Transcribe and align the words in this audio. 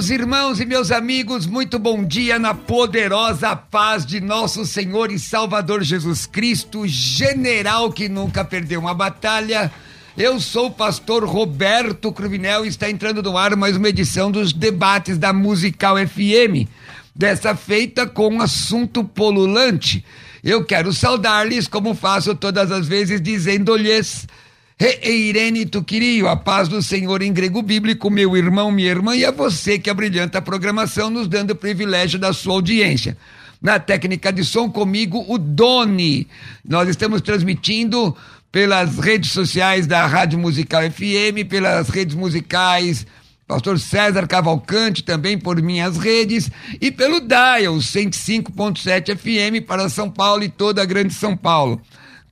Meus 0.00 0.08
irmãos 0.08 0.60
e 0.60 0.64
meus 0.64 0.90
amigos, 0.90 1.44
muito 1.44 1.78
bom 1.78 2.02
dia 2.02 2.38
na 2.38 2.54
poderosa 2.54 3.54
paz 3.54 4.06
de 4.06 4.18
nosso 4.18 4.64
Senhor 4.64 5.12
e 5.12 5.18
Salvador 5.18 5.82
Jesus 5.82 6.24
Cristo, 6.24 6.88
general 6.88 7.92
que 7.92 8.08
nunca 8.08 8.42
perdeu 8.42 8.80
uma 8.80 8.94
batalha. 8.94 9.70
Eu 10.16 10.40
sou 10.40 10.68
o 10.68 10.70
pastor 10.70 11.22
Roberto 11.26 12.10
Cruvinel 12.12 12.64
e 12.64 12.68
está 12.68 12.88
entrando 12.88 13.22
no 13.22 13.36
ar 13.36 13.54
mais 13.56 13.76
uma 13.76 13.90
edição 13.90 14.30
dos 14.30 14.54
debates 14.54 15.18
da 15.18 15.34
Musical 15.34 15.96
FM, 15.98 16.66
dessa 17.14 17.54
feita 17.54 18.06
com 18.06 18.36
um 18.36 18.40
assunto 18.40 19.04
polulante. 19.04 20.02
Eu 20.42 20.64
quero 20.64 20.94
saudar-lhes, 20.94 21.68
como 21.68 21.94
faço 21.94 22.34
todas 22.34 22.72
as 22.72 22.88
vezes, 22.88 23.20
dizendo-lhes 23.20 24.26
Irene 24.80 25.66
Tuquirio, 25.66 26.26
a 26.26 26.36
paz 26.36 26.66
do 26.66 26.82
Senhor 26.82 27.20
em 27.20 27.34
grego 27.34 27.60
bíblico, 27.60 28.08
meu 28.08 28.34
irmão, 28.34 28.72
minha 28.72 28.88
irmã, 28.88 29.14
e 29.14 29.26
a 29.26 29.30
você 29.30 29.78
que 29.78 29.90
abrilhanta 29.90 30.38
a 30.38 30.42
programação, 30.42 31.10
nos 31.10 31.28
dando 31.28 31.50
o 31.50 31.54
privilégio 31.54 32.18
da 32.18 32.32
sua 32.32 32.54
audiência. 32.54 33.14
Na 33.60 33.78
técnica 33.78 34.32
de 34.32 34.42
som 34.42 34.70
comigo, 34.70 35.22
o 35.28 35.36
Doni. 35.36 36.26
Nós 36.64 36.88
estamos 36.88 37.20
transmitindo 37.20 38.16
pelas 38.50 38.98
redes 38.98 39.32
sociais 39.32 39.86
da 39.86 40.06
Rádio 40.06 40.38
Musical 40.38 40.82
FM, 40.90 41.46
pelas 41.46 41.90
redes 41.90 42.14
musicais 42.14 43.06
Pastor 43.46 43.78
César 43.80 44.26
Cavalcante, 44.28 45.02
também 45.02 45.36
por 45.36 45.60
minhas 45.60 45.98
redes, 45.98 46.50
e 46.80 46.90
pelo 46.90 47.20
Dial 47.20 47.74
105.7 47.74 49.16
FM 49.16 49.66
para 49.66 49.88
São 49.88 50.08
Paulo 50.08 50.44
e 50.44 50.48
toda 50.48 50.80
a 50.80 50.86
Grande 50.86 51.12
São 51.12 51.36
Paulo. 51.36 51.82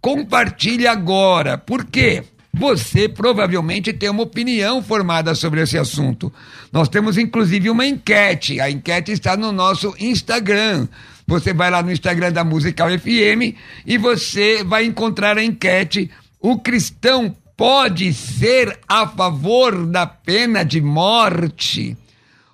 Compartilhe 0.00 0.86
agora. 0.86 1.58
Por 1.58 1.84
quê? 1.84 2.22
Você 2.52 3.08
provavelmente 3.08 3.92
tem 3.92 4.08
uma 4.08 4.22
opinião 4.22 4.82
formada 4.82 5.34
sobre 5.34 5.60
esse 5.60 5.78
assunto. 5.78 6.32
Nós 6.72 6.88
temos 6.88 7.18
inclusive 7.18 7.70
uma 7.70 7.86
enquete. 7.86 8.60
A 8.60 8.70
enquete 8.70 9.12
está 9.12 9.36
no 9.36 9.52
nosso 9.52 9.94
Instagram. 9.98 10.88
Você 11.26 11.52
vai 11.52 11.70
lá 11.70 11.82
no 11.82 11.92
Instagram 11.92 12.32
da 12.32 12.42
Musical 12.42 12.88
FM 12.90 13.54
e 13.86 13.98
você 13.98 14.64
vai 14.64 14.86
encontrar 14.86 15.36
a 15.36 15.44
enquete. 15.44 16.10
O 16.40 16.58
cristão 16.58 17.36
pode 17.56 18.14
ser 18.14 18.78
a 18.88 19.06
favor 19.06 19.86
da 19.86 20.06
pena 20.06 20.64
de 20.64 20.80
morte? 20.80 21.96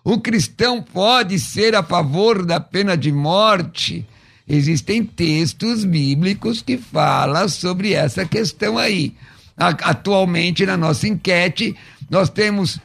O 0.02 0.20
cristão 0.20 0.82
pode 0.82 1.38
ser 1.38 1.74
a 1.74 1.82
favor 1.82 2.44
da 2.44 2.58
pena 2.58 2.96
de 2.96 3.12
morte? 3.12 4.06
Existem 4.46 5.04
textos 5.04 5.84
bíblicos 5.84 6.60
que 6.60 6.76
falam 6.76 7.48
sobre 7.48 7.94
essa 7.94 8.26
questão 8.26 8.76
aí. 8.76 9.14
Atualmente, 9.56 10.66
na 10.66 10.76
nossa 10.76 11.06
enquete, 11.06 11.76
nós 12.10 12.28
temos 12.28 12.78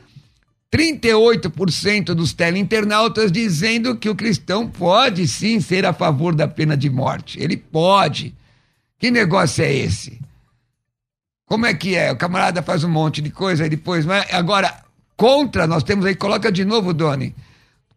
38% 0.71 2.13
dos 2.13 2.31
teleinternautas 2.33 3.31
dizendo 3.31 3.95
que 3.95 4.09
o 4.09 4.15
cristão 4.15 4.67
pode 4.67 5.27
sim 5.27 5.59
ser 5.59 5.85
a 5.85 5.93
favor 5.93 6.35
da 6.35 6.47
pena 6.47 6.77
de 6.77 6.89
morte. 6.89 7.41
Ele 7.41 7.57
pode. 7.57 8.35
Que 8.99 9.09
negócio 9.09 9.63
é 9.63 9.73
esse? 9.73 10.19
Como 11.45 11.65
é 11.65 11.73
que 11.73 11.95
é? 11.95 12.11
O 12.11 12.15
camarada 12.15 12.61
faz 12.61 12.83
um 12.83 12.89
monte 12.89 13.21
de 13.21 13.31
coisa 13.31 13.65
e 13.65 13.69
depois. 13.69 14.05
Mas 14.05 14.31
agora, 14.31 14.83
contra, 15.17 15.65
nós 15.65 15.81
temos 15.81 16.05
aí, 16.05 16.13
coloca 16.13 16.51
de 16.51 16.63
novo, 16.63 16.93
Doni. 16.93 17.35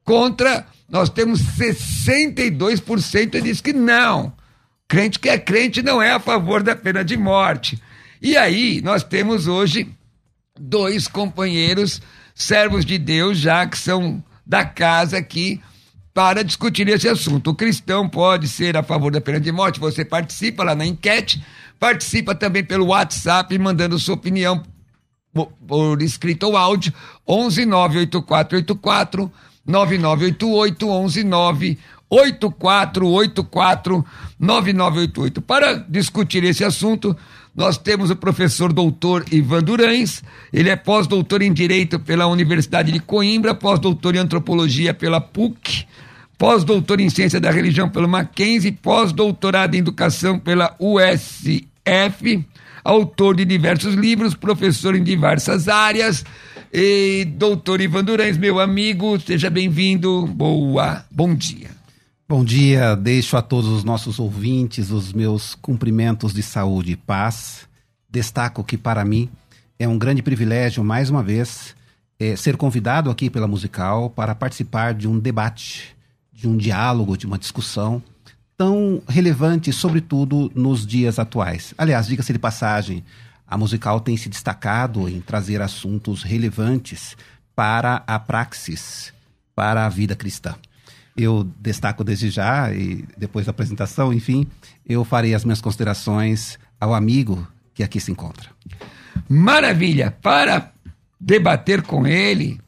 Contra, 0.02 0.66
nós 0.88 1.10
temos 1.10 1.42
62% 1.42 3.34
e 3.34 3.42
diz 3.42 3.60
que 3.60 3.74
não. 3.74 4.32
Crente 4.88 5.18
que 5.18 5.28
é 5.28 5.38
crente 5.38 5.82
não 5.82 6.00
é 6.00 6.12
a 6.12 6.20
favor 6.20 6.62
da 6.62 6.74
pena 6.74 7.04
de 7.04 7.16
morte. 7.16 7.78
E 8.24 8.36
aí, 8.36 8.80
nós 8.82 9.02
temos 9.02 9.48
hoje 9.48 9.92
dois 10.56 11.08
companheiros, 11.08 12.00
servos 12.32 12.84
de 12.84 12.96
Deus, 12.96 13.36
já 13.36 13.66
que 13.66 13.76
são 13.76 14.22
da 14.46 14.64
casa 14.64 15.18
aqui, 15.18 15.60
para 16.14 16.44
discutir 16.44 16.86
esse 16.86 17.08
assunto. 17.08 17.50
O 17.50 17.54
cristão 17.54 18.08
pode 18.08 18.46
ser 18.46 18.76
a 18.76 18.82
favor 18.84 19.10
da 19.10 19.20
pena 19.20 19.40
de 19.40 19.50
morte, 19.50 19.80
você 19.80 20.04
participa 20.04 20.62
lá 20.62 20.72
na 20.72 20.86
enquete, 20.86 21.44
participa 21.80 22.32
também 22.32 22.62
pelo 22.62 22.86
WhatsApp, 22.86 23.58
mandando 23.58 23.98
sua 23.98 24.14
opinião 24.14 24.62
por, 25.66 26.00
escrito 26.00 26.44
ou 26.44 26.56
áudio, 26.56 26.94
11 27.26 27.66
98484 27.66 29.32
9988 29.66 30.88
11 30.88 31.24
8484 31.24 31.78
9988. 34.38 35.40
Para 35.40 35.74
discutir 35.74 36.44
esse 36.44 36.62
assunto, 36.62 37.16
nós 37.56 37.78
temos 37.78 38.10
o 38.10 38.16
professor 38.16 38.70
doutor 38.70 39.24
Ivan 39.32 39.62
Durães, 39.62 40.22
ele 40.52 40.68
é 40.68 40.76
pós-doutor 40.76 41.40
em 41.40 41.52
Direito 41.52 41.98
pela 41.98 42.26
Universidade 42.26 42.92
de 42.92 43.00
Coimbra, 43.00 43.54
pós-doutor 43.54 44.14
em 44.14 44.18
Antropologia 44.18 44.92
pela 44.92 45.20
PUC, 45.22 45.86
pós-doutor 46.36 47.00
em 47.00 47.08
Ciência 47.08 47.40
da 47.40 47.50
Religião 47.50 47.88
pelo 47.88 48.08
Mackenzie, 48.08 48.72
pós-doutorado 48.72 49.74
em 49.74 49.78
Educação 49.78 50.38
pela 50.38 50.76
USF, 50.78 52.44
autor 52.84 53.36
de 53.36 53.46
diversos 53.46 53.94
livros, 53.94 54.34
professor 54.34 54.94
em 54.94 55.02
diversas 55.02 55.66
áreas. 55.68 56.24
E 56.72 57.26
doutor 57.36 57.80
Ivan 57.82 58.04
Durães, 58.04 58.38
meu 58.38 58.58
amigo, 58.58 59.20
seja 59.20 59.50
bem-vindo. 59.50 60.26
Boa, 60.26 61.04
bom 61.10 61.34
dia. 61.34 61.81
Bom 62.32 62.42
dia, 62.42 62.96
deixo 62.96 63.36
a 63.36 63.42
todos 63.42 63.68
os 63.68 63.84
nossos 63.84 64.18
ouvintes 64.18 64.90
os 64.90 65.12
meus 65.12 65.54
cumprimentos 65.54 66.32
de 66.32 66.42
saúde 66.42 66.92
e 66.92 66.96
paz. 66.96 67.68
Destaco 68.08 68.64
que 68.64 68.78
para 68.78 69.04
mim 69.04 69.28
é 69.78 69.86
um 69.86 69.98
grande 69.98 70.22
privilégio, 70.22 70.82
mais 70.82 71.10
uma 71.10 71.22
vez, 71.22 71.76
é, 72.18 72.34
ser 72.34 72.56
convidado 72.56 73.10
aqui 73.10 73.28
pela 73.28 73.46
Musical 73.46 74.08
para 74.08 74.34
participar 74.34 74.94
de 74.94 75.06
um 75.06 75.18
debate, 75.18 75.94
de 76.32 76.48
um 76.48 76.56
diálogo, 76.56 77.18
de 77.18 77.26
uma 77.26 77.36
discussão 77.36 78.02
tão 78.56 79.02
relevante, 79.06 79.70
sobretudo 79.70 80.50
nos 80.54 80.86
dias 80.86 81.18
atuais. 81.18 81.74
Aliás, 81.76 82.06
diga-se 82.06 82.32
de 82.32 82.38
passagem, 82.38 83.04
a 83.46 83.58
Musical 83.58 84.00
tem 84.00 84.16
se 84.16 84.30
destacado 84.30 85.06
em 85.06 85.20
trazer 85.20 85.60
assuntos 85.60 86.22
relevantes 86.22 87.14
para 87.54 88.02
a 88.06 88.18
praxis, 88.18 89.12
para 89.54 89.84
a 89.84 89.90
vida 89.90 90.16
cristã 90.16 90.54
eu 91.16 91.48
destaco 91.60 92.02
desde 92.02 92.30
já 92.30 92.72
e 92.72 93.04
depois 93.16 93.46
da 93.46 93.50
apresentação, 93.50 94.12
enfim, 94.12 94.46
eu 94.88 95.04
farei 95.04 95.34
as 95.34 95.44
minhas 95.44 95.60
considerações 95.60 96.58
ao 96.80 96.94
amigo 96.94 97.46
que 97.74 97.82
aqui 97.82 98.00
se 98.00 98.10
encontra. 98.10 98.48
Maravilha! 99.28 100.10
Para 100.22 100.72
debater 101.20 101.82
com 101.82 102.06
ele, 102.06 102.60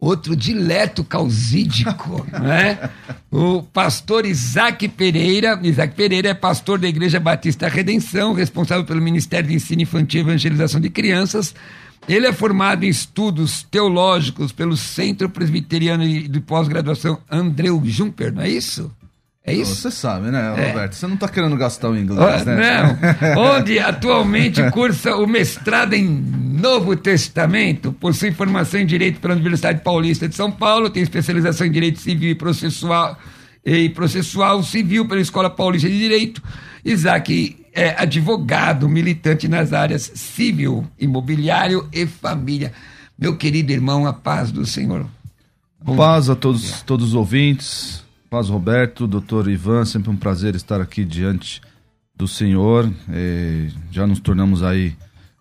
outro 0.00 0.36
dileto 0.36 1.02
causídico, 1.02 2.26
né? 2.40 2.90
O 3.30 3.62
pastor 3.62 4.24
Isaac 4.24 4.88
Pereira. 4.88 5.58
Isaac 5.62 5.94
Pereira 5.94 6.28
é 6.28 6.34
pastor 6.34 6.78
da 6.78 6.88
Igreja 6.88 7.20
Batista 7.20 7.68
Redenção, 7.68 8.32
responsável 8.32 8.84
pelo 8.84 9.02
Ministério 9.02 9.48
de 9.48 9.54
Ensino 9.54 9.82
Infantil 9.82 10.20
e 10.20 10.24
Evangelização 10.24 10.80
de 10.80 10.90
Crianças. 10.90 11.54
Ele 12.08 12.26
é 12.26 12.32
formado 12.32 12.84
em 12.84 12.88
estudos 12.88 13.62
teológicos 13.70 14.50
pelo 14.50 14.76
Centro 14.76 15.28
Presbiteriano 15.28 16.04
de 16.08 16.40
Pós-Graduação 16.40 17.18
Andreu 17.30 17.80
Jumper, 17.84 18.32
não 18.32 18.42
é 18.42 18.48
isso? 18.48 18.90
É 19.48 19.54
isso? 19.54 19.76
Você 19.76 19.90
sabe, 19.90 20.30
né, 20.30 20.40
é. 20.40 20.66
Roberto? 20.68 20.92
É. 20.92 20.96
Você 20.96 21.06
não 21.06 21.14
está 21.14 21.26
querendo 21.28 21.56
gastar 21.56 21.88
o 21.88 21.96
inglês, 21.96 22.42
oh, 22.42 22.44
né? 22.44 22.98
Não. 23.34 23.40
Onde 23.56 23.78
atualmente 23.78 24.62
cursa 24.70 25.16
o 25.16 25.26
mestrado 25.26 25.94
em 25.94 26.06
Novo 26.06 26.94
Testamento, 26.94 27.92
possui 27.92 28.30
formação 28.32 28.80
em 28.80 28.86
Direito 28.86 29.20
pela 29.20 29.34
Universidade 29.34 29.80
Paulista 29.80 30.28
de 30.28 30.34
São 30.34 30.50
Paulo, 30.50 30.90
tem 30.90 31.02
especialização 31.02 31.66
em 31.66 31.70
Direito 31.70 31.98
Civil 31.98 32.30
e 32.30 32.34
Processual, 32.34 33.18
e 33.64 33.88
processual 33.88 34.62
Civil 34.62 35.08
pela 35.08 35.20
Escola 35.20 35.48
Paulista 35.48 35.88
de 35.88 35.98
Direito. 35.98 36.42
Isaac 36.84 37.56
é 37.78 37.94
advogado, 37.96 38.88
militante 38.88 39.46
nas 39.46 39.72
áreas 39.72 40.10
civil, 40.16 40.84
imobiliário 40.98 41.88
e 41.92 42.06
família. 42.06 42.72
Meu 43.16 43.36
querido 43.36 43.70
irmão, 43.70 44.04
a 44.04 44.12
paz 44.12 44.50
do 44.50 44.66
Senhor. 44.66 45.06
Bom 45.80 45.96
paz 45.96 46.28
a 46.28 46.34
todos, 46.34 46.82
todos 46.82 47.08
os 47.08 47.14
ouvintes. 47.14 48.02
Paz 48.28 48.48
Roberto, 48.48 49.06
doutor 49.06 49.48
Ivan, 49.48 49.84
sempre 49.84 50.10
um 50.10 50.16
prazer 50.16 50.56
estar 50.56 50.80
aqui 50.80 51.04
diante 51.04 51.62
do 52.16 52.26
Senhor. 52.26 52.92
É, 53.10 53.68
já 53.92 54.08
nos 54.08 54.18
tornamos 54.18 54.64
aí 54.64 54.96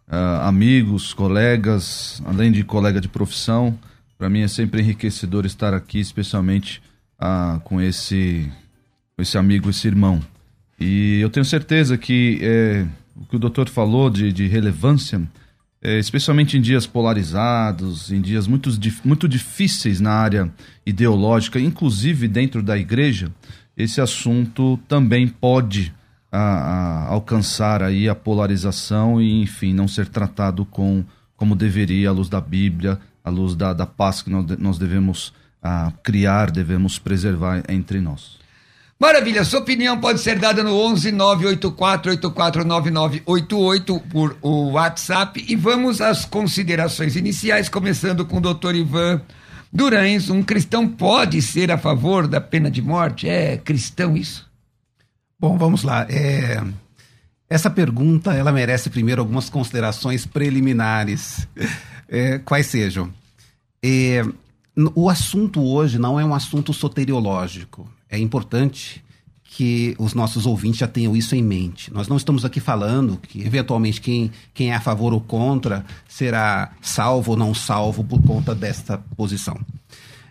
uh, 0.07 0.44
amigos, 0.44 1.16
colegas, 1.16 2.22
além 2.24 2.51
de 2.51 2.63
colega 2.63 3.01
de 3.01 3.07
profissão. 3.07 3.78
Para 4.16 4.30
mim 4.30 4.42
é 4.42 4.48
sempre 4.48 4.81
enriquecedor 4.81 5.44
estar 5.44 5.74
aqui, 5.74 6.00
especialmente 6.00 6.84
uh, 7.19 7.60
com 7.62 7.81
esse, 7.81 8.48
com 9.16 9.24
esse 9.24 9.39
amigo, 9.39 9.72
esse 9.72 9.88
irmão. 9.88 10.22
E 10.79 11.19
eu 11.19 11.29
tenho 11.29 11.45
certeza 11.45 11.97
que 11.97 12.39
é, 12.41 12.85
o 13.15 13.25
que 13.25 13.35
o 13.35 13.39
doutor 13.39 13.69
falou 13.69 14.09
de, 14.09 14.31
de 14.31 14.47
relevância 14.47 15.21
é, 15.81 16.00
especialmente 16.00 16.57
em 16.57 16.62
dias 16.62 16.88
polarizados, 16.88 18.12
em 18.12 18.19
dias 18.19 18.47
muito, 18.47 18.69
muito 19.06 19.27
difíceis 19.27 20.00
na 20.00 20.12
área 20.12 20.51
ideológica, 20.85 21.59
inclusive 21.59 22.27
dentro 22.27 22.63
da 22.63 22.77
igreja, 22.77 23.31
esse 23.75 24.01
assunto 24.01 24.77
também 24.88 25.27
pode 25.27 25.94
a, 26.31 26.39
a, 26.39 27.07
alcançar 27.07 27.83
aí 27.83 28.09
a 28.09 28.15
polarização 28.15 29.21
e, 29.21 29.41
enfim, 29.41 29.74
não 29.74 29.88
ser 29.88 30.07
tratado 30.07 30.65
com 30.65 31.06
como 31.35 31.56
deveria, 31.56 32.09
à 32.09 32.12
luz 32.12 32.27
da 32.27 32.41
Bíblia, 32.41 33.00
à 33.24 33.29
luz 33.29 33.56
da, 33.56 33.71
da 33.71 33.85
paz 33.85 34.24
que 34.24 34.29
nós, 34.31 34.45
nós 34.57 34.79
devemos 34.79 35.31
a, 35.62 35.94
criar, 36.03 36.50
devemos 36.50 36.97
preservar 36.97 37.63
entre 37.69 38.01
nós. 38.01 38.39
Maravilha, 38.99 39.45
sua 39.45 39.59
opinião 39.59 39.99
pode 39.99 40.19
ser 40.21 40.39
dada 40.39 40.63
no 40.63 40.75
11 40.75 41.11
984 41.11 42.11
849988 42.13 43.99
por 44.09 44.35
o 44.41 44.71
WhatsApp 44.71 45.45
e 45.47 45.55
vamos 45.55 46.01
às 46.01 46.25
considerações 46.25 47.15
iniciais, 47.15 47.69
começando 47.69 48.25
com 48.25 48.38
o 48.38 48.41
doutor 48.41 48.73
Ivan 48.73 49.21
Durães. 49.71 50.31
Um 50.31 50.41
cristão 50.41 50.88
pode 50.88 51.44
ser 51.44 51.69
a 51.69 51.77
favor 51.77 52.27
da 52.27 52.41
pena 52.41 52.71
de 52.71 52.81
morte? 52.81 53.29
É 53.29 53.55
cristão 53.57 54.17
isso? 54.17 54.49
Bom, 55.39 55.59
vamos 55.59 55.83
lá. 55.83 56.07
É... 56.09 56.59
Essa 57.47 57.69
pergunta 57.69 58.33
ela 58.33 58.51
merece 58.51 58.89
primeiro 58.89 59.21
algumas 59.21 59.47
considerações 59.47 60.25
preliminares, 60.25 61.47
é, 62.09 62.39
quais 62.39 62.65
sejam. 62.65 63.13
É, 63.81 64.25
o 64.95 65.07
assunto 65.07 65.63
hoje 65.63 66.00
não 66.00 66.19
é 66.19 66.25
um 66.25 66.33
assunto 66.33 66.73
soteriológico 66.73 67.88
é 68.09 68.18
importante 68.18 69.04
que 69.44 69.95
os 69.98 70.13
nossos 70.13 70.45
ouvintes 70.45 70.80
já 70.80 70.88
tenham 70.88 71.15
isso 71.15 71.33
em 71.33 71.42
mente. 71.42 71.92
Nós 71.92 72.07
não 72.07 72.18
estamos 72.18 72.45
aqui 72.45 72.59
falando 72.59 73.18
que, 73.18 73.42
eventualmente, 73.42 74.00
quem, 74.00 74.31
quem 74.54 74.71
é 74.71 74.75
a 74.75 74.81
favor 74.81 75.13
ou 75.13 75.21
contra 75.21 75.86
será 76.07 76.74
salvo 76.81 77.31
ou 77.31 77.38
não 77.38 77.54
salvo 77.54 78.04
por 78.04 78.21
conta 78.21 78.54
desta 78.54 78.98
posição. 79.15 79.59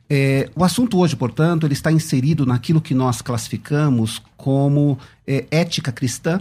É, 0.09 0.49
o 0.55 0.63
assunto 0.63 0.99
hoje, 0.99 1.17
portanto, 1.17 1.67
ele 1.67 1.73
está 1.73 1.91
inserido 1.91 2.47
naquilo 2.47 2.81
que 2.81 2.95
nós 2.95 3.21
classificamos 3.21 4.23
como 4.37 4.99
é, 5.27 5.45
ética 5.51 5.91
cristã 5.91 6.41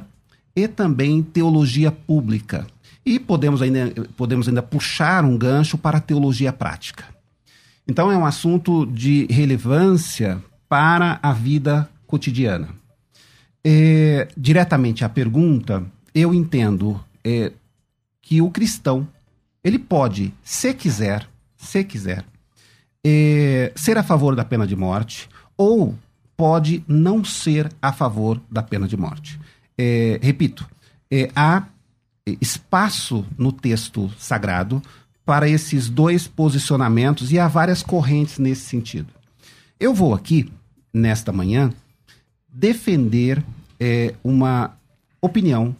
e 0.56 0.68
também 0.68 1.24
teologia 1.24 1.92
pública. 1.92 2.68
E 3.04 3.20
podemos 3.20 3.62
ainda, 3.62 3.92
podemos 4.16 4.48
ainda 4.48 4.62
puxar 4.62 5.26
um 5.26 5.38
gancho 5.38 5.78
para 5.78 5.98
a 5.98 6.02
teologia 6.02 6.54
prática. 6.54 7.06
Então, 7.88 8.12
é 8.12 8.18
um 8.18 8.26
assunto 8.26 8.86
de 8.86 9.28
relevância 9.30 10.42
para 10.68 11.20
a 11.22 11.32
vida 11.32 11.90
cotidiana. 12.08 12.70
É, 13.64 14.28
diretamente 14.38 15.04
à 15.04 15.10
pergunta, 15.10 15.84
eu 16.14 16.34
entendo 16.34 17.04
é, 17.24 17.52
que 18.22 18.42
o 18.42 18.50
cristão 18.50 19.08
ele 19.64 19.80
pode, 19.80 20.32
se 20.44 20.74
quiser, 20.74 21.28
se 21.58 21.84
quiser, 21.84 22.24
é, 23.04 23.72
ser 23.76 23.98
a 23.98 24.04
favor 24.04 24.36
da 24.36 24.46
pena 24.46 24.68
de 24.68 24.76
morte 24.76 25.28
ou 25.58 25.96
pode 26.38 26.84
não 26.88 27.24
ser 27.24 27.72
a 27.82 27.92
favor 27.92 28.40
da 28.50 28.62
pena 28.62 28.88
de 28.88 28.96
morte. 28.96 29.40
É, 29.78 30.20
repito, 30.22 30.70
é, 31.12 31.32
há 31.36 31.64
espaço 32.42 33.26
no 33.38 33.52
texto 33.52 34.12
sagrado 34.18 34.82
para 35.26 35.50
esses 35.50 35.90
dois 35.90 36.28
posicionamentos 36.28 37.32
e 37.32 37.40
há 37.40 37.48
várias 37.48 37.82
correntes 37.82 38.38
nesse 38.38 38.62
sentido. 38.62 39.15
Eu 39.80 39.94
vou 39.94 40.14
aqui, 40.14 40.52
nesta 40.94 41.32
manhã, 41.32 41.72
defender 42.48 43.44
é, 43.80 44.14
uma 44.24 44.78
opinião 45.22 45.76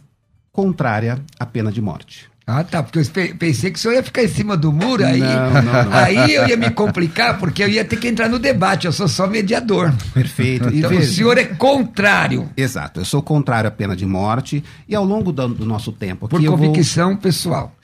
contrária 0.52 1.22
à 1.38 1.46
pena 1.46 1.72
de 1.72 1.80
morte. 1.80 2.28
Ah, 2.48 2.62
tá, 2.62 2.80
porque 2.80 3.00
eu 3.00 3.36
pensei 3.36 3.72
que 3.72 3.78
o 3.78 3.82
senhor 3.82 3.94
ia 3.94 4.02
ficar 4.04 4.22
em 4.22 4.28
cima 4.28 4.56
do 4.56 4.72
muro, 4.72 5.04
aí, 5.04 5.18
não, 5.18 5.50
não, 5.50 5.84
não. 5.84 5.92
aí 5.98 6.32
eu 6.32 6.46
ia 6.46 6.56
me 6.56 6.70
complicar, 6.70 7.40
porque 7.40 7.64
eu 7.64 7.68
ia 7.68 7.84
ter 7.84 7.96
que 7.96 8.06
entrar 8.06 8.28
no 8.28 8.38
debate, 8.38 8.86
eu 8.86 8.92
sou 8.92 9.08
só 9.08 9.26
mediador. 9.26 9.92
Perfeito. 10.14 10.68
então 10.68 10.96
o 10.96 11.02
senhor 11.02 11.36
é 11.38 11.44
contrário. 11.44 12.48
Exato, 12.56 13.00
eu 13.00 13.04
sou 13.04 13.20
contrário 13.20 13.66
à 13.66 13.70
pena 13.70 13.96
de 13.96 14.06
morte, 14.06 14.62
e 14.88 14.94
ao 14.94 15.04
longo 15.04 15.32
do, 15.32 15.48
do 15.48 15.66
nosso 15.66 15.90
tempo... 15.90 16.28
Por 16.28 16.44
convicção 16.44 17.10
vou, 17.10 17.16
pessoal. 17.16 17.74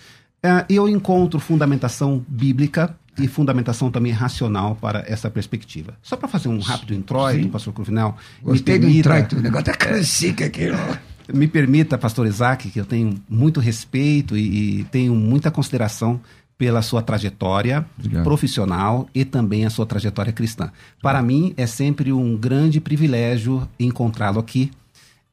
É, 0.40 0.64
eu 0.68 0.88
encontro 0.88 1.40
fundamentação 1.40 2.24
bíblica 2.28 2.96
e 3.18 3.28
fundamentação 3.28 3.90
também 3.90 4.12
racional 4.12 4.76
para 4.76 5.04
essa 5.06 5.30
perspectiva. 5.30 5.94
Só 6.02 6.16
para 6.16 6.28
fazer 6.28 6.48
um 6.48 6.58
rápido 6.58 6.94
introito, 6.94 7.42
Sim. 7.42 7.48
pastor 7.48 7.74
Cruvinel. 7.74 8.16
Gostei 8.42 8.74
me 8.74 8.80
permita, 8.80 9.08
do 9.08 9.16
introito, 9.16 9.36
o 9.36 9.40
negócio 9.40 9.64
tá 9.64 10.02
chique 10.02 10.44
aqui. 10.44 10.68
Me 11.32 11.46
permita, 11.46 11.96
pastor 11.96 12.26
Isaac, 12.26 12.68
que 12.68 12.80
eu 12.80 12.84
tenho 12.84 13.14
muito 13.28 13.60
respeito 13.60 14.36
e, 14.36 14.80
e 14.80 14.84
tenho 14.84 15.14
muita 15.14 15.52
consideração 15.52 16.20
pela 16.58 16.82
sua 16.82 17.00
trajetória 17.00 17.86
Obrigado. 17.98 18.24
profissional 18.24 19.08
e 19.14 19.24
também 19.24 19.64
a 19.64 19.70
sua 19.70 19.86
trajetória 19.86 20.32
cristã. 20.32 20.70
Para 21.00 21.22
mim, 21.22 21.54
é 21.56 21.66
sempre 21.66 22.12
um 22.12 22.36
grande 22.36 22.80
privilégio 22.80 23.68
encontrá-lo 23.78 24.40
aqui 24.40 24.70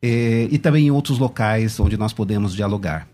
eh, 0.01 0.48
e 0.50 0.58
também 0.58 0.88
em 0.88 0.92
outros 0.92 1.20
locais 1.20 1.80
onde 1.80 1.98
nós 1.98 2.13
podemos 2.13 2.56
dialogar. 2.56 3.08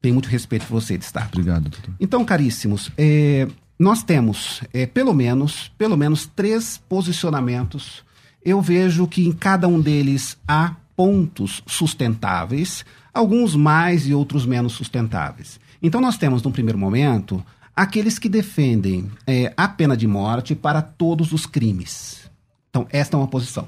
Tenho 0.00 0.14
muito 0.14 0.28
respeito 0.28 0.66
por 0.66 0.80
você, 0.80 0.96
Destaco. 0.96 1.28
Obrigado, 1.32 1.68
doutor. 1.68 1.94
Então, 2.00 2.24
caríssimos, 2.24 2.90
eh, 2.96 3.46
nós 3.80 4.02
temos 4.02 4.60
é, 4.74 4.84
pelo 4.84 5.14
menos 5.14 5.72
pelo 5.78 5.96
menos 5.96 6.26
três 6.26 6.76
posicionamentos. 6.86 8.04
Eu 8.44 8.60
vejo 8.60 9.06
que 9.06 9.26
em 9.26 9.32
cada 9.32 9.66
um 9.66 9.80
deles 9.80 10.36
há 10.46 10.76
pontos 10.94 11.62
sustentáveis, 11.66 12.84
alguns 13.12 13.56
mais 13.56 14.06
e 14.06 14.12
outros 14.12 14.44
menos 14.44 14.74
sustentáveis. 14.74 15.58
Então 15.82 15.98
nós 15.98 16.18
temos, 16.18 16.42
no 16.42 16.52
primeiro 16.52 16.78
momento, 16.78 17.42
aqueles 17.74 18.18
que 18.18 18.28
defendem 18.28 19.10
é, 19.26 19.50
a 19.56 19.66
pena 19.66 19.96
de 19.96 20.06
morte 20.06 20.54
para 20.54 20.82
todos 20.82 21.32
os 21.32 21.46
crimes. 21.46 22.30
Então 22.68 22.86
esta 22.90 23.16
é 23.16 23.18
uma 23.18 23.28
posição. 23.28 23.66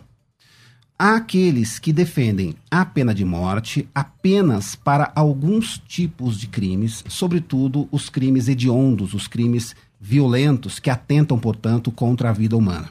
Há 0.98 1.16
aqueles 1.16 1.78
que 1.78 1.90
defendem 1.90 2.54
a 2.70 2.84
pena 2.84 3.14
de 3.14 3.24
morte 3.24 3.88
apenas 3.94 4.74
para 4.74 5.10
alguns 5.16 5.82
tipos 5.88 6.38
de 6.38 6.48
crimes, 6.48 7.02
sobretudo 7.08 7.88
os 7.90 8.10
crimes 8.10 8.46
hediondos, 8.46 9.14
os 9.14 9.26
crimes 9.26 9.74
violentos 10.02 10.80
que 10.80 10.90
atentam, 10.90 11.38
portanto, 11.38 11.92
contra 11.92 12.30
a 12.30 12.32
vida 12.32 12.56
humana. 12.56 12.90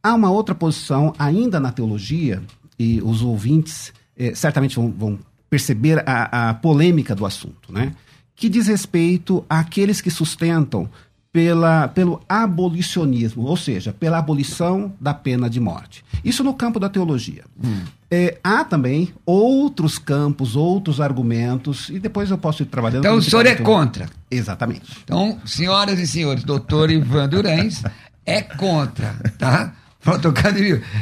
Há 0.00 0.14
uma 0.14 0.30
outra 0.30 0.54
posição 0.54 1.12
ainda 1.18 1.58
na 1.58 1.72
teologia, 1.72 2.40
e 2.78 3.02
os 3.02 3.20
ouvintes 3.20 3.92
eh, 4.16 4.32
certamente 4.32 4.76
vão, 4.76 4.92
vão 4.92 5.18
perceber 5.50 6.04
a, 6.06 6.50
a, 6.50 6.54
polêmica 6.54 7.16
do 7.16 7.26
assunto, 7.26 7.72
né? 7.72 7.92
que 8.36 8.48
diz 8.48 8.68
respeito 8.68 9.44
àqueles 9.48 10.00
que 10.00 10.10
sustentam 10.10 10.88
pela, 11.36 11.86
pelo 11.88 12.22
abolicionismo, 12.26 13.42
ou 13.42 13.58
seja, 13.58 13.92
pela 13.92 14.16
abolição 14.16 14.94
da 14.98 15.12
pena 15.12 15.50
de 15.50 15.60
morte. 15.60 16.02
Isso 16.24 16.42
no 16.42 16.54
campo 16.54 16.80
da 16.80 16.88
teologia. 16.88 17.44
Hum. 17.62 17.82
É, 18.10 18.38
há 18.42 18.64
também 18.64 19.12
outros 19.26 19.98
campos, 19.98 20.56
outros 20.56 20.98
argumentos, 20.98 21.90
e 21.90 21.98
depois 21.98 22.30
eu 22.30 22.38
posso 22.38 22.62
ir 22.62 22.66
trabalhando. 22.66 23.00
Então 23.00 23.16
o 23.16 23.22
senhor 23.22 23.44
é 23.44 23.54
contra? 23.54 24.08
Exatamente. 24.30 24.96
Então, 25.04 25.38
senhoras 25.44 25.98
e 25.98 26.06
senhores, 26.06 26.42
doutor 26.42 26.90
Ivan 26.90 27.28
Durães 27.28 27.82
é 28.24 28.40
contra, 28.40 29.14
tá? 29.36 29.74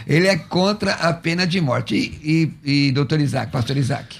Ele 0.04 0.26
é 0.26 0.36
contra 0.36 0.94
a 0.94 1.12
pena 1.12 1.46
de 1.46 1.60
morte. 1.60 1.94
E, 1.94 2.52
e, 2.64 2.88
e 2.88 2.90
doutor 2.90 3.20
Isaac, 3.20 3.52
pastor 3.52 3.76
Isaac? 3.76 4.16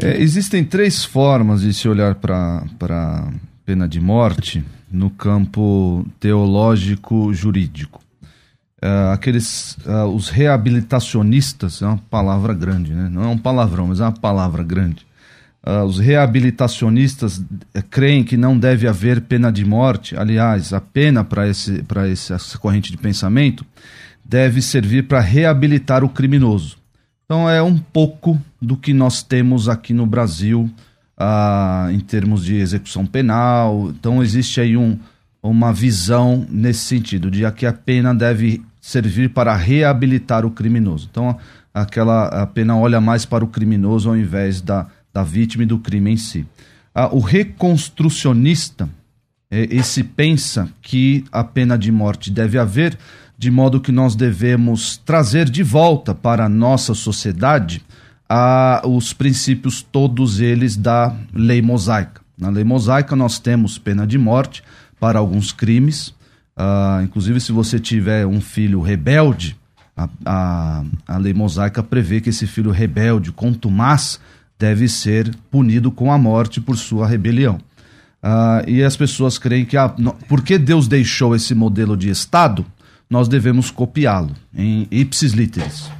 É, 0.00 0.16
existem 0.16 0.64
três 0.64 1.04
formas 1.04 1.60
de 1.60 1.74
se 1.74 1.86
olhar 1.86 2.14
para 2.14 2.64
pena 3.68 3.86
de 3.86 4.00
morte 4.00 4.64
no 4.90 5.10
campo 5.10 6.02
teológico 6.18 7.34
jurídico. 7.34 8.00
Uh, 8.82 9.12
aqueles 9.12 9.76
uh, 9.84 10.06
os 10.06 10.30
reabilitacionistas 10.30 11.82
é 11.82 11.86
uma 11.86 12.00
palavra 12.08 12.54
grande, 12.54 12.94
né? 12.94 13.10
Não 13.12 13.24
é 13.24 13.26
um 13.26 13.36
palavrão, 13.36 13.88
mas 13.88 14.00
é 14.00 14.04
uma 14.04 14.12
palavra 14.12 14.64
grande. 14.64 15.06
Uh, 15.62 15.84
os 15.84 15.98
reabilitacionistas 15.98 17.44
creem 17.90 18.24
que 18.24 18.38
não 18.38 18.58
deve 18.58 18.88
haver 18.88 19.20
pena 19.20 19.52
de 19.52 19.66
morte. 19.66 20.16
Aliás, 20.16 20.72
a 20.72 20.80
pena 20.80 21.22
para 21.22 21.46
esse 21.46 21.82
para 21.82 22.08
essa 22.08 22.38
corrente 22.56 22.90
de 22.90 22.96
pensamento 22.96 23.66
deve 24.24 24.62
servir 24.62 25.06
para 25.06 25.20
reabilitar 25.20 26.02
o 26.02 26.08
criminoso. 26.08 26.78
Então 27.26 27.50
é 27.50 27.62
um 27.62 27.76
pouco 27.76 28.40
do 28.62 28.78
que 28.78 28.94
nós 28.94 29.22
temos 29.22 29.68
aqui 29.68 29.92
no 29.92 30.06
Brasil 30.06 30.70
ah, 31.18 31.88
em 31.90 31.98
termos 31.98 32.44
de 32.44 32.54
execução 32.56 33.04
penal. 33.04 33.90
Então 33.90 34.22
existe 34.22 34.60
aí 34.60 34.76
um, 34.76 34.96
uma 35.42 35.72
visão 35.72 36.46
nesse 36.48 36.80
sentido, 36.80 37.30
de 37.30 37.50
que 37.52 37.66
a 37.66 37.72
pena 37.72 38.14
deve 38.14 38.62
servir 38.80 39.30
para 39.30 39.54
reabilitar 39.56 40.46
o 40.46 40.50
criminoso. 40.50 41.08
Então 41.10 41.36
aquela 41.74 42.26
a 42.28 42.46
pena 42.46 42.76
olha 42.76 43.00
mais 43.00 43.24
para 43.24 43.44
o 43.44 43.48
criminoso 43.48 44.08
ao 44.08 44.16
invés 44.16 44.60
da, 44.60 44.86
da 45.12 45.22
vítima 45.22 45.64
e 45.64 45.66
do 45.66 45.78
crime 45.78 46.12
em 46.12 46.16
si. 46.16 46.46
Ah, 46.94 47.08
o 47.12 47.20
reconstrucionista, 47.20 48.88
é, 49.50 49.68
esse 49.70 50.04
pensa 50.04 50.68
que 50.80 51.24
a 51.32 51.42
pena 51.42 51.76
de 51.76 51.90
morte 51.90 52.30
deve 52.30 52.58
haver, 52.58 52.98
de 53.36 53.50
modo 53.50 53.80
que 53.80 53.92
nós 53.92 54.16
devemos 54.16 54.96
trazer 54.96 55.48
de 55.48 55.62
volta 55.62 56.14
para 56.14 56.44
a 56.44 56.48
nossa 56.48 56.94
sociedade 56.94 57.82
a, 58.28 58.82
os 58.84 59.12
princípios 59.12 59.82
todos 59.82 60.40
eles 60.40 60.76
da 60.76 61.14
lei 61.32 61.62
mosaica. 61.62 62.20
Na 62.36 62.50
lei 62.50 62.64
mosaica 62.64 63.16
nós 63.16 63.38
temos 63.38 63.78
pena 63.78 64.06
de 64.06 64.18
morte 64.18 64.62
para 65.00 65.18
alguns 65.18 65.52
crimes, 65.52 66.08
uh, 66.56 67.02
inclusive 67.02 67.40
se 67.40 67.52
você 67.52 67.78
tiver 67.78 68.26
um 68.26 68.40
filho 68.40 68.80
rebelde, 68.80 69.56
a, 69.96 70.08
a, 70.24 70.84
a 71.06 71.18
lei 71.18 71.34
mosaica 71.34 71.82
prevê 71.82 72.20
que 72.20 72.30
esse 72.30 72.46
filho 72.46 72.70
rebelde, 72.70 73.32
contumaz, 73.32 74.20
deve 74.58 74.88
ser 74.88 75.34
punido 75.50 75.90
com 75.90 76.12
a 76.12 76.18
morte 76.18 76.60
por 76.60 76.76
sua 76.76 77.06
rebelião. 77.06 77.58
Uh, 78.22 78.68
e 78.68 78.82
as 78.82 78.96
pessoas 78.96 79.38
creem 79.38 79.64
que, 79.64 79.76
ah, 79.76 79.94
porque 80.28 80.58
Deus 80.58 80.88
deixou 80.88 81.34
esse 81.34 81.54
modelo 81.54 81.96
de 81.96 82.10
Estado, 82.10 82.66
nós 83.08 83.28
devemos 83.28 83.70
copiá-lo 83.70 84.34
em 84.54 84.86
ipsis 84.90 85.32
literis. 85.32 85.90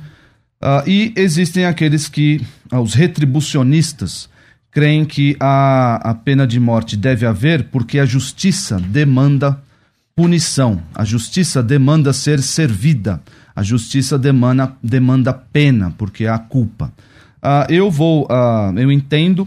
Uh, 0.60 0.88
e 0.88 1.12
existem 1.16 1.64
aqueles 1.64 2.08
que, 2.08 2.40
uh, 2.72 2.78
os 2.78 2.94
retribucionistas, 2.94 4.28
creem 4.70 5.04
que 5.04 5.36
a, 5.40 6.10
a 6.10 6.14
pena 6.14 6.46
de 6.46 6.60
morte 6.60 6.96
deve 6.96 7.26
haver 7.26 7.64
porque 7.64 7.98
a 7.98 8.04
justiça 8.04 8.78
demanda 8.78 9.60
punição, 10.14 10.82
a 10.94 11.04
justiça 11.04 11.62
demanda 11.62 12.12
ser 12.12 12.42
servida, 12.42 13.22
a 13.54 13.62
justiça 13.62 14.18
demanda, 14.18 14.72
demanda 14.82 15.32
pena, 15.32 15.94
porque 15.96 16.26
há 16.26 16.36
culpa. 16.38 16.92
Uh, 17.40 17.72
eu 17.72 17.88
vou, 17.88 18.24
uh, 18.24 18.76
eu 18.76 18.90
entendo, 18.90 19.46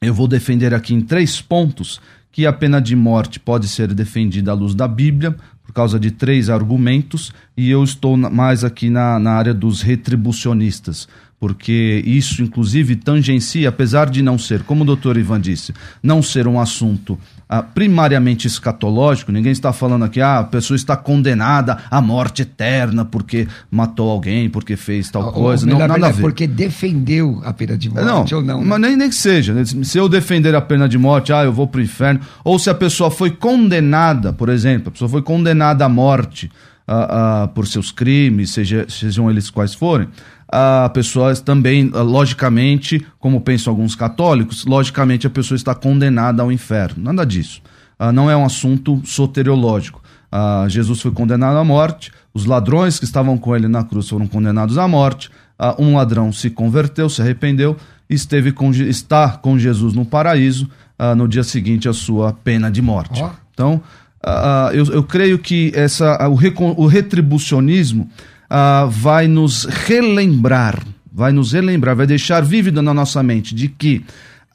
eu 0.00 0.14
vou 0.14 0.28
defender 0.28 0.72
aqui 0.72 0.94
em 0.94 1.00
três 1.00 1.40
pontos 1.40 2.00
que 2.30 2.46
a 2.46 2.52
pena 2.52 2.80
de 2.80 2.94
morte 2.94 3.40
pode 3.40 3.66
ser 3.66 3.92
defendida 3.94 4.52
à 4.52 4.54
luz 4.54 4.74
da 4.76 4.86
Bíblia, 4.86 5.34
causa 5.76 6.00
de 6.00 6.10
três 6.10 6.48
argumentos, 6.48 7.34
e 7.54 7.68
eu 7.70 7.84
estou 7.84 8.16
mais 8.16 8.64
aqui 8.64 8.88
na, 8.88 9.18
na 9.18 9.32
área 9.32 9.52
dos 9.52 9.82
retribucionistas, 9.82 11.06
porque 11.38 12.02
isso, 12.06 12.42
inclusive, 12.42 12.96
tangencia, 12.96 13.68
apesar 13.68 14.08
de 14.08 14.22
não 14.22 14.38
ser, 14.38 14.62
como 14.62 14.84
o 14.84 14.86
doutor 14.86 15.18
Ivan 15.18 15.38
disse, 15.38 15.74
não 16.02 16.22
ser 16.22 16.48
um 16.48 16.58
assunto 16.58 17.18
ah, 17.48 17.62
primariamente 17.62 18.46
escatológico, 18.46 19.30
ninguém 19.30 19.52
está 19.52 19.72
falando 19.72 20.04
aqui, 20.04 20.20
ah, 20.20 20.40
a 20.40 20.44
pessoa 20.44 20.74
está 20.74 20.96
condenada 20.96 21.78
à 21.90 22.00
morte 22.00 22.42
eterna 22.42 23.04
porque 23.04 23.46
matou 23.70 24.10
alguém, 24.10 24.50
porque 24.50 24.76
fez 24.76 25.10
tal 25.10 25.32
coisa. 25.32 25.64
Ou, 25.64 25.72
não, 25.72 25.86
nada 25.86 26.08
a 26.08 26.10
ver. 26.10 26.22
Porque 26.22 26.46
defendeu 26.46 27.40
a 27.44 27.52
pena 27.52 27.78
de 27.78 27.88
morte 27.88 28.32
não, 28.32 28.38
ou 28.38 28.44
não. 28.44 28.60
Né? 28.60 28.66
Mas 28.66 28.80
nem, 28.80 28.96
nem 28.96 29.08
que 29.08 29.14
seja. 29.14 29.52
Né? 29.52 29.64
Se 29.64 29.96
eu 29.96 30.08
defender 30.08 30.54
a 30.56 30.60
pena 30.60 30.88
de 30.88 30.98
morte, 30.98 31.32
ah, 31.32 31.44
eu 31.44 31.52
vou 31.52 31.68
para 31.68 31.78
o 31.78 31.82
inferno. 31.82 32.20
Ou 32.42 32.58
se 32.58 32.68
a 32.68 32.74
pessoa 32.74 33.10
foi 33.10 33.30
condenada, 33.30 34.32
por 34.32 34.48
exemplo, 34.48 34.88
a 34.88 34.90
pessoa 34.90 35.08
foi 35.08 35.22
condenada 35.22 35.84
à 35.84 35.88
morte 35.88 36.50
ah, 36.88 37.42
ah, 37.42 37.48
por 37.48 37.66
seus 37.66 37.92
crimes, 37.92 38.50
seja, 38.50 38.86
sejam 38.88 39.30
eles 39.30 39.50
quais 39.50 39.74
forem 39.74 40.08
a 40.48 40.88
pessoa 40.90 41.34
também, 41.36 41.90
logicamente, 41.90 43.04
como 43.18 43.40
pensam 43.40 43.72
alguns 43.72 43.94
católicos, 43.94 44.64
logicamente 44.64 45.26
a 45.26 45.30
pessoa 45.30 45.56
está 45.56 45.74
condenada 45.74 46.42
ao 46.42 46.52
inferno. 46.52 47.02
Nada 47.02 47.26
disso. 47.26 47.60
Uh, 47.98 48.12
não 48.12 48.30
é 48.30 48.36
um 48.36 48.44
assunto 48.44 49.00
soteriológico. 49.04 50.02
Uh, 50.32 50.68
Jesus 50.68 51.00
foi 51.00 51.10
condenado 51.10 51.56
à 51.56 51.64
morte, 51.64 52.12
os 52.32 52.44
ladrões 52.44 52.98
que 52.98 53.04
estavam 53.04 53.36
com 53.38 53.56
ele 53.56 53.66
na 53.66 53.82
cruz 53.82 54.08
foram 54.08 54.26
condenados 54.26 54.78
à 54.78 54.86
morte, 54.86 55.30
um 55.78 55.96
ladrão 55.96 56.30
se 56.30 56.50
converteu, 56.50 57.08
se 57.08 57.22
arrependeu, 57.22 57.78
esteve 58.10 58.52
com, 58.52 58.70
está 58.72 59.30
com 59.30 59.58
Jesus 59.58 59.94
no 59.94 60.04
paraíso, 60.04 60.68
no 61.16 61.26
dia 61.26 61.42
seguinte 61.42 61.88
a 61.88 61.94
sua 61.94 62.34
pena 62.34 62.70
de 62.70 62.82
morte. 62.82 63.24
Então, 63.54 63.80
eu, 64.74 64.84
eu, 64.92 65.02
creio 65.02 65.38
que 65.38 65.72
essa, 65.74 66.28
o, 66.28 66.34
o 66.82 66.86
retribucionismo 66.86 68.06
uh, 68.50 68.88
vai 68.88 69.28
nos 69.28 69.64
relembrar, 69.64 70.82
vai 71.12 71.32
nos 71.32 71.52
relembrar, 71.52 71.96
vai 71.96 72.06
deixar 72.06 72.42
vívido 72.42 72.82
na 72.82 72.94
nossa 72.94 73.22
mente 73.22 73.54
de 73.54 73.68
que 73.68 74.04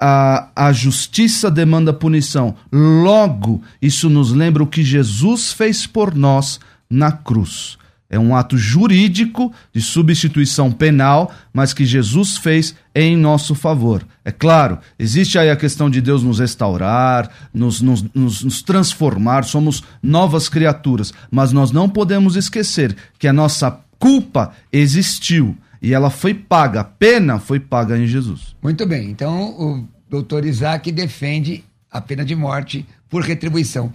a 0.03 0.71
justiça 0.73 1.51
demanda 1.51 1.93
punição. 1.93 2.55
Logo, 2.71 3.61
isso 3.79 4.09
nos 4.09 4.31
lembra 4.31 4.63
o 4.63 4.67
que 4.67 4.83
Jesus 4.83 5.53
fez 5.53 5.85
por 5.85 6.15
nós 6.15 6.59
na 6.89 7.11
cruz. 7.11 7.77
É 8.11 8.19
um 8.19 8.35
ato 8.35 8.57
jurídico 8.57 9.53
de 9.73 9.79
substituição 9.79 10.69
penal, 10.69 11.31
mas 11.53 11.73
que 11.73 11.85
Jesus 11.85 12.37
fez 12.37 12.75
em 12.93 13.15
nosso 13.15 13.55
favor. 13.55 14.05
É 14.25 14.33
claro, 14.33 14.79
existe 14.99 15.39
aí 15.39 15.49
a 15.49 15.55
questão 15.55 15.89
de 15.89 16.01
Deus 16.01 16.21
nos 16.21 16.39
restaurar, 16.39 17.31
nos, 17.53 17.81
nos, 17.81 18.03
nos, 18.13 18.43
nos, 18.43 18.61
transformar, 18.61 19.45
somos 19.45 19.81
novas 20.03 20.49
criaturas, 20.49 21.13
mas 21.31 21.53
nós 21.53 21.71
não 21.71 21.87
podemos 21.87 22.35
esquecer 22.35 22.93
que 23.17 23.29
a 23.29 23.33
nossa 23.33 23.79
culpa 23.97 24.51
existiu 24.73 25.55
e 25.81 25.93
ela 25.93 26.09
foi 26.09 26.33
paga, 26.33 26.81
a 26.81 26.83
pena 26.83 27.39
foi 27.39 27.61
paga 27.61 27.97
em 27.97 28.07
Jesus. 28.07 28.57
Muito 28.61 28.85
bem, 28.85 29.09
então 29.09 29.51
o 29.57 29.87
doutor 30.09 30.45
Isaac 30.45 30.91
defende 30.91 31.63
a 31.89 32.01
pena 32.01 32.25
de 32.25 32.35
morte 32.35 32.85
por 33.09 33.23
retribuição. 33.23 33.93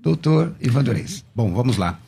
Doutor 0.00 0.54
Ivan 0.60 0.82
Dorez. 0.82 1.24
Bom, 1.34 1.52
vamos 1.52 1.76
lá. 1.76 1.98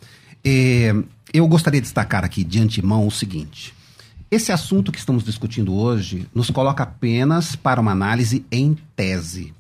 É, 0.45 0.95
eu 1.37 1.47
gostaria 1.47 1.81
de 1.81 1.85
destacar 1.85 2.25
aqui 2.25 2.43
de 2.43 2.61
antemão 2.61 3.07
o 3.07 3.11
seguinte: 3.11 3.75
esse 4.31 4.53
assunto 4.53 4.91
que 4.91 4.99
estamos 4.99 5.23
discutindo 5.23 5.75
hoje 5.75 6.29
nos 6.35 6.51
coloca 6.51 6.83
apenas 6.83 7.55
para 7.55 7.81
uma 7.81 7.93
análise 7.93 8.45
em 8.51 8.77
tese. 8.95 9.53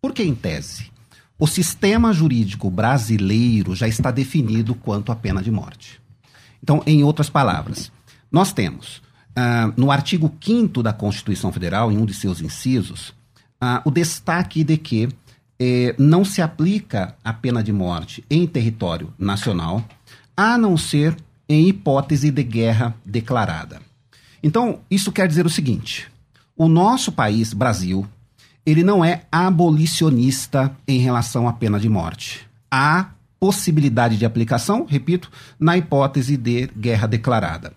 Por 0.00 0.12
que 0.12 0.22
em 0.22 0.34
tese? 0.34 0.90
O 1.38 1.46
sistema 1.46 2.12
jurídico 2.12 2.68
brasileiro 2.70 3.74
já 3.74 3.86
está 3.86 4.10
definido 4.10 4.74
quanto 4.74 5.12
à 5.12 5.16
pena 5.16 5.42
de 5.42 5.50
morte. 5.50 6.00
Então, 6.62 6.82
em 6.84 7.04
outras 7.04 7.30
palavras, 7.30 7.92
nós 8.30 8.52
temos 8.52 8.96
uh, 8.96 9.72
no 9.76 9.92
artigo 9.92 10.34
5 10.40 10.82
da 10.82 10.92
Constituição 10.92 11.52
Federal, 11.52 11.92
em 11.92 11.96
um 11.96 12.04
de 12.04 12.14
seus 12.14 12.40
incisos, 12.40 13.10
uh, 13.62 13.80
o 13.84 13.90
destaque 13.90 14.64
de 14.64 14.76
que 14.76 15.08
eh, 15.60 15.94
não 15.98 16.24
se 16.24 16.40
aplica 16.40 17.16
a 17.24 17.32
pena 17.32 17.62
de 17.62 17.72
morte 17.72 18.24
em 18.30 18.46
território 18.46 19.12
nacional 19.18 19.84
a 20.38 20.56
não 20.56 20.76
ser 20.76 21.16
em 21.48 21.66
hipótese 21.66 22.30
de 22.30 22.44
guerra 22.44 22.94
declarada. 23.04 23.80
Então, 24.40 24.78
isso 24.88 25.10
quer 25.10 25.26
dizer 25.26 25.44
o 25.44 25.50
seguinte: 25.50 26.06
o 26.56 26.68
nosso 26.68 27.10
país, 27.10 27.52
Brasil, 27.52 28.06
ele 28.64 28.84
não 28.84 29.04
é 29.04 29.22
abolicionista 29.32 30.70
em 30.86 31.00
relação 31.00 31.48
à 31.48 31.52
pena 31.52 31.80
de 31.80 31.88
morte. 31.88 32.46
Há 32.70 33.10
possibilidade 33.40 34.16
de 34.16 34.24
aplicação, 34.24 34.86
repito, 34.88 35.28
na 35.58 35.76
hipótese 35.76 36.36
de 36.36 36.68
guerra 36.68 37.08
declarada. 37.08 37.72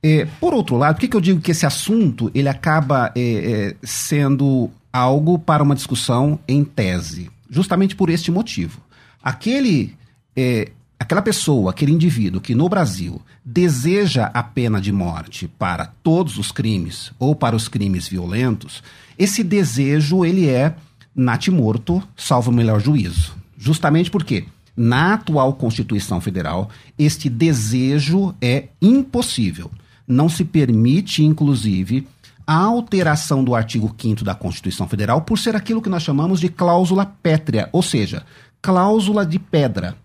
É, 0.00 0.26
por 0.38 0.54
outro 0.54 0.76
lado, 0.76 0.94
por 0.94 1.00
que, 1.00 1.08
que 1.08 1.16
eu 1.16 1.20
digo 1.20 1.40
que 1.40 1.50
esse 1.50 1.66
assunto 1.66 2.30
ele 2.32 2.48
acaba 2.48 3.10
é, 3.16 3.20
é, 3.20 3.76
sendo 3.82 4.70
algo 4.92 5.40
para 5.40 5.62
uma 5.62 5.74
discussão 5.74 6.38
em 6.46 6.62
tese? 6.62 7.30
Justamente 7.50 7.96
por 7.96 8.10
este 8.10 8.30
motivo. 8.30 8.80
aquele 9.22 9.96
é, 10.36 10.70
aquela 10.98 11.22
pessoa, 11.22 11.70
aquele 11.70 11.92
indivíduo 11.92 12.40
que 12.40 12.54
no 12.54 12.68
Brasil 12.68 13.20
deseja 13.44 14.30
a 14.32 14.42
pena 14.42 14.80
de 14.80 14.92
morte 14.92 15.46
para 15.46 15.86
todos 16.02 16.38
os 16.38 16.50
crimes 16.50 17.12
ou 17.18 17.34
para 17.34 17.56
os 17.56 17.68
crimes 17.68 18.08
violentos, 18.08 18.82
esse 19.18 19.42
desejo 19.42 20.24
ele 20.24 20.48
é 20.48 20.74
natimorto, 21.14 22.02
salvo 22.16 22.50
o 22.50 22.54
melhor 22.54 22.80
juízo. 22.80 23.34
Justamente 23.56 24.10
porque 24.10 24.44
na 24.76 25.14
atual 25.14 25.54
Constituição 25.54 26.20
Federal 26.20 26.68
este 26.98 27.30
desejo 27.30 28.34
é 28.40 28.68
impossível. 28.80 29.70
Não 30.06 30.28
se 30.28 30.44
permite, 30.44 31.24
inclusive, 31.24 32.06
a 32.46 32.56
alteração 32.56 33.42
do 33.42 33.54
artigo 33.54 33.92
5 33.98 34.22
da 34.22 34.34
Constituição 34.34 34.86
Federal 34.86 35.22
por 35.22 35.38
ser 35.38 35.56
aquilo 35.56 35.82
que 35.82 35.88
nós 35.88 36.02
chamamos 36.02 36.38
de 36.38 36.48
cláusula 36.48 37.04
pétrea, 37.04 37.68
ou 37.72 37.82
seja, 37.82 38.24
cláusula 38.62 39.26
de 39.26 39.38
pedra. 39.38 39.96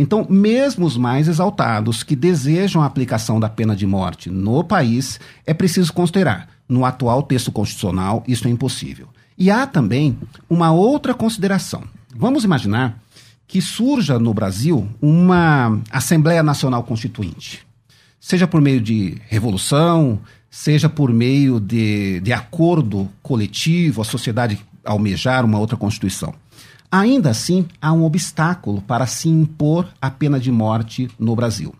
Então, 0.00 0.26
mesmo 0.30 0.86
os 0.86 0.96
mais 0.96 1.28
exaltados 1.28 2.02
que 2.02 2.16
desejam 2.16 2.80
a 2.80 2.86
aplicação 2.86 3.38
da 3.38 3.50
pena 3.50 3.76
de 3.76 3.86
morte 3.86 4.30
no 4.30 4.64
país, 4.64 5.20
é 5.44 5.52
preciso 5.52 5.92
considerar, 5.92 6.48
no 6.66 6.86
atual 6.86 7.22
texto 7.22 7.52
constitucional, 7.52 8.24
isso 8.26 8.48
é 8.48 8.50
impossível. 8.50 9.08
E 9.36 9.50
há 9.50 9.66
também 9.66 10.16
uma 10.48 10.72
outra 10.72 11.12
consideração. 11.12 11.82
Vamos 12.16 12.44
imaginar 12.44 12.98
que 13.46 13.60
surja 13.60 14.18
no 14.18 14.32
Brasil 14.32 14.88
uma 15.02 15.78
Assembleia 15.90 16.42
Nacional 16.42 16.82
Constituinte, 16.82 17.60
seja 18.18 18.46
por 18.46 18.62
meio 18.62 18.80
de 18.80 19.18
revolução, 19.28 20.18
seja 20.50 20.88
por 20.88 21.12
meio 21.12 21.60
de, 21.60 22.20
de 22.20 22.32
acordo 22.32 23.06
coletivo, 23.22 24.00
a 24.00 24.04
sociedade 24.06 24.64
almejar 24.82 25.44
uma 25.44 25.58
outra 25.58 25.76
Constituição. 25.76 26.32
Ainda 26.90 27.30
assim, 27.30 27.66
há 27.80 27.92
um 27.92 28.04
obstáculo 28.04 28.82
para 28.82 29.06
se 29.06 29.28
impor 29.28 29.88
a 30.00 30.10
pena 30.10 30.40
de 30.40 30.50
morte 30.50 31.08
no 31.18 31.36
Brasil. 31.36 31.74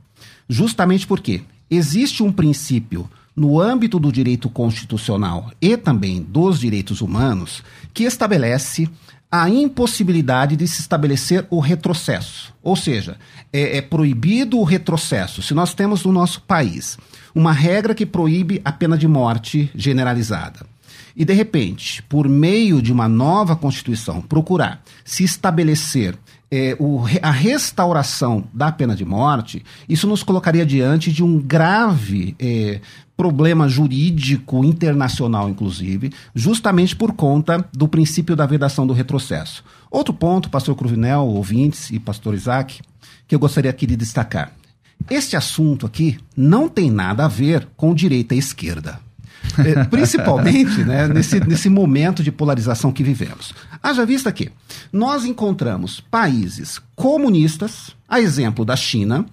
Justamente 0.48 1.06
porque 1.06 1.42
existe 1.68 2.22
um 2.22 2.30
princípio 2.30 3.10
no 3.34 3.60
âmbito 3.60 3.98
do 3.98 4.12
direito 4.12 4.48
constitucional 4.48 5.50
e 5.60 5.76
também 5.76 6.22
dos 6.22 6.60
direitos 6.60 7.00
humanos 7.00 7.62
que 7.92 8.04
estabelece 8.04 8.88
a 9.30 9.48
impossibilidade 9.48 10.56
de 10.56 10.66
se 10.66 10.80
estabelecer 10.80 11.46
o 11.50 11.60
retrocesso. 11.60 12.52
Ou 12.62 12.74
seja, 12.74 13.16
é, 13.52 13.78
é, 13.78 13.82
proibido 13.82 14.58
o 14.58 14.64
retrocesso. 14.64 15.40
Se 15.40 15.54
nós 15.54 15.72
temos 15.72 16.04
no 16.04 16.12
nosso 16.12 16.42
país 16.42 16.98
uma 17.34 17.52
regra 17.52 17.94
que 17.94 18.04
proíbe 18.04 18.60
a 18.64 18.72
pena 18.72 18.98
de 18.98 19.06
morte 19.06 19.70
generalizada, 19.74 20.66
e 21.16 21.24
de 21.24 21.32
repente, 21.32 22.02
por 22.04 22.28
meio 22.28 22.80
de 22.80 22.92
uma 22.92 23.08
nova 23.08 23.56
Constituição, 23.56 24.20
procurar 24.20 24.82
se 25.04 25.24
estabelecer 25.24 26.16
é, 26.50 26.76
o, 26.80 27.04
a 27.22 27.30
restauração 27.30 28.44
da 28.52 28.72
pena 28.72 28.96
de 28.96 29.04
morte, 29.04 29.64
isso 29.88 30.06
nos 30.06 30.22
colocaria 30.22 30.66
diante 30.66 31.12
de 31.12 31.22
um 31.22 31.38
grave 31.40 32.34
é, 32.38 32.80
problema 33.16 33.68
jurídico 33.68 34.64
internacional, 34.64 35.48
inclusive, 35.48 36.12
justamente 36.34 36.96
por 36.96 37.12
conta 37.12 37.64
do 37.72 37.86
princípio 37.86 38.34
da 38.34 38.46
vedação 38.46 38.86
do 38.86 38.92
retrocesso. 38.92 39.62
Outro 39.90 40.12
ponto, 40.14 40.50
pastor 40.50 40.74
Cruvinel, 40.74 41.26
ouvintes 41.26 41.90
e 41.90 41.98
pastor 41.98 42.34
Isaac, 42.34 42.80
que 43.28 43.34
eu 43.34 43.38
gostaria 43.38 43.70
aqui 43.70 43.86
de 43.86 43.96
destacar. 43.96 44.52
Este 45.08 45.36
assunto 45.36 45.86
aqui 45.86 46.18
não 46.36 46.68
tem 46.68 46.90
nada 46.90 47.24
a 47.24 47.28
ver 47.28 47.68
com 47.76 47.94
direita 47.94 48.34
e 48.34 48.38
esquerda. 48.38 49.00
É, 49.58 49.84
principalmente 49.84 50.84
né, 50.84 51.08
nesse, 51.08 51.40
nesse 51.40 51.68
momento 51.68 52.22
de 52.22 52.32
polarização 52.32 52.92
que 52.92 53.02
vivemos. 53.02 53.52
Haja 53.82 54.06
vista 54.06 54.32
que 54.32 54.50
nós 54.92 55.24
encontramos 55.24 56.00
países 56.00 56.80
comunistas, 56.94 57.94
a 58.08 58.20
exemplo 58.20 58.64
da 58.64 58.76
China, 58.76 59.26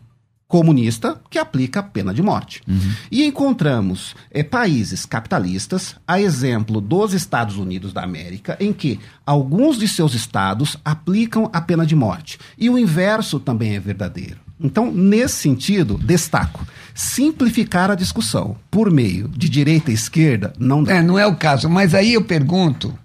comunista, 0.47 1.19
que 1.29 1.37
aplica 1.37 1.81
a 1.81 1.83
pena 1.83 2.13
de 2.13 2.23
morte. 2.23 2.61
Uhum. 2.67 2.93
E 3.11 3.25
encontramos 3.25 4.15
é, 4.31 4.43
países 4.43 5.05
capitalistas, 5.05 5.95
a 6.07 6.21
exemplo 6.21 6.79
dos 6.79 7.13
Estados 7.13 7.57
Unidos 7.57 7.91
da 7.91 8.03
América, 8.03 8.55
em 8.59 8.71
que 8.71 8.99
alguns 9.25 9.77
de 9.77 9.87
seus 9.87 10.13
estados 10.13 10.77
aplicam 10.85 11.49
a 11.51 11.59
pena 11.59 11.85
de 11.85 11.95
morte. 11.95 12.39
E 12.57 12.69
o 12.69 12.77
inverso 12.77 13.39
também 13.39 13.75
é 13.75 13.79
verdadeiro. 13.79 14.46
Então, 14.59 14.91
nesse 14.91 15.35
sentido, 15.35 15.97
destaco 15.97 16.65
simplificar 16.97 17.91
a 17.91 17.95
discussão 17.95 18.57
por 18.71 18.89
meio 18.89 19.27
de 19.27 19.47
direita 19.47 19.91
e 19.91 19.93
esquerda 19.93 20.51
não 20.57 20.83
dá. 20.83 20.95
É, 20.95 21.01
não 21.03 21.17
é 21.17 21.27
o 21.27 21.35
caso. 21.35 21.69
Mas 21.69 21.93
aí 21.93 22.13
eu 22.13 22.23
pergunto 22.23 22.97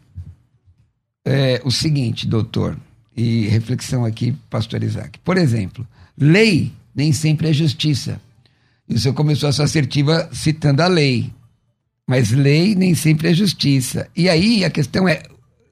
é, 1.27 1.61
o 1.63 1.71
seguinte, 1.71 2.27
doutor, 2.27 2.77
e 3.15 3.47
reflexão 3.49 4.05
aqui, 4.05 4.35
pastor 4.49 4.83
Isaac. 4.83 5.19
Por 5.19 5.37
exemplo, 5.37 5.87
lei 6.17 6.73
nem 6.95 7.13
sempre 7.13 7.51
é 7.51 7.53
justiça. 7.53 8.19
E 8.89 8.95
o 8.95 8.99
senhor 8.99 9.15
começou 9.15 9.49
a 9.49 9.53
sua 9.53 9.67
assertiva 9.67 10.29
citando 10.33 10.83
a 10.83 10.87
lei. 10.87 11.31
Mas 12.09 12.31
lei 12.31 12.75
nem 12.75 12.95
sempre 12.95 13.29
é 13.29 13.35
justiça. 13.35 14.09
E 14.17 14.29
aí 14.29 14.65
a 14.65 14.71
questão 14.71 15.07
é 15.07 15.23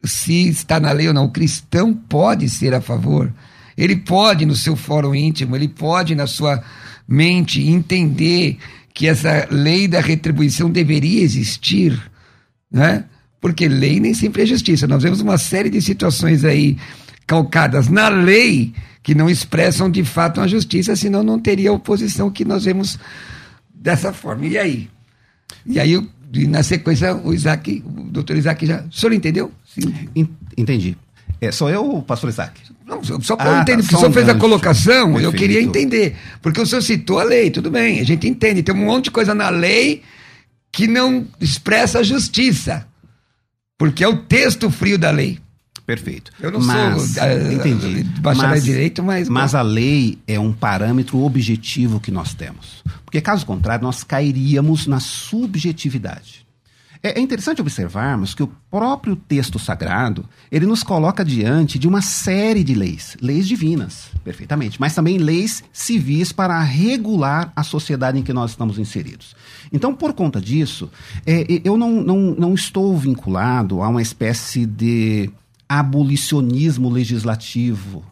se 0.04 0.48
está 0.48 0.78
na 0.78 0.92
lei 0.92 1.08
ou 1.08 1.14
não. 1.14 1.24
O 1.24 1.30
cristão 1.30 1.94
pode 1.94 2.48
ser 2.50 2.74
a 2.74 2.80
favor. 2.82 3.32
Ele 3.80 3.96
pode, 3.96 4.44
no 4.44 4.54
seu 4.54 4.76
fórum 4.76 5.14
íntimo, 5.14 5.56
ele 5.56 5.66
pode, 5.66 6.14
na 6.14 6.26
sua 6.26 6.62
mente 7.08 7.66
entender 7.66 8.58
que 8.92 9.08
essa 9.08 9.48
lei 9.50 9.88
da 9.88 10.00
retribuição 10.00 10.70
deveria 10.70 11.22
existir, 11.22 11.98
né? 12.70 13.04
Porque 13.40 13.66
lei 13.66 13.98
nem 13.98 14.12
sempre 14.12 14.42
é 14.42 14.46
justiça. 14.46 14.86
Nós 14.86 15.02
vemos 15.02 15.22
uma 15.22 15.38
série 15.38 15.70
de 15.70 15.80
situações 15.80 16.44
aí 16.44 16.76
calcadas 17.26 17.88
na 17.88 18.10
lei 18.10 18.74
que 19.02 19.14
não 19.14 19.30
expressam 19.30 19.90
de 19.90 20.04
fato 20.04 20.42
a 20.42 20.46
justiça, 20.46 20.94
senão 20.94 21.22
não 21.22 21.38
teria 21.38 21.70
a 21.70 21.72
oposição 21.72 22.30
que 22.30 22.44
nós 22.44 22.66
vemos 22.66 22.98
dessa 23.74 24.12
forma. 24.12 24.44
E 24.44 24.58
aí? 24.58 24.90
E 25.64 25.80
aí, 25.80 26.06
na 26.48 26.62
sequência, 26.62 27.16
o 27.16 27.32
Isaac, 27.32 27.82
o 27.86 28.02
doutor 28.10 28.36
Isaac 28.36 28.66
já. 28.66 28.82
O 28.82 28.92
senhor 28.92 29.14
entendeu? 29.14 29.50
Sim. 29.64 30.28
Entendi. 30.54 30.98
É, 31.40 31.50
sou 31.50 31.70
eu, 31.70 32.02
pastor 32.06 32.28
Isaac? 32.28 32.60
Não, 32.90 33.22
só 33.22 33.36
para 33.36 33.50
ah, 33.50 33.54
eu 33.54 33.62
entender, 33.62 33.82
tá, 33.82 33.82
porque 33.82 33.94
o 33.94 33.98
senhor 34.00 34.12
fez 34.12 34.28
a 34.28 34.34
colocação, 34.34 35.12
Perfeito. 35.12 35.24
eu 35.24 35.32
queria 35.32 35.62
entender. 35.62 36.16
Porque 36.42 36.60
o 36.60 36.66
senhor 36.66 36.82
citou 36.82 37.20
a 37.20 37.22
lei, 37.22 37.48
tudo 37.50 37.70
bem, 37.70 38.00
a 38.00 38.04
gente 38.04 38.28
entende. 38.28 38.64
Tem 38.64 38.74
um 38.74 38.84
monte 38.84 39.04
de 39.04 39.10
coisa 39.12 39.32
na 39.32 39.48
lei 39.48 40.02
que 40.72 40.88
não 40.88 41.26
expressa 41.40 42.00
a 42.00 42.02
justiça. 42.02 42.86
Porque 43.78 44.02
é 44.02 44.08
o 44.08 44.16
texto 44.16 44.70
frio 44.70 44.98
da 44.98 45.10
lei. 45.10 45.38
Perfeito. 45.86 46.32
Eu 46.40 46.50
não 46.50 46.60
mas, 46.60 47.14
sou 47.14 47.22
uh, 47.22 47.52
entendi. 47.52 48.04
bacharel 48.20 48.50
mas, 48.50 48.64
direito, 48.64 49.02
mas. 49.02 49.28
Mas 49.28 49.54
a 49.54 49.62
lei 49.62 50.18
é 50.26 50.38
um 50.38 50.52
parâmetro 50.52 51.18
objetivo 51.18 51.98
que 51.98 52.10
nós 52.10 52.34
temos. 52.34 52.82
Porque, 53.04 53.20
caso 53.20 53.46
contrário, 53.46 53.82
nós 53.82 54.04
cairíamos 54.04 54.86
na 54.86 55.00
subjetividade. 55.00 56.46
É, 57.02 57.18
é 57.18 57.20
interessante 57.20 57.60
observarmos 57.60 58.34
que 58.34 58.42
o 58.42 58.52
próprio 58.70 59.16
texto 59.16 59.58
sagrado 59.58 60.28
ele 60.52 60.66
nos 60.66 60.82
coloca 60.82 61.24
diante 61.24 61.78
de 61.78 61.88
uma 61.88 62.02
série 62.02 62.62
de 62.62 62.74
leis, 62.74 63.16
leis 63.20 63.48
divinas, 63.48 64.08
perfeitamente, 64.22 64.78
mas 64.78 64.94
também 64.94 65.16
leis 65.16 65.64
civis 65.72 66.30
para 66.30 66.60
regular 66.62 67.52
a 67.56 67.62
sociedade 67.62 68.18
em 68.18 68.22
que 68.22 68.32
nós 68.32 68.50
estamos 68.50 68.78
inseridos. 68.78 69.34
Então, 69.72 69.94
por 69.94 70.12
conta 70.12 70.40
disso, 70.40 70.90
é, 71.26 71.44
eu 71.64 71.76
não, 71.76 72.02
não, 72.02 72.18
não 72.38 72.54
estou 72.54 72.96
vinculado 72.96 73.82
a 73.82 73.88
uma 73.88 74.02
espécie 74.02 74.66
de 74.66 75.30
abolicionismo 75.68 76.90
legislativo 76.90 78.04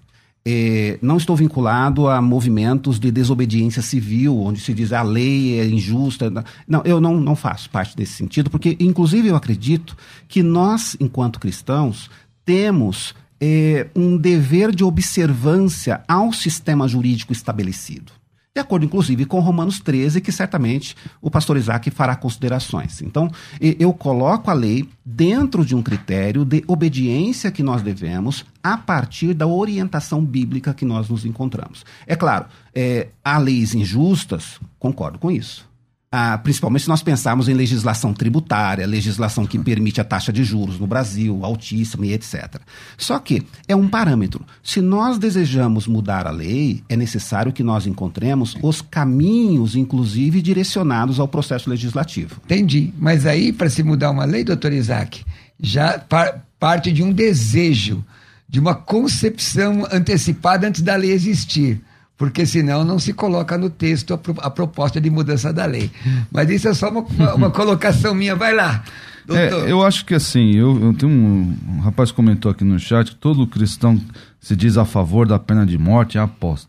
é, 0.51 0.99
não 1.03 1.19
estou 1.19 1.37
vinculado 1.37 2.09
a 2.09 2.23
movimentos 2.23 2.99
de 2.99 3.11
desobediência 3.11 3.83
civil, 3.83 4.41
onde 4.41 4.61
se 4.61 4.73
diz 4.73 4.95
a 4.95 5.03
lei 5.03 5.61
é 5.61 5.67
injusta. 5.67 6.33
Não, 6.67 6.81
eu 6.87 7.03
não, 7.03 7.21
não 7.21 7.37
faço 7.37 7.69
parte 7.69 7.95
desse 7.95 8.13
sentido, 8.13 8.49
porque, 8.49 8.75
inclusive, 8.81 9.29
eu 9.29 9.37
acredito 9.37 9.95
que 10.27 10.43
nós, 10.43 10.97
enquanto 10.99 11.39
cristãos, 11.39 12.11
temos 12.47 13.15
é, 13.39 13.89
um 13.95 14.17
dever 14.17 14.75
de 14.75 14.83
observância 14.83 16.01
ao 16.09 16.33
sistema 16.33 16.89
jurídico 16.89 17.31
estabelecido 17.31 18.11
de 18.55 18.61
acordo 18.61 18.85
inclusive 18.85 19.25
com 19.25 19.41
Romanos 19.41 19.79
13, 19.81 20.21
que 20.21 20.33
certamente 20.33 20.97
o 21.21 21.31
pastor 21.31 21.57
Isaac 21.57 21.91
fará 21.91 22.17
considerações. 22.17 23.03
Então, 23.03 23.31
eu 23.61 23.93
coloco 23.93 24.51
a 24.51 24.55
lei 24.55 24.89
dentro 25.05 25.65
de 25.65 25.75
um 25.75 25.83
critério 25.83 26.45
de 26.45 26.65
obediência 26.67 27.51
que 27.53 27.63
nós 27.63 27.83
devemos 27.83 28.45
a 28.63 28.77
partir 28.77 29.35
da 29.35 29.47
orientação 29.47 30.25
bíblica 30.25 30.75
que 30.75 30.85
nós 30.85 31.09
nos 31.09 31.25
encontramos. 31.25 31.85
É 32.07 32.17
claro, 32.17 32.47
é, 32.75 33.09
há 33.25 33.39
leis 33.39 33.75
injustas, 33.75 34.59
concordo 34.79 35.19
com 35.19 35.31
isso. 35.31 35.68
Ah, 36.11 36.39
principalmente 36.39 36.85
se 36.85 36.89
nós 36.89 37.03
pensarmos 37.03 37.51
em 37.51 37.55
legislação 37.55 38.15
tributária, 38.15 38.87
legislação 38.87 39.47
que 39.47 39.59
permite 39.59 40.01
a 40.01 40.05
taxa 40.05 40.33
de 40.33 40.43
juros 40.43 40.81
no 40.81 40.87
Brasil, 40.87 41.45
altíssima 41.45 42.07
e 42.07 42.15
etc. 42.15 42.57
Só 42.97 43.19
que 43.19 43.43
é 43.67 43.77
um 43.77 43.87
parâmetro. 43.87 44.43
Se 44.63 44.81
nós 44.81 45.19
desejamos 45.19 45.87
mudar 45.87 46.27
a 46.27 46.31
lei, 46.31 46.83
é 46.89 46.97
necessário 46.97 47.53
que 47.53 47.63
nós 47.63 47.87
encontremos 47.87 48.57
os 48.63 48.81
caminhos, 48.81 49.77
inclusive, 49.77 50.41
direcionados 50.41 51.21
ao 51.21 51.29
processo 51.29 51.69
legislativo. 51.69 52.41
Entendi. 52.43 52.95
Mas 52.99 53.27
aí, 53.27 53.53
para 53.53 53.69
se 53.69 53.83
mudar 53.83 54.11
uma 54.11 54.25
lei, 54.25 54.45
doutor 54.45 54.73
Isaac, 54.73 55.23
já 55.61 55.99
par 55.99 56.43
parte 56.59 56.91
de 56.91 57.03
um 57.03 57.13
desejo 57.13 58.03
de 58.49 58.59
uma 58.59 58.75
concepção 58.75 59.87
antecipada 59.93 60.67
antes 60.67 60.81
da 60.81 60.97
lei 60.97 61.13
existir 61.13 61.83
porque 62.19 62.45
senão 62.45 62.85
não 62.85 62.99
se 62.99 63.13
coloca 63.13 63.57
no 63.57 63.71
texto 63.71 64.13
a, 64.13 64.19
pro, 64.19 64.35
a, 64.39 64.51
proposta 64.51 65.01
de 65.01 65.09
mudança 65.09 65.53
da 65.53 65.65
lei. 65.65 65.89
Mas 66.33 66.51
isso 66.51 66.69
é 66.69 66.75
só 66.75 66.91
uma, 66.91 67.03
uma, 67.03 67.35
uma 67.47 67.51
colocação 67.51 68.13
minha, 68.13 68.35
vai 68.35 68.53
lá. 68.53 68.83
É, 69.31 69.71
eu 69.71 69.85
acho 69.85 70.05
que 70.05 70.15
assim, 70.15 70.57
eu, 70.57 70.83
eu 70.83 70.95
tenho 70.95 71.13
um, 71.13 71.57
um, 71.69 71.81
rapaz 71.81 72.11
comentou 72.11 72.51
aqui 72.51 72.65
no 72.65 72.79
chat 72.79 73.11
que 73.11 73.17
todo 73.17 73.47
cristão 73.47 74.01
se 74.41 74.57
diz 74.57 74.79
a 74.79 74.87
favor 74.87 75.27
da 75.27 75.39
pena 75.39 75.65
de 75.65 75.79
morte 75.79 76.19
é 76.19 76.21
aposta. 76.21 76.69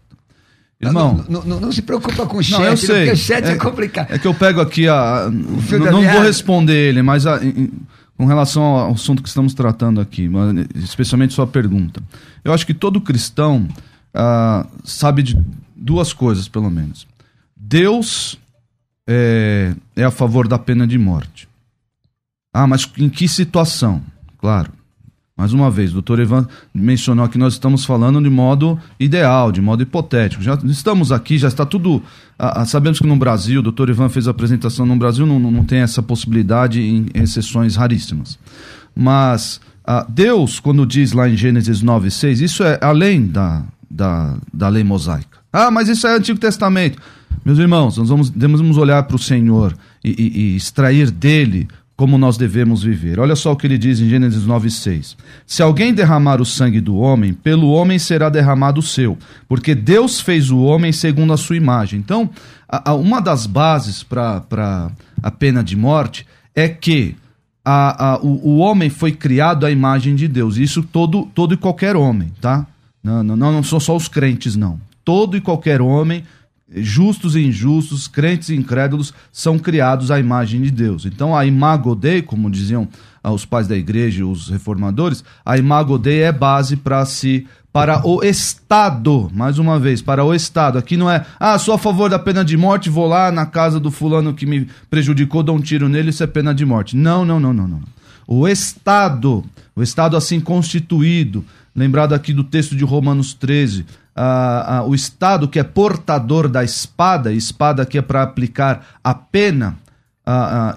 Irmão, 0.81 1.25
não, 1.27 1.41
não, 1.41 1.47
não, 1.47 1.59
não, 1.61 1.71
se 1.71 1.81
preocupa 1.81 2.25
com 2.25 2.37
o 2.37 2.43
chat, 2.43 2.59
não, 2.59 2.65
eu 2.65 2.77
sei. 2.77 3.07
porque 3.07 3.11
o 3.11 3.17
chat 3.17 3.45
é, 3.45 3.51
é, 3.51 3.55
complicado. 3.55 4.11
É 4.11 4.19
que 4.19 4.27
eu 4.27 4.33
pego 4.33 4.61
aqui 4.61 4.87
a. 4.87 5.29
não 5.29 6.01
vou 6.01 6.21
responder 6.21 6.89
ele, 6.89 7.01
mas 7.01 7.25
a, 7.25 7.43
em, 7.43 7.71
com 8.17 8.25
relação 8.25 8.61
ao 8.63 8.91
assunto 8.91 9.23
que 9.23 9.29
estamos 9.29 9.53
tratando 9.53 9.99
aqui, 9.99 10.29
especialmente 10.75 11.33
sua 11.33 11.47
pergunta. 11.47 12.03
Eu 12.43 12.53
acho 12.53 12.65
que 12.65 12.73
todo 12.73 12.99
cristão 13.01 13.67
ah, 14.13 14.65
sabe 14.83 15.23
de 15.23 15.37
duas 15.75 16.13
coisas, 16.13 16.47
pelo 16.47 16.69
menos. 16.69 17.07
Deus 17.55 18.37
é, 19.07 19.73
é 19.95 20.03
a 20.03 20.11
favor 20.11 20.47
da 20.47 20.57
pena 20.57 20.87
de 20.87 20.97
morte. 20.97 21.47
Ah, 22.53 22.67
mas 22.67 22.89
em 22.97 23.09
que 23.09 23.27
situação? 23.27 24.01
Claro. 24.37 24.71
Mais 25.37 25.53
uma 25.53 25.71
vez, 25.71 25.91
o 25.91 25.93
doutor 25.93 26.19
Ivan 26.19 26.45
mencionou 26.73 27.29
que 27.29 27.37
nós 27.37 27.53
estamos 27.53 27.85
falando 27.85 28.21
de 28.21 28.29
modo 28.29 28.77
ideal, 28.99 29.53
de 29.53 29.61
modo 29.61 29.81
hipotético. 29.81 30.43
Já 30.43 30.55
estamos 30.65 31.13
aqui, 31.13 31.37
já 31.37 31.47
está 31.47 31.65
tudo. 31.65 32.03
Ah, 32.37 32.65
sabemos 32.65 32.99
que 32.99 33.07
no 33.07 33.15
Brasil, 33.15 33.61
o 33.61 33.63
doutor 33.63 33.89
Ivan 33.89 34.09
fez 34.09 34.27
a 34.27 34.31
apresentação 34.31 34.85
no 34.85 34.97
Brasil, 34.97 35.25
não, 35.25 35.39
não 35.39 35.63
tem 35.63 35.79
essa 35.79 36.03
possibilidade 36.03 36.81
em 36.81 37.05
exceções 37.13 37.77
raríssimas. 37.77 38.37
Mas 38.93 39.61
ah, 39.85 40.05
Deus, 40.09 40.59
quando 40.59 40.85
diz 40.85 41.13
lá 41.13 41.29
em 41.29 41.37
Gênesis 41.37 41.81
9,6, 41.81 42.41
isso 42.41 42.61
é 42.61 42.77
além 42.81 43.25
da, 43.25 43.63
da, 43.89 44.37
da 44.53 44.67
lei 44.67 44.83
mosaica. 44.83 45.39
Ah, 45.51 45.71
mas 45.71 45.89
isso 45.89 46.07
é 46.07 46.15
Antigo 46.15 46.39
Testamento. 46.39 47.01
Meus 47.43 47.57
irmãos, 47.57 47.97
nós 47.97 48.09
vamos, 48.09 48.29
devemos 48.29 48.77
olhar 48.77 49.01
para 49.03 49.15
o 49.15 49.19
Senhor 49.19 49.75
e, 50.03 50.09
e, 50.09 50.39
e 50.39 50.55
extrair 50.55 51.09
dele 51.09 51.67
como 51.95 52.17
nós 52.17 52.37
devemos 52.37 52.81
viver. 52.81 53.19
Olha 53.19 53.35
só 53.35 53.51
o 53.51 53.57
que 53.57 53.67
ele 53.67 53.77
diz 53.77 53.99
em 53.99 54.07
Gênesis 54.07 54.45
9:6. 54.45 55.17
Se 55.45 55.61
alguém 55.61 55.93
derramar 55.93 56.39
o 56.39 56.45
sangue 56.45 56.79
do 56.79 56.95
homem, 56.95 57.33
pelo 57.33 57.71
homem 57.71 57.99
será 57.99 58.29
derramado 58.29 58.79
o 58.79 58.83
seu, 58.83 59.17
porque 59.49 59.75
Deus 59.75 60.21
fez 60.21 60.49
o 60.49 60.59
homem 60.59 60.93
segundo 60.93 61.33
a 61.33 61.37
sua 61.37 61.57
imagem. 61.57 61.99
Então, 61.99 62.29
a, 62.69 62.91
a, 62.91 62.93
uma 62.93 63.19
das 63.19 63.45
bases 63.45 64.01
para 64.01 64.91
a 65.21 65.31
pena 65.31 65.61
de 65.61 65.75
morte 65.75 66.25
é 66.55 66.69
que 66.69 67.17
a, 67.65 68.19
o, 68.21 68.49
o 68.49 68.57
homem 68.59 68.89
foi 68.89 69.11
criado 69.11 69.65
à 69.65 69.71
imagem 69.71 70.15
de 70.15 70.27
Deus. 70.27 70.57
Isso 70.57 70.81
todo, 70.81 71.27
todo 71.35 71.53
e 71.53 71.57
qualquer 71.57 71.95
homem, 71.95 72.31
tá? 72.39 72.65
Não, 73.03 73.23
não, 73.23 73.35
não, 73.35 73.63
são 73.63 73.79
só 73.79 73.95
os 73.95 74.07
crentes, 74.07 74.55
não. 74.55 74.79
Todo 75.03 75.37
e 75.37 75.41
qualquer 75.41 75.81
homem, 75.81 76.23
justos 76.71 77.35
e 77.35 77.41
injustos, 77.41 78.07
crentes 78.07 78.49
e 78.49 78.55
incrédulos, 78.55 79.13
são 79.31 79.57
criados 79.57 80.11
à 80.11 80.19
imagem 80.19 80.61
de 80.61 80.71
Deus. 80.71 81.05
Então, 81.05 81.35
a 81.35 81.45
imago 81.45 81.95
Dei, 81.95 82.21
como 82.21 82.51
diziam 82.51 82.87
ah, 83.23 83.31
os 83.31 83.45
pais 83.45 83.67
da 83.67 83.77
igreja 83.77 84.25
os 84.25 84.49
reformadores, 84.49 85.23
a 85.45 85.57
imago 85.57 85.97
Dei 85.97 86.21
é 86.21 86.31
base 86.31 86.75
para 86.75 87.05
se 87.05 87.47
para 87.71 88.05
o 88.05 88.23
Estado, 88.23 89.29
mais 89.31 89.59
uma 89.59 89.79
vez, 89.79 90.01
para 90.01 90.23
o 90.23 90.33
Estado. 90.33 90.79
Aqui 90.79 90.97
não 90.97 91.09
é, 91.09 91.23
ah, 91.39 91.57
sou 91.59 91.75
a 91.75 91.77
favor 91.77 92.09
da 92.09 92.17
pena 92.17 92.43
de 92.43 92.57
morte, 92.57 92.89
vou 92.89 93.07
lá 93.07 93.31
na 93.31 93.45
casa 93.45 93.79
do 93.79 93.91
fulano 93.91 94.33
que 94.33 94.45
me 94.45 94.67
prejudicou, 94.89 95.43
dou 95.43 95.55
um 95.55 95.61
tiro 95.61 95.87
nele, 95.87 96.09
isso 96.09 96.23
é 96.23 96.27
pena 96.27 96.53
de 96.53 96.65
morte. 96.65 96.97
Não, 96.97 97.23
não, 97.23 97.39
não, 97.39 97.53
não, 97.53 97.67
não. 97.67 97.81
O 98.25 98.47
Estado, 98.47 99.43
o 99.75 99.83
Estado 99.83 100.17
assim 100.17 100.39
constituído, 100.39 101.45
lembrado 101.75 102.13
aqui 102.13 102.33
do 102.33 102.43
texto 102.43 102.75
de 102.75 102.83
Romanos 102.83 103.33
13, 103.33 103.85
ah, 104.15 104.79
ah, 104.79 104.83
o 104.83 104.93
Estado 104.93 105.47
que 105.47 105.59
é 105.59 105.63
portador 105.63 106.47
da 106.47 106.63
espada, 106.63 107.31
espada 107.31 107.85
que 107.85 107.97
é 107.97 108.01
para 108.01 108.21
aplicar 108.21 108.85
a 109.03 109.13
pena, 109.13 109.77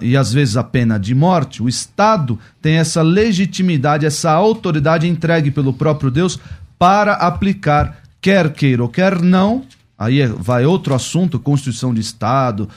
e 0.01 0.17
às 0.17 0.33
vezes 0.33 0.57
a 0.57 0.63
pena 0.63 0.97
de 0.97 1.13
morte, 1.13 1.61
o 1.61 1.69
Estado 1.69 2.39
tem 2.59 2.77
essa 2.77 3.03
legitimidade, 3.03 4.03
essa 4.03 4.31
autoridade 4.31 5.07
entregue 5.07 5.51
pelo 5.51 5.71
próprio 5.71 6.09
Deus 6.09 6.39
para 6.79 7.13
aplicar, 7.13 7.97
quer 8.19 8.51
queira 8.51 8.81
ou 8.81 8.89
quer 8.89 9.21
não, 9.21 9.63
aí 9.95 10.21
é, 10.21 10.27
vai 10.27 10.65
outro 10.65 10.95
assunto, 10.95 11.39
Constituição 11.39 11.93
de 11.93 12.01
Estado, 12.01 12.67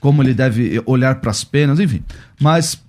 como 0.00 0.22
ele 0.22 0.34
deve 0.34 0.82
olhar 0.84 1.14
para 1.14 1.30
as 1.30 1.44
penas, 1.44 1.80
enfim. 1.80 2.02
Mas 2.38 2.83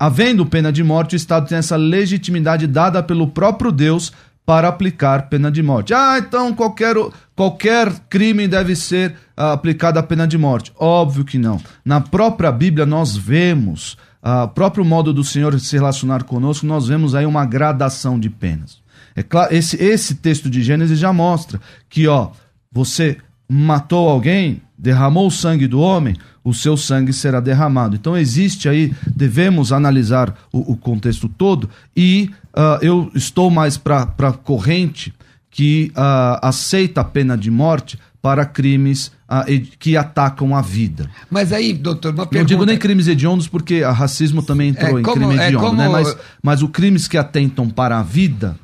Havendo 0.00 0.46
pena 0.46 0.70
de 0.70 0.84
morte, 0.84 1.14
o 1.14 1.16
Estado 1.16 1.48
tem 1.48 1.58
essa 1.58 1.74
legitimidade 1.74 2.68
dada 2.68 3.02
pelo 3.02 3.26
próprio 3.26 3.72
Deus 3.72 4.12
para 4.46 4.68
aplicar 4.68 5.28
pena 5.28 5.50
de 5.50 5.62
morte. 5.62 5.92
Ah, 5.92 6.16
então 6.18 6.54
qualquer, 6.54 6.94
qualquer 7.34 7.92
crime 8.08 8.46
deve 8.46 8.76
ser 8.76 9.10
uh, 9.36 9.52
aplicada 9.52 10.00
a 10.00 10.02
pena 10.02 10.26
de 10.26 10.38
morte. 10.38 10.72
Óbvio 10.78 11.24
que 11.24 11.36
não. 11.36 11.60
Na 11.84 12.00
própria 12.00 12.50
Bíblia 12.52 12.86
nós 12.86 13.16
vemos, 13.16 13.98
o 14.22 14.44
uh, 14.44 14.48
próprio 14.48 14.84
modo 14.84 15.12
do 15.12 15.24
Senhor 15.24 15.58
se 15.58 15.76
relacionar 15.76 16.22
conosco, 16.22 16.64
nós 16.64 16.86
vemos 16.86 17.14
aí 17.14 17.26
uma 17.26 17.44
gradação 17.44 18.18
de 18.18 18.30
penas. 18.30 18.78
É 19.14 19.22
claro, 19.22 19.52
esse, 19.52 19.76
esse 19.82 20.14
texto 20.14 20.48
de 20.48 20.62
Gênesis 20.62 20.98
já 20.98 21.12
mostra 21.12 21.60
que, 21.90 22.06
ó, 22.06 22.30
você 22.70 23.18
matou 23.48 24.08
alguém, 24.08 24.62
derramou 24.78 25.26
o 25.26 25.30
sangue 25.30 25.66
do 25.66 25.80
homem, 25.80 26.14
o 26.44 26.54
seu 26.54 26.76
sangue 26.76 27.12
será 27.12 27.40
derramado. 27.40 27.96
Então 27.96 28.16
existe 28.16 28.68
aí, 28.68 28.92
devemos 29.14 29.72
analisar 29.72 30.34
o, 30.52 30.72
o 30.72 30.76
contexto 30.76 31.28
todo 31.28 31.68
e 31.96 32.30
uh, 32.54 32.82
eu 32.82 33.10
estou 33.14 33.50
mais 33.50 33.76
para 33.76 34.02
a 34.18 34.32
corrente 34.32 35.12
que 35.50 35.90
uh, 35.96 36.38
aceita 36.42 37.00
a 37.00 37.04
pena 37.04 37.36
de 37.36 37.50
morte 37.50 37.98
para 38.20 38.44
crimes 38.44 39.12
uh, 39.28 39.44
que 39.78 39.96
atacam 39.96 40.54
a 40.54 40.60
vida. 40.60 41.08
Mas 41.30 41.52
aí, 41.52 41.72
doutor, 41.72 42.12
uma 42.12 42.26
pergunta... 42.26 42.38
Não 42.38 42.46
digo 42.46 42.64
nem 42.64 42.76
crimes 42.76 43.08
hediondos, 43.08 43.48
porque 43.48 43.82
o 43.82 43.92
racismo 43.92 44.42
também 44.42 44.70
entrou 44.70 44.98
é, 44.98 45.02
como, 45.02 45.24
em 45.24 45.28
crime 45.28 45.42
é 45.42 45.48
hediondo, 45.48 45.66
é 45.66 45.68
como... 45.68 45.82
né? 45.82 45.88
Mas, 45.88 46.16
mas 46.42 46.62
os 46.62 46.70
crimes 46.70 47.08
que 47.08 47.16
atentam 47.16 47.68
para 47.68 47.98
a 47.98 48.02
vida, 48.02 48.56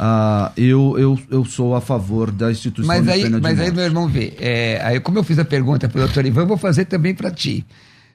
Uh, 0.00 0.50
eu, 0.56 0.98
eu, 0.98 1.18
eu 1.30 1.44
sou 1.44 1.76
a 1.76 1.80
favor 1.80 2.32
da 2.32 2.50
instituição 2.50 2.88
mas 2.88 3.06
aí, 3.06 3.18
de 3.18 3.24
pena 3.26 3.36
de 3.36 3.42
Mas 3.42 3.56
morte. 3.56 3.68
aí, 3.68 3.74
meu 3.74 3.84
irmão, 3.84 4.08
vê. 4.08 4.34
É, 4.40 4.80
aí, 4.84 5.00
como 5.00 5.18
eu 5.18 5.24
fiz 5.24 5.38
a 5.38 5.44
pergunta 5.44 5.88
para 5.88 6.00
o 6.00 6.04
doutor 6.04 6.26
Ivan, 6.26 6.42
eu 6.42 6.46
vou 6.48 6.56
fazer 6.56 6.86
também 6.86 7.14
para 7.14 7.30
ti. 7.30 7.64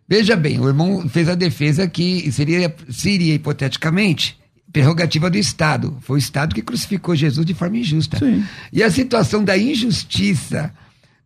Veja 0.07 0.35
bem, 0.35 0.59
o 0.59 0.67
irmão 0.67 1.07
fez 1.07 1.29
a 1.29 1.35
defesa 1.35 1.87
que 1.87 2.31
seria, 2.31 2.75
seria 2.89 3.35
hipoteticamente, 3.35 4.37
prerrogativa 4.73 5.29
do 5.29 5.37
Estado. 5.37 5.97
Foi 6.01 6.17
o 6.17 6.19
Estado 6.19 6.53
que 6.53 6.61
crucificou 6.61 7.15
Jesus 7.15 7.45
de 7.45 7.53
forma 7.53 7.77
injusta. 7.77 8.17
Sim. 8.17 8.43
E 8.73 8.83
a 8.83 8.91
situação 8.91 9.43
da 9.43 9.57
injustiça. 9.57 10.73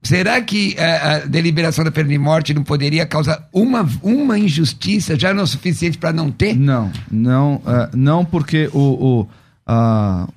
Será 0.04 0.42
que 0.42 0.78
a, 0.78 1.16
a 1.16 1.20
deliberação 1.20 1.86
da 1.86 1.90
pena 1.90 2.10
de 2.10 2.18
morte 2.18 2.54
não 2.54 2.62
poderia 2.62 3.06
causar 3.06 3.48
uma, 3.54 3.90
uma 4.02 4.38
injustiça 4.38 5.18
já 5.18 5.34
não 5.34 5.42
é 5.42 5.44
o 5.46 5.48
suficiente 5.48 5.98
para 5.98 6.12
não 6.12 6.30
ter? 6.30 6.54
Não, 6.58 6.92
não, 7.10 7.56
uh, 7.56 7.90
não 7.96 8.26
porque 8.26 8.70
o, 8.74 8.80
o, 8.80 9.22
uh, 9.22 10.28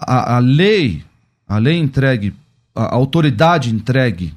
a, 0.00 0.36
a 0.36 0.38
lei, 0.38 1.02
a 1.48 1.58
lei 1.58 1.78
entregue, 1.78 2.34
a 2.74 2.94
autoridade 2.94 3.74
entregue 3.74 4.34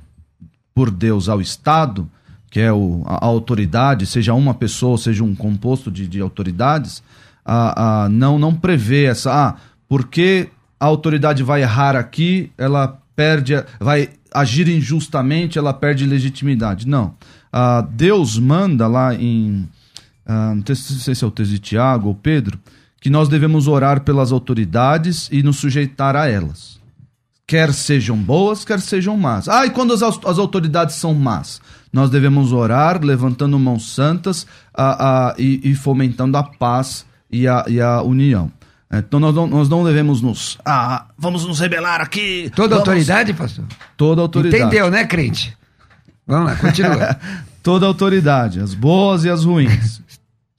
por 0.73 0.89
Deus 0.91 1.29
ao 1.29 1.39
Estado, 1.39 2.09
que 2.49 2.59
é 2.59 2.71
o, 2.71 3.03
a, 3.05 3.25
a 3.25 3.25
autoridade, 3.25 4.05
seja 4.05 4.33
uma 4.33 4.53
pessoa, 4.53 4.97
seja 4.97 5.23
um 5.23 5.35
composto 5.35 5.89
de, 5.89 6.07
de 6.07 6.19
autoridades, 6.19 7.01
a, 7.45 8.03
a, 8.03 8.09
não, 8.09 8.37
não 8.37 8.53
prevê 8.53 9.05
essa. 9.05 9.31
Ah, 9.31 9.55
porque 9.87 10.49
a 10.79 10.85
autoridade 10.85 11.43
vai 11.43 11.61
errar 11.61 11.95
aqui, 11.95 12.51
ela 12.57 12.99
perde, 13.15 13.53
vai 13.79 14.09
agir 14.33 14.67
injustamente, 14.67 15.57
ela 15.57 15.73
perde 15.73 16.05
legitimidade. 16.05 16.87
Não. 16.87 17.13
Ah, 17.51 17.81
Deus 17.81 18.37
manda 18.37 18.87
lá 18.87 19.13
em. 19.13 19.67
Ah, 20.25 20.53
não 20.55 20.63
sei 20.75 21.15
se 21.15 21.23
é 21.23 21.27
o 21.27 21.31
texto 21.31 21.51
de 21.51 21.59
Tiago 21.59 22.07
ou 22.07 22.15
Pedro, 22.15 22.59
que 23.03 23.09
nós 23.09 23.27
devemos 23.27 23.67
orar 23.67 23.99
pelas 23.99 24.31
autoridades 24.31 25.27
e 25.29 25.43
nos 25.43 25.57
sujeitar 25.57 26.15
a 26.15 26.25
elas. 26.25 26.79
Quer 27.45 27.73
sejam 27.73 28.15
boas, 28.15 28.63
quer 28.63 28.79
sejam 28.79 29.17
más. 29.17 29.49
Ah, 29.49 29.65
e 29.65 29.71
quando 29.71 29.93
as, 29.93 30.01
as 30.01 30.39
autoridades 30.39 30.95
são 30.95 31.13
más? 31.13 31.59
Nós 31.91 32.09
devemos 32.09 32.53
orar, 32.53 33.03
levantando 33.03 33.59
mãos 33.59 33.93
santas 33.93 34.47
a, 34.73 35.31
a, 35.31 35.35
e, 35.37 35.59
e, 35.69 35.75
fomentando 35.75 36.37
a 36.37 36.43
paz 36.43 37.05
e 37.29 37.45
a, 37.45 37.65
e 37.67 37.81
a 37.81 38.01
união. 38.01 38.49
Então 38.89 39.19
nós 39.19 39.35
não, 39.35 39.47
nós 39.47 39.67
não 39.67 39.83
devemos 39.83 40.21
nos. 40.21 40.57
Ah, 40.63 41.07
vamos 41.17 41.45
nos 41.45 41.59
rebelar 41.59 41.99
aqui. 41.99 42.49
Toda 42.55 42.69
vamos... 42.69 42.87
autoridade, 42.87 43.33
pastor? 43.33 43.65
Toda 43.97 44.21
autoridade. 44.21 44.63
Entendeu, 44.63 44.89
né, 44.89 45.03
crente? 45.03 45.57
Vamos 46.25 46.51
lá, 46.51 46.55
continua. 46.55 47.19
Toda 47.61 47.85
autoridade, 47.85 48.61
as 48.61 48.73
boas 48.73 49.25
e 49.25 49.29
as 49.29 49.43
ruins. 49.43 50.01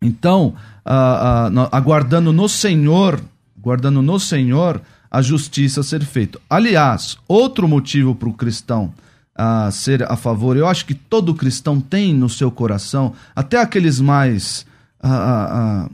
Então, 0.02 0.54
aguardando 0.84 2.32
no 2.32 2.48
Senhor, 2.48 3.20
guardando 3.58 4.02
no 4.02 4.20
Senhor 4.20 4.80
a 5.10 5.22
justiça 5.22 5.82
ser 5.82 6.04
feita. 6.04 6.38
Aliás, 6.50 7.16
outro 7.28 7.68
motivo 7.68 8.14
para 8.14 8.28
o 8.28 8.34
cristão 8.34 8.92
ser 9.72 10.02
a 10.10 10.16
favor, 10.16 10.56
eu 10.56 10.66
acho 10.66 10.84
que 10.86 10.94
todo 10.94 11.34
cristão 11.34 11.80
tem 11.80 12.14
no 12.14 12.28
seu 12.28 12.50
coração, 12.50 13.14
até 13.34 13.60
aqueles 13.60 14.00
mais 14.00 14.66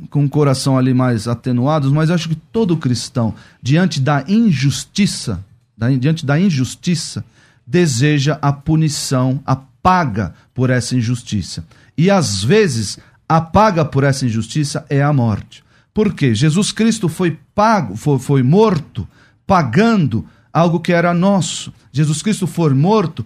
com 0.09 0.25
o 0.25 0.29
coração 0.29 0.79
ali 0.79 0.95
mais 0.95 1.27
atenuados, 1.27 1.91
mas 1.91 2.11
acho 2.11 2.29
que 2.29 2.37
todo 2.37 2.77
cristão, 2.77 3.35
diante 3.61 4.01
da 4.01 4.25
injustiça, 4.29 5.45
da, 5.77 5.91
diante 5.91 6.25
da 6.25 6.39
injustiça, 6.39 7.25
deseja 7.67 8.39
a 8.41 8.53
punição, 8.53 9.41
a 9.45 9.57
paga 9.57 10.33
por 10.55 10.71
essa 10.71 10.95
injustiça. 10.95 11.65
E 11.99 12.09
às 12.09 12.45
vezes, 12.45 12.99
a 13.31 13.41
paga 13.41 13.85
por 13.85 14.03
essa 14.03 14.27
injustiça 14.27 14.85
é 14.91 15.01
a 15.01 15.13
morte. 15.13 15.63
Por 15.95 16.13
quê? 16.15 16.35
Jesus 16.35 16.73
Cristo 16.73 17.09
foi 17.09 17.39
pago, 17.55 17.95
foi, 17.95 18.19
foi 18.19 18.43
morto, 18.43 19.07
pagando 19.47 20.27
algo 20.53 20.81
que 20.81 20.93
era 20.93 21.15
nosso. 21.15 21.73
Jesus 21.93 22.23
Cristo 22.23 22.49
foi 22.49 22.75
morto 22.75 23.25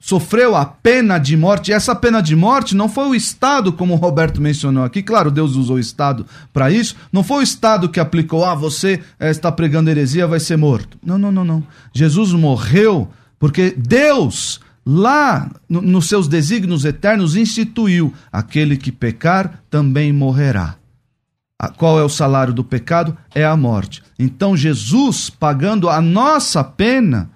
sofreu 0.00 0.56
a 0.56 0.64
pena 0.64 1.18
de 1.18 1.36
morte. 1.36 1.70
E 1.70 1.74
essa 1.74 1.94
pena 1.94 2.22
de 2.22 2.34
morte 2.34 2.74
não 2.74 2.88
foi 2.88 3.08
o 3.08 3.14
Estado, 3.14 3.70
como 3.70 3.92
o 3.92 3.98
Roberto 3.98 4.40
mencionou 4.40 4.82
aqui. 4.82 5.02
Claro, 5.02 5.30
Deus 5.30 5.56
usou 5.56 5.76
o 5.76 5.80
Estado 5.80 6.24
para 6.50 6.70
isso. 6.70 6.96
Não 7.12 7.22
foi 7.22 7.40
o 7.40 7.42
Estado 7.42 7.90
que 7.90 8.00
aplicou, 8.00 8.46
ah, 8.46 8.54
você 8.54 9.02
é, 9.20 9.30
está 9.30 9.52
pregando 9.52 9.90
heresia, 9.90 10.26
vai 10.26 10.40
ser 10.40 10.56
morto. 10.56 10.96
Não, 11.04 11.18
não, 11.18 11.30
não, 11.30 11.44
não. 11.44 11.64
Jesus 11.92 12.32
morreu 12.32 13.10
porque 13.38 13.74
Deus, 13.76 14.60
lá 14.86 15.50
no, 15.68 15.82
nos 15.82 16.08
seus 16.08 16.28
desígnios 16.28 16.84
eternos, 16.84 17.34
instituiu: 17.34 18.14
aquele 18.30 18.76
que 18.76 18.92
pecar 18.92 19.62
também 19.68 20.12
morrerá. 20.12 20.76
Qual 21.76 21.98
é 21.98 22.04
o 22.04 22.08
salário 22.08 22.52
do 22.52 22.62
pecado? 22.62 23.16
É 23.34 23.44
a 23.44 23.56
morte. 23.56 24.02
Então, 24.18 24.56
Jesus, 24.56 25.30
pagando 25.30 25.88
a 25.88 26.02
nossa 26.02 26.62
pena, 26.62 27.30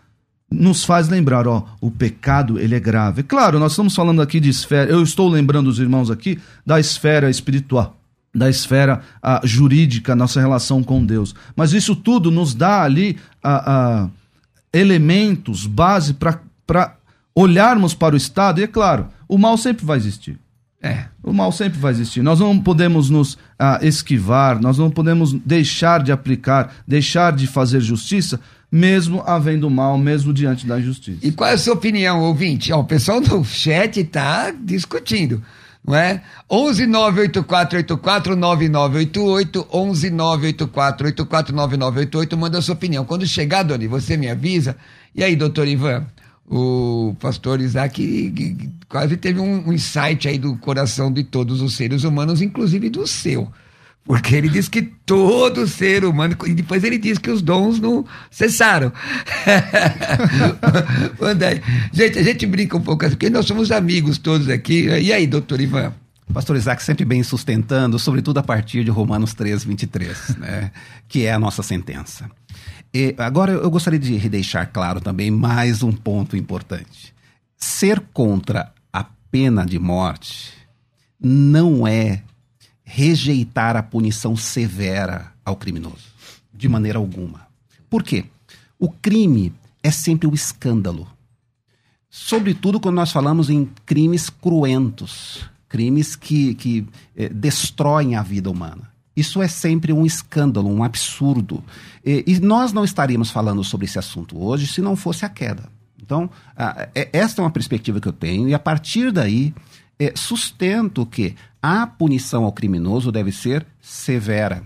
nos 0.51 0.85
faz 0.85 1.09
lembrar, 1.09 1.49
ó, 1.49 1.65
o 1.81 1.91
pecado 1.91 2.59
ele 2.59 2.75
é 2.75 2.81
grave. 2.81 3.23
Claro, 3.23 3.59
nós 3.59 3.73
estamos 3.73 3.95
falando 3.95 4.21
aqui 4.21 4.39
de 4.39 4.51
esfera, 4.51 4.91
eu 4.91 5.03
estou 5.03 5.29
lembrando 5.29 5.69
os 5.69 5.79
irmãos 5.79 6.11
aqui 6.11 6.39
da 6.67 6.79
esfera 6.79 7.31
espiritual, 7.31 7.97
da 8.35 8.51
esfera 8.51 9.01
a, 9.23 9.41
jurídica, 9.45 10.15
nossa 10.15 10.39
relação 10.39 10.83
com 10.83 11.05
Deus. 11.05 11.35
Mas 11.57 11.73
isso 11.73 11.97
tudo 11.97 12.31
nos 12.31 12.55
dá 12.55 12.83
ali 12.83 13.17
a, 13.43 14.03
a 14.03 14.09
elementos, 14.73 15.67
base 15.67 16.15
para 16.15 16.97
olharmos 17.41 17.95
para 17.95 18.15
o 18.15 18.19
Estado, 18.19 18.61
e 18.61 18.65
é 18.65 18.67
claro, 18.67 19.09
o 19.29 19.39
mal 19.39 19.57
sempre 19.57 19.85
vai 19.85 19.97
existir. 19.97 20.39
É. 20.83 21.05
O 21.23 21.33
mal 21.33 21.53
sempre 21.53 21.79
vai 21.79 21.93
existir. 21.93 22.23
Nós 22.23 22.41
não 22.41 22.59
podemos 22.59 23.11
nos 23.11 23.37
ah, 23.59 23.79
esquivar, 23.83 24.61
nós 24.61 24.79
não 24.79 24.91
podemos 24.91 25.33
deixar 25.33 26.03
de 26.03 26.11
aplicar, 26.11 26.75
deixar 26.89 27.33
de 27.33 27.47
fazer 27.47 27.81
justiça, 27.81 28.41
mesmo 28.73 29.23
havendo 29.27 29.69
mal, 29.69 29.99
mesmo 29.99 30.33
diante 30.33 30.67
da 30.67 30.81
justiça. 30.81 31.19
E 31.23 31.33
qual 31.33 31.51
é 31.51 31.53
a 31.53 31.59
sua 31.59 31.75
opinião, 31.75 32.23
ouvinte? 32.23 32.73
Ó, 32.73 32.81
o 32.81 32.85
pessoal 32.85 33.21
no 33.21 33.45
chat 33.45 34.01
está 34.01 34.51
discutindo, 34.51 35.43
não 35.87 35.95
é? 35.95 36.23
11 36.51 36.87
98484 36.87 38.37
9988, 38.37 39.67
11 39.71 40.11
98484 40.11 41.55
9988, 41.55 42.37
manda 42.39 42.59
a 42.59 42.63
sua 42.63 42.75
opinião. 42.75 43.05
Quando 43.05 43.27
chegar, 43.27 43.65
Doni, 43.65 43.87
você 43.87 44.17
me 44.17 44.31
avisa. 44.31 44.77
E 45.15 45.23
aí, 45.23 45.37
doutor 45.37 45.69
Ivan? 45.69 46.07
O 46.53 47.15
pastor 47.21 47.61
Isaac 47.61 48.69
quase 48.89 49.17
teve 49.17 49.39
um, 49.39 49.73
insight 49.73 50.27
aí 50.27 50.37
do 50.37 50.57
coração 50.57 51.13
de 51.13 51.23
todos 51.23 51.63
os 51.63 51.77
seres 51.77 52.03
humanos, 52.03 52.43
inclusive 52.43 52.91
do 52.91 53.07
seu. 53.07 53.49
Porque 54.05 54.35
ele 54.35 54.49
diz 54.49 54.69
que 54.69 54.83
todo 54.83 55.69
ser 55.69 56.05
humano. 56.05 56.37
E 56.47 56.53
depois 56.53 56.83
ele 56.83 56.99
diz 56.99 57.19
que 57.19 57.31
os 57.31 57.41
dons 57.41 57.79
não 57.79 58.05
cessaram. 58.33 58.93
gente, 61.93 62.19
a 62.19 62.23
gente 62.25 62.45
brinca 62.47 62.77
um 62.77 62.81
pouco 62.81 63.09
porque 63.09 63.31
nós 63.31 63.47
somos 63.47 63.71
amigos 63.71 64.19
todos 64.19 64.49
aqui. 64.49 64.87
E 64.87 65.13
aí, 65.13 65.29
doutor 65.29 65.61
Ivan? 65.61 65.95
Pastor 66.33 66.57
Isaac 66.57 66.83
sempre 66.83 67.05
bem 67.05 67.23
sustentando, 67.23 67.99
sobretudo 67.99 68.39
a 68.39 68.43
partir 68.43 68.83
de 68.83 68.91
Romanos 68.91 69.35
3, 69.35 69.65
23, 69.65 70.37
né? 70.39 70.71
que 71.09 71.27
é 71.27 71.33
a 71.33 71.39
nossa 71.39 71.63
sentença. 71.63 72.29
E 72.93 73.15
agora 73.19 73.53
eu 73.53 73.71
gostaria 73.71 73.99
de 73.99 74.29
deixar 74.29 74.67
claro 74.67 75.01
também 75.01 75.31
mais 75.31 75.83
um 75.83 75.93
ponto 75.93 76.37
importante. 76.37 77.15
Ser 77.57 78.01
contra 78.13 78.73
a 78.93 79.05
pena 79.31 79.65
de 79.65 79.79
morte 79.79 80.53
não 81.21 81.87
é 81.87 82.23
rejeitar 82.83 83.77
a 83.77 83.83
punição 83.83 84.35
severa 84.35 85.33
ao 85.45 85.55
criminoso, 85.55 86.09
de 86.53 86.69
maneira 86.69 86.99
alguma. 86.99 87.47
Por 87.89 88.03
quê? 88.03 88.25
O 88.79 88.91
crime 88.91 89.53
é 89.83 89.91
sempre 89.91 90.27
o 90.27 90.35
escândalo. 90.35 91.07
Sobretudo 92.09 92.81
quando 92.81 92.97
nós 92.97 93.13
falamos 93.13 93.49
em 93.49 93.71
crimes 93.87 94.29
cruentos, 94.29 95.49
crimes 95.69 96.17
que, 96.17 96.55
que 96.55 96.87
eh, 97.17 97.29
destroem 97.29 98.17
a 98.17 98.23
vida 98.23 98.51
humana. 98.51 98.90
Isso 99.17 99.43
é 99.43 99.49
sempre 99.49 99.93
um 99.93 100.07
escândalo, 100.07 100.69
um 100.69 100.85
absurdo. 100.85 101.63
E, 102.05 102.25
e, 102.27 102.41
nós 102.41 102.73
não 102.73 102.85
estaríamos 102.85 103.31
falando 103.31 103.63
sobre 103.65 103.87
esse 103.87 103.99
assunto 103.99 104.43
hoje 104.43 104.67
se 104.67 104.81
não 104.81 104.97
fosse 104.97 105.25
a 105.25 105.29
queda. 105.29 105.65
Então, 106.01 106.31
a, 106.57 106.89
é, 106.95 107.09
esta 107.13 107.43
é 107.43 107.45
uma 107.45 107.51
perspectiva 107.51 108.01
que 108.01 108.09
eu 108.09 108.13
tenho, 108.13 108.49
e 108.49 108.55
a 108.55 108.59
partir 108.59 109.13
daí 109.13 109.53
é, 109.99 110.13
sustento 110.17 111.05
que 111.05 111.35
a 111.63 111.87
punição 111.87 112.45
ao 112.45 112.53
criminoso 112.53 113.13
deve 113.13 113.33
ser 113.33 113.67
severa. 113.81 114.63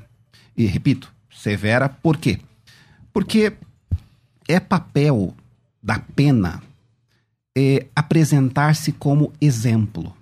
E 0.57 0.67
repito, 0.67 1.13
severa 1.31 1.89
por 1.89 2.17
quê? 2.17 2.39
Porque 3.13 3.53
é 4.47 4.61
papel 4.61 5.35
da 5.83 5.99
pena 5.99 6.63
é, 7.57 7.87
apresentar-se 7.97 8.93
como 8.93 9.33
exemplo. 9.41 10.15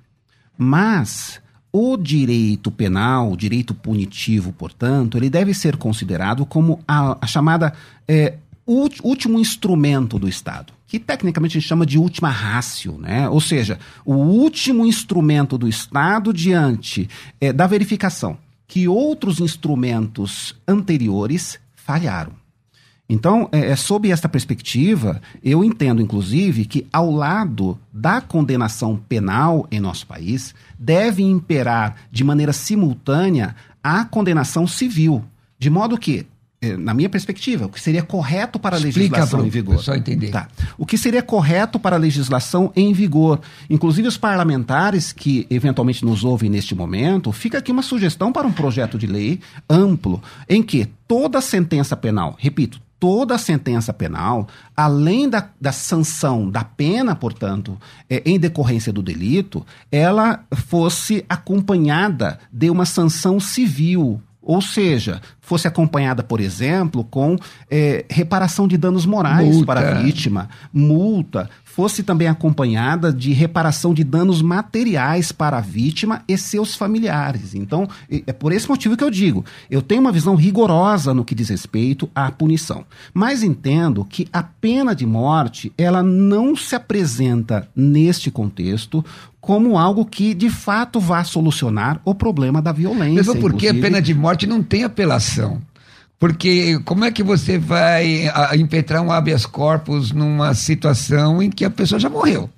Mas 0.57 1.42
o 1.73 1.97
direito 1.97 2.71
penal, 2.71 3.33
o 3.33 3.37
direito 3.37 3.73
punitivo, 3.73 4.53
portanto, 4.53 5.17
ele 5.17 5.31
deve 5.31 5.55
ser 5.55 5.77
considerado 5.77 6.45
como 6.45 6.81
a, 6.87 7.17
a 7.21 7.27
chamada 7.27 7.73
é, 8.07 8.35
último 8.67 9.39
instrumento 9.39 10.19
do 10.19 10.29
Estado 10.29 10.73
que 10.93 10.99
tecnicamente 10.99 11.57
a 11.57 11.59
gente 11.59 11.69
chama 11.69 11.87
de 11.87 11.97
última 11.97 12.29
rácio, 12.29 12.99
né? 12.99 13.27
ou 13.27 13.41
seja, 13.41 13.79
o 14.05 14.13
último 14.13 14.85
instrumento 14.85 15.57
do 15.57 15.67
Estado 15.67 16.35
diante 16.35 17.09
é, 17.41 17.51
da 17.51 17.67
verificação 17.67 18.37
que 18.69 18.87
outros 18.87 19.41
instrumentos 19.41 20.55
anteriores 20.69 21.59
falharam. 21.75 22.42
Então, 23.09 23.49
é, 23.53 23.71
é, 23.71 23.77
sob 23.77 24.11
esta 24.11 24.29
perspectiva, 24.29 25.21
eu 25.43 25.63
entendo, 25.63 26.01
inclusive, 26.01 26.65
que 26.65 26.87
ao 26.93 27.11
lado 27.11 27.79
da 27.93 28.21
condenação 28.21 28.97
penal 28.97 29.67
em 29.71 29.81
nosso 29.81 30.07
país, 30.07 30.55
deve 30.79 31.23
imperar 31.23 31.97
de 32.11 32.25
maneira 32.25 32.53
simultânea 32.53 33.55
a 33.83 34.05
condenação 34.05 34.67
civil. 34.67 35.23
De 35.59 35.69
modo 35.69 35.99
que 35.99 36.27
é, 36.63 36.77
na 36.77 36.95
minha 36.95 37.09
perspectiva, 37.09 37.67
o 37.67 37.69
que 37.69 37.81
seria 37.81 38.05
correto 38.05 38.57
para 38.57 38.77
a 38.77 38.79
Explica 38.79 39.01
legislação 39.01 39.45
em 39.45 39.51
vigor. 39.51 39.83
Só 39.83 39.97
entender. 39.97 40.31
Tá. 40.31 40.47
O 40.79 40.87
que 40.87 40.97
seria 40.97 41.21
correto 41.21 41.77
para 41.77 41.97
a 41.97 41.99
legislação 41.99 42.73
em 42.77 42.93
vigor. 42.93 43.41
Inclusive 43.69 44.07
os 44.07 44.17
parlamentares 44.17 45.11
que 45.11 45.45
eventualmente 45.51 46.05
nos 46.05 46.23
ouvem 46.23 46.49
neste 46.49 46.73
momento, 46.73 47.33
fica 47.33 47.59
aqui 47.59 47.73
uma 47.73 47.83
sugestão 47.83 48.33
para 48.33 48.47
um 48.47 48.53
projeto 48.53 48.97
de 48.97 49.09
lei 49.09 49.41
amplo, 49.69 50.23
em 50.49 50.63
que 50.63 50.87
toda 51.09 51.41
sentença 51.41 51.97
penal, 51.97 52.37
repito, 52.39 52.81
toda 53.03 53.37
sentença 53.37 53.93
penal, 53.93 54.47
além 54.77 55.29
da, 55.29 55.49
da 55.61 55.73
sanção 55.73 56.49
da 56.49 56.63
pena, 56.63 57.17
portanto, 57.17 57.77
é, 58.09 58.23
em 58.25 58.39
decorrência 58.39 58.93
do 58.93 59.03
delito, 59.03 59.67
ela 59.91 60.45
fosse 60.55 61.25
acompanhada 61.29 62.39
de 62.53 62.71
uma 62.71 62.87
sanção 62.87 63.41
civil 63.41 64.23
ou 64.43 64.61
seja, 64.61 65.21
fosse 65.41 65.69
acompanhada, 65.69 66.23
por 66.23 66.41
exemplo, 66.41 67.05
com 67.05 67.37
é, 67.71 68.05
reparação 68.11 68.67
de 68.67 68.77
danos 68.77 69.07
morais 69.07 69.49
multa. 69.49 69.67
para 69.67 69.91
a 69.91 70.03
vítima, 70.03 70.49
multa, 70.73 71.49
fosse 71.65 72.03
também 72.03 72.29
acompanhada 72.29 73.13
de 73.13 73.33
reparação 73.33 73.95
de 73.95 74.05
danos 74.05 74.43
materiais 74.43 75.33
para 75.33 75.59
a 75.59 75.61
vítima 75.61 76.23
e 76.29 76.37
seus 76.37 76.75
familiares. 76.75 77.55
Então, 77.55 77.89
é 78.27 78.33
por 78.33 78.53
esse 78.53 78.69
motivo 78.69 78.97
que 78.97 79.05
eu 79.05 79.11
digo, 79.11 79.45
eu 79.71 79.81
tenho 79.81 80.03
uma 80.03 80.13
visão 80.13 80.35
rigorosa 80.35 81.15
no 81.15 81.25
que 81.25 81.35
diz 81.35 81.49
respeito 81.49 82.11
à 82.15 82.31
punição, 82.31 82.85
mas 83.15 83.43
entendo 83.43 84.05
que 84.05 84.29
a 84.33 84.43
pena 84.43 84.95
de 84.95 85.07
morte, 85.07 85.73
ela 85.79 86.03
não 86.03 86.55
se 86.55 86.75
apresenta 86.75 87.69
neste 87.75 88.31
contexto 88.31 89.05
como 89.43 89.77
algo 89.77 90.07
que 90.07 90.35
de 90.35 90.49
fato 90.49 91.01
vá 91.01 91.25
solucionar 91.25 92.01
o 92.05 92.15
problema 92.15 92.63
da 92.63 92.71
violência. 92.71 93.17
Mesmo 93.17 93.41
porque 93.41 93.67
inclusive. 93.67 93.81
a 93.81 93.83
pena 93.83 94.01
de 94.01 94.15
morte 94.15 94.47
não 94.47 94.63
tem 94.63 94.85
apelação. 94.85 95.61
Porque 96.17 96.79
como 96.85 97.05
é 97.05 97.11
que 97.11 97.25
você 97.25 97.59
vai 97.59 98.31
impetrar 98.55 99.03
um 99.03 99.11
habeas 99.11 99.45
corpus 99.45 100.13
numa 100.13 100.55
situação 100.55 101.43
em 101.43 101.51
que 101.51 101.65
a 101.65 101.71
pessoa 101.71 101.99
já 101.99 102.09
morreu? 102.09 102.49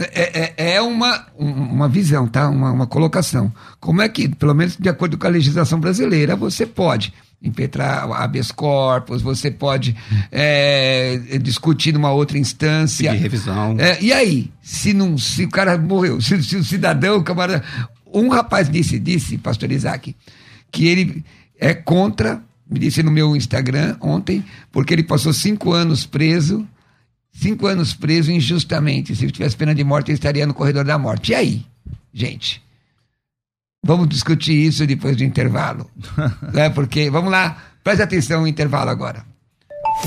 É, 0.00 0.40
é, 0.40 0.74
é 0.74 0.82
uma, 0.82 1.26
uma 1.38 1.88
visão, 1.88 2.26
tá? 2.26 2.48
Uma, 2.48 2.72
uma 2.72 2.86
colocação. 2.88 3.52
Como 3.78 4.02
é 4.02 4.08
que, 4.08 4.28
pelo 4.28 4.54
menos 4.54 4.76
de 4.76 4.88
acordo 4.88 5.16
com 5.16 5.28
a 5.28 5.30
legislação 5.30 5.78
brasileira, 5.78 6.34
você 6.34 6.66
pode 6.66 7.14
impetrar 7.42 8.10
habeas 8.12 8.52
corpus, 8.52 9.20
você 9.20 9.50
pode 9.50 9.96
é, 10.30 11.38
discutir 11.42 11.92
numa 11.92 12.12
outra 12.12 12.38
instância. 12.38 13.10
De 13.10 13.18
revisão. 13.18 13.76
É, 13.78 14.00
e 14.00 14.12
aí, 14.12 14.50
se, 14.62 14.92
não, 14.92 15.18
se 15.18 15.44
o 15.44 15.50
cara 15.50 15.76
morreu, 15.76 16.20
se, 16.20 16.42
se 16.42 16.56
o 16.56 16.64
cidadão, 16.64 17.16
o 17.18 17.24
camarada, 17.24 17.64
Um 18.14 18.28
rapaz 18.28 18.68
disse, 18.70 18.98
disse, 18.98 19.38
pastor 19.38 19.72
Isaac, 19.72 20.14
que 20.70 20.86
ele 20.86 21.24
é 21.58 21.74
contra, 21.74 22.42
me 22.70 22.78
disse 22.78 23.02
no 23.02 23.10
meu 23.10 23.34
Instagram 23.34 23.96
ontem, 24.00 24.44
porque 24.70 24.94
ele 24.94 25.02
passou 25.02 25.32
cinco 25.32 25.72
anos 25.72 26.06
preso, 26.06 26.66
cinco 27.32 27.66
anos 27.66 27.92
preso 27.92 28.30
injustamente. 28.30 29.16
Se 29.16 29.24
ele 29.24 29.32
tivesse 29.32 29.56
pena 29.56 29.74
de 29.74 29.82
morte, 29.82 30.10
ele 30.10 30.16
estaria 30.16 30.46
no 30.46 30.54
corredor 30.54 30.84
da 30.84 30.98
morte. 30.98 31.32
E 31.32 31.34
aí, 31.34 31.66
gente? 32.12 32.61
Vamos 33.84 34.08
discutir 34.08 34.54
isso 34.54 34.86
depois 34.86 35.16
do 35.16 35.24
intervalo. 35.24 35.90
é 36.54 36.70
porque, 36.70 37.10
vamos 37.10 37.32
lá, 37.32 37.56
preste 37.82 38.02
atenção 38.02 38.42
no 38.42 38.46
intervalo 38.46 38.90
agora. 38.90 39.24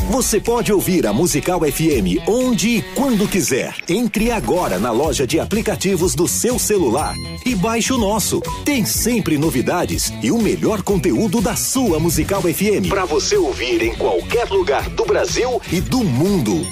Você 0.10 0.40
pode 0.40 0.72
ouvir 0.72 1.06
a 1.06 1.14
Musical 1.14 1.60
FM 1.60 2.28
onde 2.28 2.78
e 2.78 2.82
quando 2.96 3.28
quiser. 3.28 3.76
Entre 3.90 4.32
agora 4.32 4.80
na 4.80 4.92
loja 4.92 5.28
de 5.28 5.40
aplicativos 5.40 6.16
do 6.16 6.28
seu 6.28 6.58
celular 6.58 7.14
e 7.46 7.54
baixe 7.54 7.92
o 7.92 7.98
nosso. 7.98 8.42
Tem 8.64 8.86
sempre 8.86 9.38
novidades 9.38 10.14
e 10.24 10.32
o 10.32 10.42
melhor 10.42 10.82
conteúdo 10.82 11.42
da 11.42 11.56
sua 11.56 12.00
Musical 12.00 12.42
FM 12.42 12.88
para 12.90 13.06
você 13.06 13.36
ouvir 13.36 13.82
em 13.82 13.96
qualquer 13.96 14.50
lugar 14.50 14.90
do 14.90 15.06
Brasil 15.06 15.62
e 15.72 15.82
do 15.82 16.04
mundo 16.04 16.66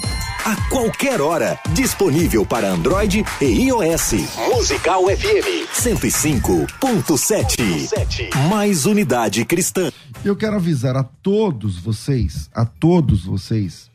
a 0.44 0.54
qualquer 0.68 1.22
hora. 1.22 1.58
Disponível 1.74 2.44
para 2.44 2.70
Android 2.70 3.24
e 3.40 3.44
iOS. 3.44 4.12
Musical 4.54 5.04
FM 5.04 5.64
105.7. 5.72 8.34
Mais 8.50 8.84
unidade 8.84 9.42
cristã. 9.46 9.90
Eu 10.22 10.36
quero 10.36 10.56
avisar 10.56 10.96
a 10.96 11.02
todos 11.02 11.78
vocês, 11.78 12.50
a 12.52 12.66
todos 12.66 13.24
vocês, 13.24 13.90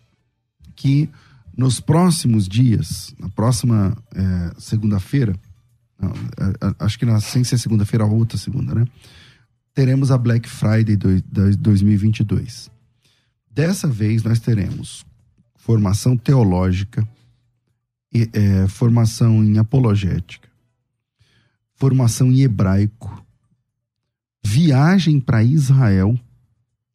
que 0.76 1.08
nos 1.56 1.80
próximos 1.80 2.48
dias, 2.48 3.14
na 3.20 3.30
próxima 3.30 3.96
é, 4.16 4.52
segunda-feira, 4.58 5.36
é, 6.02 6.06
é, 6.06 6.10
acho 6.80 6.98
que 6.98 7.06
na, 7.06 7.20
sem 7.20 7.44
ser 7.44 7.60
segunda-feira, 7.60 8.06
a 8.06 8.08
outra 8.08 8.40
segunda, 8.40 8.74
né? 8.74 8.88
Teremos 9.74 10.10
a 10.10 10.18
Black 10.18 10.50
Friday 10.50 10.96
do, 10.96 11.22
2022. 11.58 12.72
Dessa 13.52 13.88
vez 13.88 14.24
nós 14.24 14.40
teremos 14.40 15.06
formação 15.60 16.18
teológica, 16.18 17.08
é, 18.34 18.68
formação 18.68 19.44
em 19.44 19.58
apologética, 19.60 20.50
formação 21.76 22.32
em 22.32 22.42
hebraico, 22.42 23.24
viagem 24.44 25.20
para 25.20 25.44
Israel, 25.44 26.18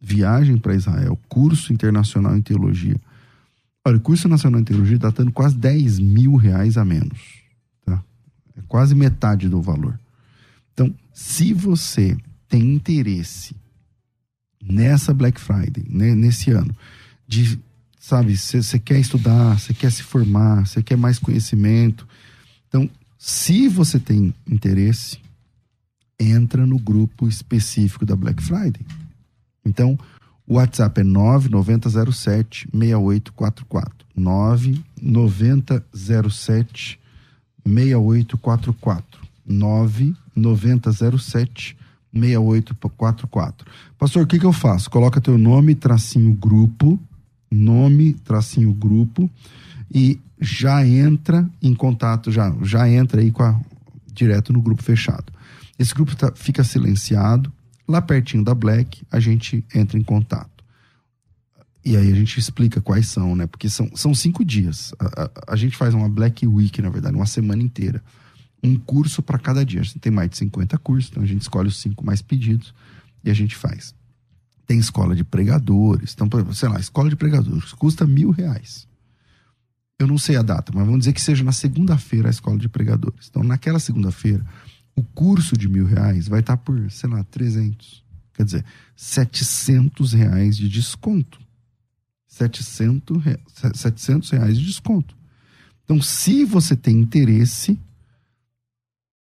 viagem 0.01 0.57
para 0.57 0.75
Israel, 0.75 1.19
curso 1.29 1.73
internacional 1.73 2.37
em 2.37 2.43
teologia. 2.43 3.01
Olha, 3.85 3.99
o 3.99 4.01
curso 4.01 4.29
nacional 4.29 4.61
em 4.61 4.65
teologia 4.65 4.97
está 4.97 5.11
dando 5.11 5.31
quase 5.31 5.57
10 5.57 6.01
mil 6.01 6.35
reais 6.35 6.79
a 6.79 6.85
menos. 6.85 7.43
Tá? 7.85 8.03
É 8.57 8.63
quase 8.67 8.95
metade 8.95 9.49
do 9.49 9.61
valor. 9.61 10.01
Então, 10.73 10.93
se 11.13 11.53
você 11.53 12.17
tem 12.49 12.75
interesse 12.75 13.55
nessa 14.61 15.13
Black 15.13 15.39
Friday, 15.39 15.85
né, 15.87 16.15
nesse 16.15 16.51
ano, 16.51 16.75
de 17.29 17.59
sabe? 18.05 18.37
Você 18.37 18.79
quer 18.79 19.01
estudar, 19.01 19.59
você 19.59 19.73
quer 19.73 19.91
se 19.91 20.03
formar, 20.03 20.67
você 20.67 20.83
quer 20.83 20.97
mais 20.97 21.19
conhecimento. 21.19 22.07
Então, 22.69 22.91
se 23.17 23.67
você 23.67 23.99
tem 23.99 24.35
interesse, 24.47 25.19
entra 26.21 26.67
no 26.67 26.79
grupo 26.79 27.27
específico 27.27 28.05
da 28.05 28.15
Black 28.15 28.43
Friday. 28.43 28.83
Então, 29.65 29.99
o 30.47 30.57
WhatsApp 30.57 31.01
é 31.01 31.05
9907 31.05 32.69
6844. 32.75 34.07
9907 34.15 37.01
6844. 37.67 39.23
9907 39.47 41.75
6844. 42.13 43.67
Pastor, 43.99 44.25
o 44.25 44.27
que, 44.27 44.39
que 44.39 44.45
eu 44.45 44.53
faço? 44.53 44.91
Coloca 44.91 45.23
teu 45.23 45.39
nome, 45.39 45.75
tracinho 45.75 46.35
grupo, 46.35 47.01
nome, 47.55 48.15
tracinho 48.15 48.73
grupo 48.73 49.31
e 49.93 50.21
já 50.41 50.87
entra 50.87 51.49
em 51.63 51.75
contato, 51.75 52.31
já, 52.31 52.55
já 52.63 52.89
entra 52.89 53.21
aí 53.21 53.31
com 53.31 53.43
a, 53.43 53.61
direto 54.13 54.53
no 54.53 54.61
grupo 54.61 54.83
fechado. 54.83 55.33
Esse 55.79 55.95
grupo 55.95 56.15
tá, 56.15 56.33
fica 56.35 56.63
silenciado, 56.63 57.53
lá 57.87 58.03
pertinho 58.03 58.45
da 58.45 58.55
Black 58.55 59.03
a 59.11 59.19
gente 59.19 59.65
entra 59.75 59.99
em 59.99 60.03
contato. 60.03 60.55
E 61.85 61.97
aí 61.97 62.11
a 62.11 62.15
gente 62.15 62.39
explica 62.39 62.81
quais 62.81 63.09
são, 63.09 63.37
né? 63.37 63.47
Porque 63.47 63.69
são, 63.69 63.91
são 63.95 64.15
cinco 64.15 64.43
dias. 64.45 64.95
A, 64.99 65.25
a, 65.25 65.31
a 65.53 65.57
gente 65.57 65.77
faz 65.77 65.93
uma 65.93 66.09
Black 66.09 66.47
Week, 66.47 66.81
na 66.81 66.89
verdade, 66.89 67.15
uma 67.15 67.27
semana 67.27 67.63
inteira. 67.63 68.03
Um 68.63 68.77
curso 68.77 69.23
para 69.23 69.39
cada 69.39 69.65
dia. 69.65 69.81
A 69.81 69.85
gente 69.85 69.99
tem 69.99 70.11
mais 70.11 70.31
de 70.31 70.39
50 70.39 70.79
cursos, 70.79 71.11
então 71.11 71.23
a 71.23 71.27
gente 71.27 71.43
escolhe 71.43 71.69
os 71.69 71.77
cinco 71.77 72.05
mais 72.05 72.23
pedidos 72.23 72.75
e 73.23 73.31
a 73.31 73.35
gente 73.35 73.55
faz. 73.55 73.95
Tem 74.67 74.79
escola 74.79 75.15
de 75.15 75.25
pregadores. 75.25 76.15
Então, 76.15 76.29
sei 76.53 76.69
lá, 76.69 76.81
escola 76.81 77.11
de 77.11 77.17
pregadores 77.17 77.73
custa 77.73 78.07
mil 78.07 78.31
reais. 78.31 78.87
Eu 79.99 80.07
não 80.07 80.19
sei 80.19 80.37
a 80.37 80.43
data, 80.43 80.73
mas 80.75 80.85
vamos 80.85 81.01
dizer 81.01 81.13
que 81.13 81.21
seja 81.21 81.45
na 81.45 81.53
segunda-feira 81.53 82.29
a 82.29 82.31
escola 82.31 82.59
de 82.59 82.69
pregadores. 82.69 83.29
Então, 83.31 83.45
naquela 83.45 83.79
segunda-feira, 83.79 84.45
o 84.97 85.03
curso 85.03 85.57
de 85.57 85.69
mil 85.69 85.87
reais 85.87 86.27
vai 86.27 86.41
estar 86.41 86.57
por, 86.57 86.91
sei 86.91 87.09
lá, 87.11 87.23
300. 87.25 88.05
Quer 88.33 88.45
dizer, 88.45 88.65
700 88.97 90.13
reais 90.13 90.57
de 90.57 90.69
desconto. 90.69 91.41
700, 92.27 93.23
700 93.75 94.31
reais 94.31 94.59
de 94.59 94.67
desconto. 94.67 95.17
Então, 95.85 96.03
se 96.03 96.45
você 96.45 96.75
tem 96.75 96.99
interesse, 96.99 97.79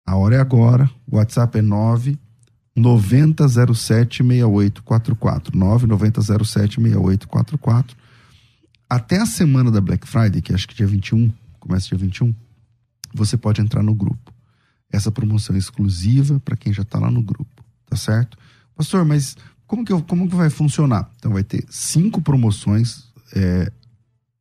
a 0.07 0.17
hora 0.17 0.37
é 0.37 0.41
agora. 0.41 0.89
O 1.11 1.17
WhatsApp 1.17 1.59
é 1.59 1.63
9 1.63 2.19
9007 2.81 4.23
6844. 4.23 5.57
99007 5.57 6.81
6844. 6.81 7.97
Até 8.89 9.19
a 9.19 9.27
semana 9.27 9.71
da 9.71 9.81
Black 9.81 10.09
Friday, 10.09 10.43
que 10.43 10.53
acho 10.53 10.67
que 10.67 10.75
dia 10.75 10.87
21, 10.87 11.31
começa 11.61 11.89
dia 11.89 11.99
21, 11.99 12.35
você 13.15 13.37
pode 13.37 13.61
entrar 13.61 13.83
no 13.83 13.95
grupo. 13.95 14.33
Essa 14.91 15.13
promoção 15.13 15.55
é 15.55 15.59
exclusiva 15.59 16.41
para 16.41 16.57
quem 16.57 16.73
já 16.73 16.83
está 16.83 16.99
lá 16.99 17.11
no 17.11 17.23
grupo, 17.23 17.63
tá 17.89 17.97
certo? 17.97 18.37
Pastor, 18.75 19.05
mas 19.05 19.37
como 19.67 19.85
que, 19.85 19.93
eu, 19.93 20.03
como 20.03 20.29
que 20.29 20.35
vai 20.35 20.51
funcionar? 20.51 21.09
Então 21.17 21.33
vai 21.33 21.45
ter 21.45 21.65
cinco 21.71 22.21
promoções. 22.21 23.05
É, 23.33 23.71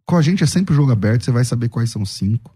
com 0.04 0.16
a 0.16 0.22
gente 0.24 0.44
é 0.44 0.48
sempre 0.48 0.74
jogo 0.74 0.92
aberto, 0.92 1.26
você 1.26 1.32
vai 1.32 1.46
saber 1.46 1.70
quais 1.70 1.92
são 1.92 2.04
cinco. 2.04 2.56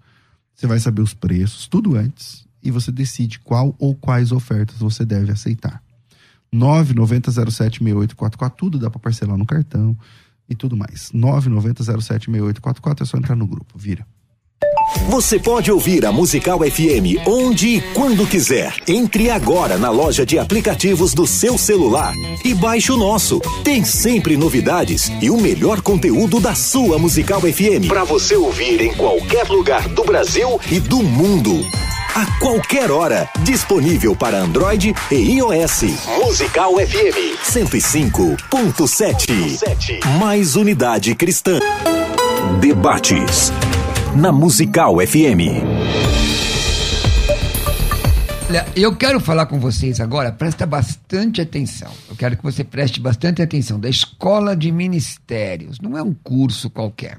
Você 0.56 0.66
vai 0.66 0.80
saber 0.80 1.02
os 1.02 1.14
preços, 1.14 1.68
tudo 1.68 1.96
antes 1.96 2.44
e 2.64 2.72
você 2.72 2.92
decide 2.92 3.40
qual 3.40 3.76
ou 3.78 3.94
quais 3.94 4.32
ofertas 4.32 4.78
você 4.78 5.06
deve 5.06 5.32
aceitar. 5.32 5.84
990076844, 6.54 8.54
tudo 8.56 8.80
dá 8.80 8.90
para 8.90 9.00
parcelar 9.00 9.38
no 9.38 9.46
cartão 9.46 9.98
e 10.48 10.56
tudo 10.56 10.78
mais. 10.78 11.12
990076844 11.14 13.02
é 13.02 13.06
só 13.06 13.18
entrar 13.18 13.36
no 13.36 13.48
grupo, 13.48 13.78
vira. 13.78 14.06
Você 15.10 15.40
pode 15.40 15.72
ouvir 15.72 16.06
a 16.06 16.12
Musical 16.12 16.60
FM 16.60 17.26
onde 17.26 17.78
e 17.78 17.82
quando 17.94 18.28
quiser. 18.28 18.76
Entre 18.88 19.30
agora 19.30 19.78
na 19.78 19.90
loja 19.90 20.26
de 20.26 20.38
aplicativos 20.38 21.14
do 21.14 21.26
seu 21.26 21.58
celular 21.58 22.14
e 22.44 22.54
baixe 22.54 22.92
o 22.92 22.98
nosso. 22.98 23.40
Tem 23.64 23.84
sempre 23.84 24.38
novidades 24.38 25.10
e 25.22 25.30
o 25.30 25.40
melhor 25.40 25.82
conteúdo 25.82 26.40
da 26.40 26.56
sua 26.56 26.98
Musical 26.98 27.42
FM 27.42 27.88
para 27.88 28.04
você 28.04 28.36
ouvir 28.36 28.82
em 28.82 28.94
qualquer 28.94 29.48
lugar 29.50 29.88
do 29.90 30.04
Brasil 30.04 30.60
e 30.72 30.80
do 30.80 31.04
mundo 31.04 31.64
a 32.16 32.26
qualquer 32.40 32.90
hora. 32.92 33.28
Disponível 33.44 34.16
para 34.16 34.38
Android 34.38 34.94
e 35.12 35.16
iOS. 35.16 35.82
Musical 36.24 36.76
FM 36.76 37.36
105.7. 37.44 40.06
Mais 40.20 40.56
unidade 40.56 41.16
cristã. 41.16 41.60
Debates 42.60 43.52
na 44.16 44.32
Musical 44.32 44.98
FM. 45.00 45.64
Olha, 48.48 48.68
eu 48.76 48.96
quero 48.96 49.20
falar 49.20 49.48
com 49.48 49.60
vocês 49.60 50.00
agora, 50.00 50.32
presta 50.32 50.68
bastante 50.68 51.42
atenção. 51.42 51.92
Eu 52.08 52.16
quero 52.16 52.38
que 52.38 52.44
você 52.44 52.64
preste 52.64 53.00
bastante 53.00 53.42
atenção 53.42 53.80
da 53.80 53.90
Escola 53.90 54.56
de 54.56 54.72
Ministérios. 54.72 55.80
Não 55.82 55.98
é 55.98 56.04
um 56.04 56.14
curso 56.14 56.70
qualquer. 56.70 57.18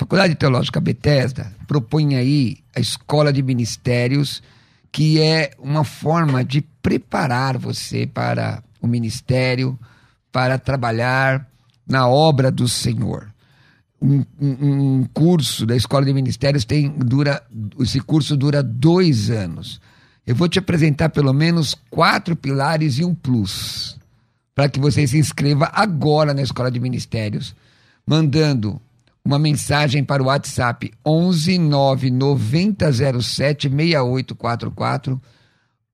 Faculdade 0.00 0.34
Teológica 0.34 0.80
Bethesda 0.80 1.52
propõe 1.68 2.16
aí 2.16 2.56
a 2.74 2.80
escola 2.80 3.30
de 3.30 3.42
ministérios, 3.42 4.42
que 4.90 5.20
é 5.20 5.50
uma 5.58 5.84
forma 5.84 6.42
de 6.42 6.62
preparar 6.80 7.58
você 7.58 8.06
para 8.06 8.62
o 8.80 8.86
ministério, 8.86 9.78
para 10.32 10.58
trabalhar 10.58 11.46
na 11.86 12.08
obra 12.08 12.50
do 12.50 12.66
Senhor. 12.66 13.30
Um, 14.00 14.24
um, 14.40 15.00
um, 15.00 15.04
curso 15.12 15.66
da 15.66 15.76
Escola 15.76 16.06
de 16.06 16.14
Ministérios 16.14 16.64
tem 16.64 16.88
dura 16.88 17.42
esse 17.78 18.00
curso 18.00 18.38
dura 18.38 18.62
dois 18.62 19.28
anos. 19.28 19.82
Eu 20.26 20.34
vou 20.34 20.48
te 20.48 20.58
apresentar 20.58 21.10
pelo 21.10 21.34
menos 21.34 21.76
quatro 21.90 22.34
pilares 22.34 22.98
e 22.98 23.04
um 23.04 23.14
plus 23.14 23.98
para 24.54 24.66
que 24.66 24.80
você 24.80 25.06
se 25.06 25.18
inscreva 25.18 25.70
agora 25.74 26.32
na 26.32 26.40
Escola 26.40 26.70
de 26.70 26.80
Ministérios, 26.80 27.54
mandando 28.06 28.80
uma 29.24 29.38
mensagem 29.38 30.02
para 30.02 30.22
o 30.22 30.26
WhatsApp 30.26 30.92
11 31.04 31.58
9 31.58 32.10
9007 32.10 33.68
6844 33.68 35.20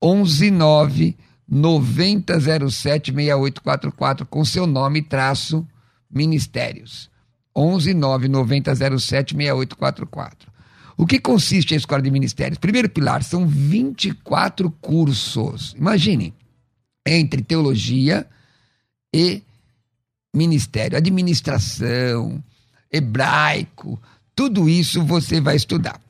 119 0.03 1.16
9007 1.49 3.12
6844 3.12 4.27
com 4.27 4.45
seu 4.45 4.66
nome 4.66 5.03
traço 5.03 5.66
ministérios. 6.11 7.11
119 7.57 8.29
9007 8.29 9.35
6844. 9.35 10.53
O 10.99 11.07
que 11.07 11.18
consiste 11.18 11.74
a 11.74 11.77
Escola 11.77 12.01
de 12.01 12.11
Ministérios? 12.11 12.59
Primeiro 12.59 12.89
pilar, 12.89 13.22
são 13.22 13.47
24 13.47 14.70
cursos. 14.81 15.74
Imagine, 15.77 16.33
entre 17.07 17.43
teologia 17.43 18.27
e 19.14 19.43
ministério, 20.35 20.97
administração, 20.97 22.43
hebraico, 22.93 24.01
tudo 24.34 24.68
isso 24.68 25.03
você 25.05 25.41
vai 25.41 25.57
estudar. 25.57 26.01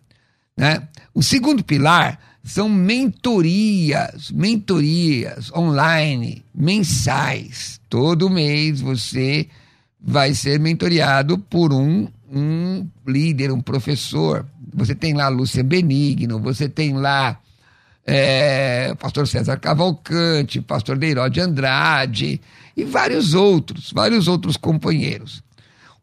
Né? 0.57 0.89
O 1.15 1.23
segundo 1.23 1.63
pilar 1.63 2.19
são 2.43 2.69
mentorias, 2.69 4.31
mentorias 4.31 5.53
online, 5.53 6.45
mensais. 6.55 7.81
Todo 7.89 8.31
mês 8.31 8.81
você 8.81 9.49
vai 10.01 10.33
ser 10.35 10.61
mentoriado 10.61 11.39
por 11.39 11.73
um, 11.73 12.07
um 12.33 12.87
líder, 13.07 13.51
um 13.51 13.61
professor. 13.61 14.47
Você 14.75 14.95
tem 14.95 15.13
lá 15.15 15.29
Lúcia 15.29 15.65
Benigno, 15.65 16.39
você 16.39 16.69
tem 16.69 16.95
lá 16.95 17.39
é, 18.07 18.95
pastor 18.95 19.27
César 19.27 19.57
Cavalcante, 19.57 20.61
pastor 20.61 20.97
Deiró 20.97 21.27
de 21.27 21.41
Andrade 21.41 22.41
e 22.77 22.85
vários 22.85 23.35
outros, 23.35 23.91
vários 23.93 24.29
outros 24.29 24.57
companheiros. 24.57 25.43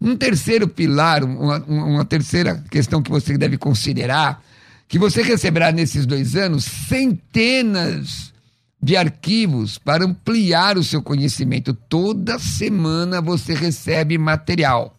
Um 0.03 0.17
terceiro 0.17 0.67
pilar, 0.67 1.23
uma, 1.23 1.59
uma 1.63 2.03
terceira 2.03 2.61
questão 2.69 3.01
que 3.01 3.09
você 3.09 3.37
deve 3.37 3.57
considerar, 3.57 4.43
que 4.85 4.99
você 4.99 5.21
receberá 5.21 5.71
nesses 5.71 6.05
dois 6.05 6.35
anos 6.35 6.65
centenas 6.65 8.33
de 8.81 8.97
arquivos 8.97 9.77
para 9.77 10.03
ampliar 10.03 10.77
o 10.77 10.83
seu 10.83 11.01
conhecimento. 11.01 11.73
Toda 11.73 12.37
semana 12.37 13.21
você 13.21 13.53
recebe 13.53 14.17
material. 14.17 14.93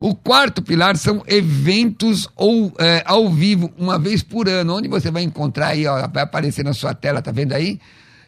O 0.00 0.16
quarto 0.16 0.62
pilar 0.62 0.96
são 0.96 1.22
eventos 1.28 2.28
ou 2.34 2.72
é, 2.76 3.04
ao 3.06 3.30
vivo, 3.30 3.72
uma 3.78 4.00
vez 4.00 4.20
por 4.20 4.48
ano, 4.48 4.78
onde 4.78 4.88
você 4.88 5.12
vai 5.12 5.22
encontrar 5.22 5.68
aí, 5.68 5.86
ó, 5.86 6.08
vai 6.08 6.24
aparecer 6.24 6.64
na 6.64 6.72
sua 6.72 6.92
tela, 6.92 7.22
tá 7.22 7.30
vendo 7.30 7.52
aí? 7.52 7.80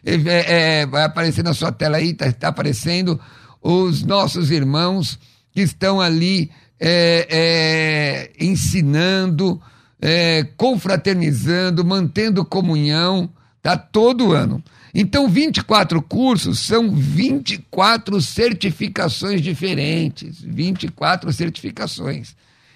É, 0.05 0.79
é, 0.79 0.85
vai 0.85 1.03
aparecer 1.03 1.43
na 1.43 1.53
sua 1.53 1.73
tela 1.73 1.97
aí, 1.97 2.13
tá, 2.13 2.31
tá 2.31 2.47
aparecendo 2.47 3.19
os 3.61 4.03
nossos 4.03 4.51
irmãos 4.51 5.19
que 5.51 5.61
estão 5.61 5.99
ali 5.99 6.49
é, 6.79 7.27
é, 7.29 8.43
ensinando, 8.43 9.61
é, 10.01 10.43
confraternizando, 10.57 11.85
mantendo 11.85 12.43
comunhão, 12.43 13.29
tá 13.61 13.77
todo 13.77 14.33
ano. 14.33 14.63
Então, 14.93 15.29
24 15.29 16.01
cursos 16.01 16.59
são 16.59 16.91
24 16.91 18.21
certificações 18.21 19.41
diferentes. 19.41 20.41
24 20.41 21.31
certificações. 21.31 22.35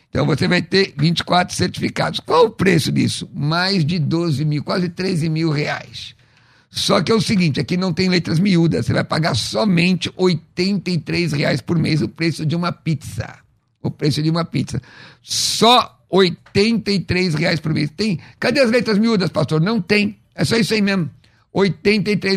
Então, 0.09 0.25
você 0.25 0.47
vai 0.47 0.61
ter 0.61 0.93
24 0.97 1.53
certificados. 1.53 2.21
Qual 2.21 2.45
o 2.45 2.49
preço 2.49 2.89
disso? 2.91 3.29
Mais 3.33 3.83
de 3.83 3.99
12 3.99 4.45
mil, 4.45 4.63
quase 4.63 4.87
13 4.87 5.27
mil 5.29 5.49
reais. 5.49 6.14
Só 6.75 7.01
que 7.01 7.09
é 7.09 7.15
o 7.15 7.21
seguinte, 7.21 7.57
aqui 7.57 7.77
não 7.77 7.93
tem 7.93 8.09
letras 8.09 8.37
miúdas, 8.37 8.85
você 8.85 8.91
vai 8.91 9.05
pagar 9.05 9.33
somente 9.33 10.11
R$ 10.17 10.41
reais 11.33 11.61
por 11.61 11.79
mês 11.79 12.01
o 12.01 12.09
preço 12.09 12.45
de 12.45 12.53
uma 12.53 12.69
pizza. 12.69 13.33
O 13.81 13.89
preço 13.89 14.21
de 14.21 14.29
uma 14.29 14.43
pizza. 14.43 14.81
Só 15.21 15.97
R$ 16.11 16.35
reais 17.37 17.61
por 17.61 17.73
mês. 17.73 17.89
Tem? 17.95 18.19
Cadê 18.37 18.59
as 18.59 18.69
letras 18.69 18.97
miúdas, 18.97 19.29
pastor? 19.29 19.61
Não 19.61 19.79
tem. 19.81 20.17
É 20.35 20.43
só 20.43 20.57
isso 20.57 20.73
aí 20.73 20.81
mesmo. 20.81 21.09
R$ 21.55 21.73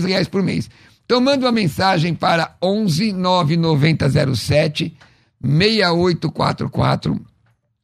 reais 0.07 0.29
por 0.29 0.41
mês. 0.41 0.71
Então 1.05 1.21
manda 1.21 1.45
uma 1.45 1.53
mensagem 1.53 2.15
para 2.15 2.57
11 2.63 3.13
99007 3.15 4.97
6844 5.43 7.21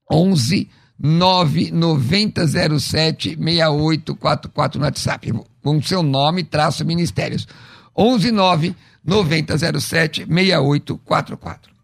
11 0.08 0.70
99007 0.98 3.36
6844 3.36 4.78
no 4.78 4.84
WhatsApp 4.84 5.32
com 5.64 5.82
seu 5.82 6.02
nome, 6.02 6.44
traço 6.44 6.84
ministérios. 6.84 7.48
119 7.96 8.76
9007 9.04 10.26
6844. 10.26 11.74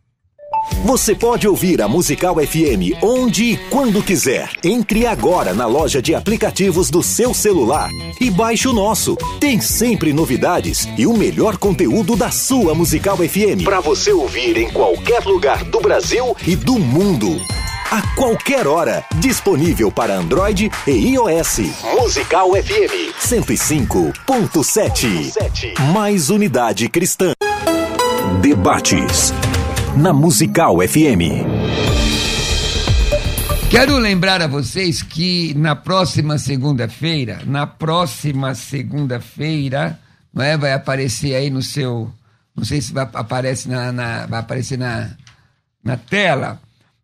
Você 0.85 1.15
pode 1.15 1.49
ouvir 1.49 1.81
a 1.81 1.89
Musical 1.89 2.35
FM 2.35 3.03
onde 3.03 3.53
e 3.53 3.57
quando 3.71 4.03
quiser. 4.03 4.51
Entre 4.63 5.07
agora 5.07 5.55
na 5.55 5.67
loja 5.67 6.03
de 6.03 6.15
aplicativos 6.15 6.91
do 6.91 7.03
seu 7.03 7.33
celular 7.33 7.89
e 8.21 8.31
baixe 8.31 8.69
o 8.69 8.73
nosso. 8.73 9.17
Tem 9.41 9.61
sempre 9.61 10.13
novidades 10.13 10.87
e 10.99 11.07
o 11.07 11.17
melhor 11.17 11.57
conteúdo 11.57 12.17
da 12.17 12.31
sua 12.31 12.75
Musical 12.75 13.17
FM 13.17 13.65
para 13.65 13.81
você 13.81 14.13
ouvir 14.13 14.57
em 14.57 14.71
qualquer 14.71 15.25
lugar 15.25 15.65
do 15.65 15.81
Brasil 15.81 16.37
e 16.47 16.55
do 16.55 16.79
mundo 16.79 17.41
a 17.91 18.01
qualquer 18.15 18.69
hora. 18.69 19.05
Disponível 19.17 19.91
para 19.91 20.15
Android 20.15 20.71
e 20.87 20.91
iOS. 20.91 21.59
Musical 21.99 22.51
FM 22.53 23.11
105.7. 23.19 25.77
Mais 25.93 26.31
unidade 26.31 26.89
cristã. 26.89 27.33
Debates 28.41 29.35
na 29.97 30.13
Musical 30.13 30.77
FM. 30.87 31.43
Quero 33.69 33.99
lembrar 33.99 34.41
a 34.41 34.47
vocês 34.47 35.03
que 35.03 35.53
na 35.55 35.75
próxima 35.75 36.39
segunda-feira, 36.39 37.41
na 37.45 37.67
próxima 37.67 38.55
segunda-feira, 38.55 39.99
não 40.33 40.45
é, 40.45 40.57
vai 40.57 40.73
aparecer 40.73 41.35
aí 41.35 41.51
no 41.51 41.63
seu, 41.63 42.09
não 42.57 42.65
sei 42.65 42.81
se 42.81 42.93
vai 42.93 43.09
aparece 43.13 43.69
na, 43.69 43.91
na 43.93 44.27
vai 44.27 44.39
aparecer 44.41 44.79
na, 44.79 45.11
na 45.85 45.97
tela 45.97 46.61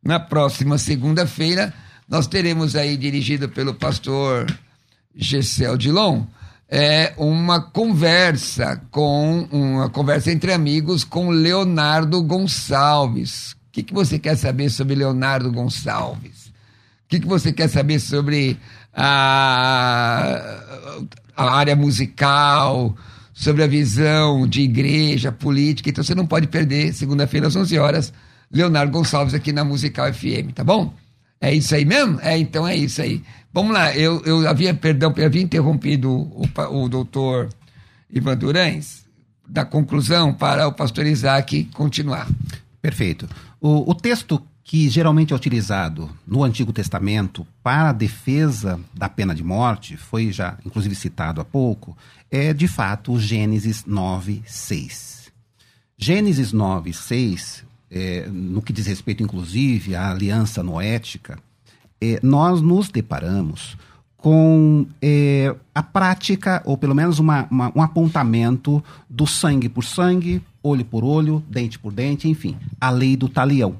na 0.07 0.21
próxima 0.21 0.79
segunda-feira, 0.79 1.75
nós 2.09 2.29
teremos 2.29 2.77
aí, 2.77 2.97
dirigido 2.97 3.49
pelo 3.49 3.75
pastor 3.75 4.47
Gessel 5.15 5.77
Dilon, 5.77 6.23
é 6.69 7.13
uma 7.17 7.61
conversa 7.61 8.81
com 8.91 9.49
uma 9.51 9.91
conversa 9.91 10.31
entre 10.31 10.53
amigos 10.53 11.03
com 11.03 11.31
Leonardo 11.31 12.23
Gonçalves. 12.23 13.53
O 13.53 13.57
que, 13.73 13.83
que 13.83 13.93
você 13.93 14.19
quer 14.19 14.37
saber 14.37 14.71
sobre 14.71 14.95
Leonardo 14.95 15.51
Gonçalves? 15.51 16.47
O 16.47 17.09
que, 17.09 17.21
que 17.21 17.27
você 17.27 17.53
quer 17.53 17.69
saber 17.69 17.99
sobre 17.99 18.57
a, 18.95 20.61
a 21.37 21.51
área 21.57 21.75
musical, 21.77 22.97
sobre 23.35 23.63
a 23.63 23.67
visão 23.67 24.47
de 24.47 24.63
igreja, 24.63 25.31
política? 25.33 25.91
Então 25.91 26.03
você 26.03 26.15
não 26.15 26.27
pode 26.27 26.47
perder, 26.47 26.93
segunda-feira 26.95 27.49
às 27.49 27.57
11 27.57 27.79
horas, 27.79 28.13
Leonardo 28.51 28.93
Gonçalves 28.93 29.35
aqui 29.35 29.53
na 29.53 29.65
Musical 29.65 30.13
FM, 30.13 30.53
tá 30.55 30.65
bom? 30.65 30.93
É 31.41 31.55
isso 31.55 31.75
aí 31.75 31.85
mesmo? 31.85 32.21
É, 32.21 32.39
então 32.39 32.67
é 32.67 32.77
isso 32.77 33.03
aí. 33.03 33.23
Vamos 33.53 33.73
lá, 33.73 33.95
eu, 33.97 34.23
eu 34.25 34.49
havia, 34.49 34.75
perdão, 34.75 35.13
eu 35.17 35.27
havia 35.27 35.43
interrompido 35.43 36.11
o, 36.11 36.47
o 36.71 36.89
doutor 36.89 37.49
Ivan 38.11 38.37
Durães 38.37 39.05
da 39.49 39.65
conclusão 39.65 40.33
para 40.33 40.67
o 40.67 40.73
pastor 40.73 41.07
Isaac 41.07 41.65
continuar. 41.75 42.29
Perfeito. 42.81 43.29
O, 43.61 43.91
o 43.91 43.95
texto 43.95 44.43
que 44.67 44.89
geralmente 44.89 45.33
é 45.33 45.37
utilizado 45.37 46.11
no 46.27 46.43
Antigo 46.43 46.73
Testamento 46.73 47.47
para 47.63 47.91
a 47.91 47.93
defesa 47.93 48.81
da 48.93 49.09
pena 49.09 49.33
de 49.33 49.45
morte, 49.45 49.97
foi 49.97 50.33
já 50.33 50.59
inclusive 50.67 50.95
citado 50.95 51.41
há 51.41 51.45
pouco, 51.45 51.97
é 52.31 52.53
de 52.53 52.67
fato 52.67 53.19
Gênesis 53.19 53.85
9, 53.87 54.43
6. 54.45 55.33
Gênesis 55.97 56.53
9, 56.53 56.93
6 56.93 57.65
é, 57.91 58.27
no 58.27 58.61
que 58.61 58.73
diz 58.73 58.87
respeito, 58.87 59.23
inclusive, 59.23 59.95
à 59.95 60.11
aliança 60.11 60.63
noética, 60.63 61.39
é, 62.01 62.21
nós 62.23 62.61
nos 62.61 62.89
deparamos 62.89 63.77
com 64.17 64.87
é, 65.01 65.55
a 65.75 65.83
prática, 65.83 66.61
ou 66.65 66.77
pelo 66.77 66.95
menos 66.95 67.19
uma, 67.19 67.47
uma, 67.51 67.73
um 67.77 67.83
apontamento 67.83 68.83
do 69.09 69.27
sangue 69.27 69.69
por 69.69 69.85
sangue, 69.85 70.43
olho 70.63 70.85
por 70.85 71.05
olho, 71.05 71.45
dente 71.49 71.79
por 71.79 71.93
dente, 71.93 72.29
enfim, 72.29 72.57
a 72.81 72.91
lei 72.91 73.17
do 73.17 73.29
talião. 73.29 73.77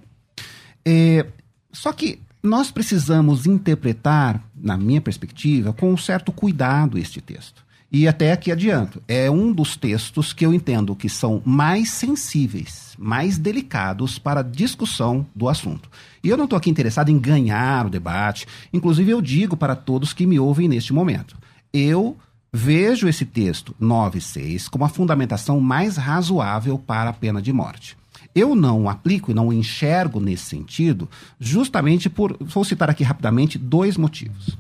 É, 0.85 1.27
só 1.73 1.93
que 1.93 2.21
nós 2.43 2.71
precisamos 2.71 3.45
interpretar, 3.45 4.41
na 4.55 4.77
minha 4.77 5.01
perspectiva, 5.01 5.73
com 5.73 5.93
um 5.93 5.97
certo 5.97 6.31
cuidado 6.31 6.97
este 6.97 7.21
texto. 7.21 7.66
E 7.91 8.09
até 8.09 8.33
aqui 8.33 8.51
adianto, 8.51 9.01
é 9.07 9.31
um 9.31 9.53
dos 9.53 9.77
textos 9.77 10.33
que 10.33 10.45
eu 10.45 10.53
entendo 10.53 10.97
que 10.97 11.09
são 11.09 11.41
mais 11.45 11.91
sensíveis, 11.91 12.97
mais 12.99 13.39
delicados 13.39 14.19
para 14.19 14.41
a 14.41 14.43
discussão 14.43 15.25
do 15.35 15.49
assunto. 15.49 15.89
E 16.23 16.29
eu 16.29 16.37
não 16.37 16.45
estou 16.45 16.57
aqui 16.57 16.69
interessado 16.69 17.11
em 17.11 17.19
ganhar 17.19 17.87
o 17.87 17.91
debate, 17.91 18.47
inclusive 18.73 19.11
eu 19.13 19.23
digo 19.23 19.57
para 19.57 19.77
todos 19.77 20.13
que 20.13 20.27
me 20.27 20.39
ouvem 20.39 20.67
neste 20.67 20.93
momento. 20.93 21.37
Eu 21.73 22.17
vejo 22.53 23.07
esse 23.07 23.25
texto 23.25 23.75
9.6 23.81 24.69
como 24.69 24.85
a 24.85 24.89
fundamentação 24.89 25.61
mais 25.61 25.97
razoável 25.97 26.79
para 26.79 27.11
a 27.11 27.13
pena 27.13 27.41
de 27.41 27.53
morte. 27.53 27.97
Eu 28.35 28.55
não 28.55 28.89
aplico 28.89 29.31
e 29.31 29.35
não 29.35 29.53
enxergo 29.53 30.21
nesse 30.21 30.45
sentido, 30.45 31.09
justamente 31.39 32.11
por. 32.11 32.37
Vou 32.41 32.65
citar 32.65 32.91
aqui 32.91 33.05
rapidamente 33.05 33.57
dois 33.57 33.97
motivos. 33.97 34.59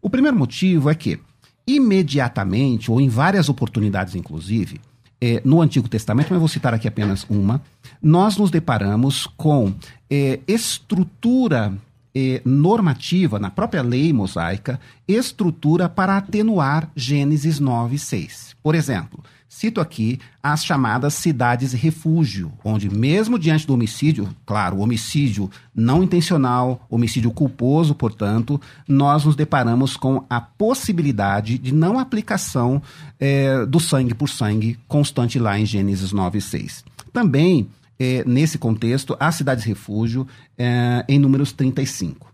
O 0.00 0.08
primeiro 0.08 0.38
motivo 0.38 0.88
é 0.88 0.94
que 0.94 1.20
imediatamente, 1.68 2.90
ou 2.90 2.98
em 2.98 3.08
várias 3.08 3.50
oportunidades, 3.50 4.14
inclusive, 4.14 4.80
é, 5.20 5.42
no 5.44 5.60
Antigo 5.60 5.88
Testamento, 5.88 6.28
mas 6.30 6.38
vou 6.38 6.48
citar 6.48 6.72
aqui 6.72 6.88
apenas 6.88 7.26
uma, 7.28 7.60
nós 8.02 8.36
nos 8.38 8.50
deparamos 8.50 9.26
com 9.36 9.74
é, 10.08 10.40
estrutura 10.48 11.74
é, 12.14 12.40
normativa, 12.44 13.38
na 13.38 13.50
própria 13.50 13.82
lei 13.82 14.12
mosaica, 14.12 14.80
estrutura 15.06 15.88
para 15.88 16.16
atenuar 16.16 16.90
Gênesis 16.96 17.60
9, 17.60 17.98
6. 17.98 18.56
Por 18.62 18.74
exemplo, 18.74 19.22
Cito 19.48 19.80
aqui 19.80 20.20
as 20.42 20.62
chamadas 20.62 21.14
cidades 21.14 21.72
refúgio, 21.72 22.52
onde, 22.62 22.90
mesmo 22.90 23.38
diante 23.38 23.66
do 23.66 23.72
homicídio, 23.72 24.28
claro, 24.44 24.78
homicídio 24.78 25.50
não 25.74 26.04
intencional, 26.04 26.86
homicídio 26.90 27.30
culposo, 27.30 27.94
portanto, 27.94 28.60
nós 28.86 29.24
nos 29.24 29.34
deparamos 29.34 29.96
com 29.96 30.22
a 30.28 30.38
possibilidade 30.38 31.56
de 31.56 31.72
não 31.72 31.98
aplicação 31.98 32.82
é, 33.18 33.64
do 33.64 33.80
sangue 33.80 34.12
por 34.12 34.28
sangue 34.28 34.78
constante 34.86 35.38
lá 35.38 35.58
em 35.58 35.64
Gênesis 35.64 36.12
9, 36.12 36.42
6. 36.42 36.84
Também, 37.10 37.70
é, 37.98 38.22
nesse 38.26 38.58
contexto, 38.58 39.16
as 39.18 39.34
cidades 39.34 39.64
refúgio 39.64 40.26
é, 40.58 41.04
em 41.08 41.18
números 41.18 41.52
35. 41.52 42.32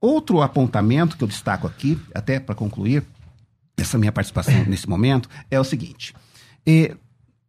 Outro 0.00 0.42
apontamento 0.42 1.16
que 1.16 1.22
eu 1.22 1.28
destaco 1.28 1.68
aqui, 1.68 1.96
até 2.12 2.40
para 2.40 2.54
concluir 2.56 3.04
essa 3.76 3.96
minha 3.96 4.10
participação 4.10 4.64
nesse 4.66 4.88
momento, 4.88 5.28
é 5.48 5.58
o 5.58 5.64
seguinte. 5.64 6.14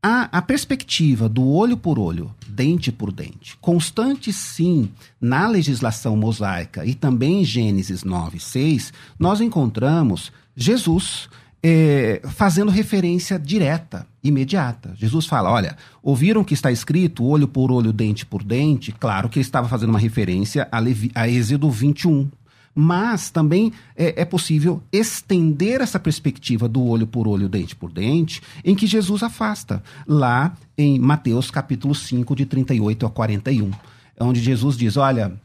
A, 0.01 0.38
a, 0.38 0.41
perspectiva 0.41 1.28
do 1.28 1.45
olho 1.45 1.76
por 1.76 1.99
olho, 1.99 2.34
dente 2.47 2.89
por 2.89 3.11
dente, 3.11 3.57
constante 3.59 4.32
sim 4.32 4.89
na 5.20 5.45
legislação 5.45 6.15
mosaica 6.15 6.86
e 6.86 6.95
também 6.95 7.41
em 7.41 7.43
Gênesis 7.43 8.05
9, 8.05 8.39
6, 8.39 8.93
nós 9.20 9.41
encontramos 9.41 10.32
Jesus 10.55 11.28
é, 11.61 12.22
fazendo 12.24 12.72
referência 12.72 13.38
direta, 13.38 14.07
imediata. 14.24 14.93
Jesus 14.95 15.26
fala: 15.26 15.51
olha, 15.51 15.76
ouviram 16.01 16.43
que 16.43 16.53
está 16.53 16.72
escrito 16.72 17.26
olho 17.26 17.47
por 17.47 17.72
olho, 17.72 17.91
dente 17.91 18.26
por 18.26 18.41
dente? 18.41 18.93
Claro 18.93 19.28
que 19.28 19.39
ele 19.39 19.45
estava 19.45 19.67
fazendo 19.67 19.89
uma 19.89 19.99
referência 19.99 20.67
a, 20.72 20.80
Levi, 20.80 21.11
a 21.13 21.28
Êxodo 21.28 21.70
21, 21.70 22.30
mas 22.74 23.30
também 23.30 23.72
é, 23.95 24.22
é, 24.22 24.26
possível 24.26 24.82
estender 24.91 25.82
essa 25.82 25.99
perspectiva 25.99 26.67
do 26.67 26.84
olho 26.84 27.07
por 27.07 27.28
olho, 27.28 27.49
dente 27.49 27.76
por 27.76 27.91
dente, 27.91 28.41
em 28.63 28.76
que 28.76 28.88
Jesus 28.88 29.24
afasta, 29.24 29.84
lá 30.07 30.55
em 30.78 30.99
Mateus 30.99 31.51
capítulo 31.51 31.93
5, 31.93 32.36
de 32.36 32.45
38 32.45 33.05
a 33.05 33.09
41, 33.09 33.72
onde 34.20 34.39
Jesus 34.39 34.78
diz: 34.78 34.97
Olha, 34.97 35.39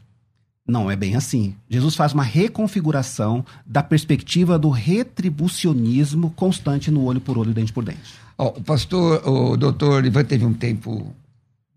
não 0.67 0.89
é 0.89 0.95
bem 0.95 1.15
assim. 1.15 1.55
Jesus 1.69 1.95
faz 1.95 2.13
uma 2.13 2.23
reconfiguração 2.23 3.45
da 3.65 3.83
perspectiva 3.83 4.57
do 4.57 4.69
retribucionismo 4.69 6.31
constante 6.31 6.89
no 6.89 7.03
olho 7.03 7.21
por 7.21 7.37
olho, 7.37 7.53
dente 7.53 7.71
por 7.71 7.83
dente. 7.83 8.15
Oh, 8.37 8.47
o 8.47 8.63
pastor, 8.63 9.27
o 9.27 9.55
doutor 9.55 10.05
Ivan 10.05 10.25
teve 10.25 10.45
um 10.45 10.53
tempo 10.53 11.13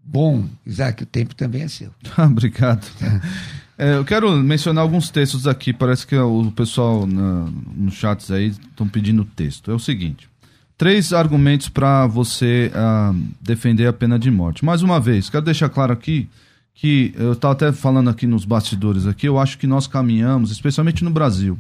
bom, 0.03 0.46
Isaac, 0.64 1.03
o 1.03 1.07
tempo 1.07 1.34
também 1.34 1.62
é 1.62 1.68
seu. 1.68 1.90
Obrigado. 2.18 2.86
É, 3.78 3.94
eu 3.94 4.04
quero 4.04 4.32
mencionar 4.32 4.82
alguns 4.82 5.08
textos 5.08 5.46
aqui, 5.46 5.72
parece 5.72 6.04
que 6.04 6.16
o 6.16 6.50
pessoal 6.50 7.06
nos 7.06 7.94
chats 7.94 8.28
aí 8.32 8.48
estão 8.48 8.88
pedindo 8.88 9.24
texto. 9.24 9.70
É 9.70 9.74
o 9.74 9.78
seguinte: 9.78 10.28
três 10.76 11.12
argumentos 11.12 11.68
para 11.68 12.04
você 12.08 12.72
uh, 12.74 13.16
defender 13.40 13.86
a 13.86 13.92
pena 13.92 14.18
de 14.18 14.32
morte. 14.32 14.64
Mais 14.64 14.82
uma 14.82 14.98
vez, 14.98 15.30
quero 15.30 15.44
deixar 15.44 15.68
claro 15.68 15.92
aqui 15.92 16.28
que 16.74 17.12
eu 17.16 17.32
estava 17.32 17.54
até 17.54 17.72
falando 17.72 18.08
aqui 18.08 18.24
nos 18.24 18.44
bastidores 18.44 19.04
aqui, 19.04 19.26
eu 19.26 19.36
acho 19.36 19.58
que 19.58 19.66
nós 19.66 19.88
caminhamos, 19.88 20.52
especialmente 20.52 21.02
no 21.02 21.10
Brasil, 21.10 21.58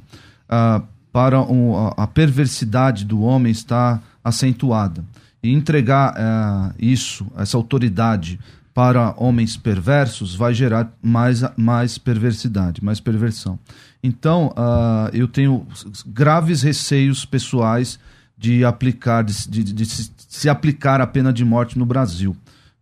uh, 0.48 0.80
para 1.12 1.40
um, 1.40 1.88
a, 1.96 2.06
perversidade 2.06 3.04
do 3.04 3.22
homem 3.22 3.50
estar 3.50 4.00
acentuada. 4.22 5.04
E 5.42 5.52
entregar 5.52 6.14
uh, 6.14 6.74
isso, 6.78 7.26
essa 7.36 7.56
autoridade 7.56 8.38
para 8.78 9.12
homens 9.16 9.56
perversos 9.56 10.36
vai 10.36 10.54
gerar 10.54 10.96
mais, 11.02 11.42
mais 11.56 11.98
perversidade, 11.98 12.80
mais 12.80 13.00
perversão. 13.00 13.58
Então, 14.00 14.54
uh, 14.56 15.10
eu 15.12 15.26
tenho 15.26 15.66
graves 16.06 16.62
receios 16.62 17.24
pessoais 17.24 17.98
de 18.38 18.64
aplicar, 18.64 19.24
de, 19.24 19.34
de, 19.48 19.64
de 19.64 19.84
se, 19.84 20.12
se, 20.16 20.48
aplicar 20.48 21.00
a 21.00 21.08
pena 21.08 21.32
de 21.32 21.44
morte 21.44 21.76
no 21.76 21.84
Brasil. 21.84 22.36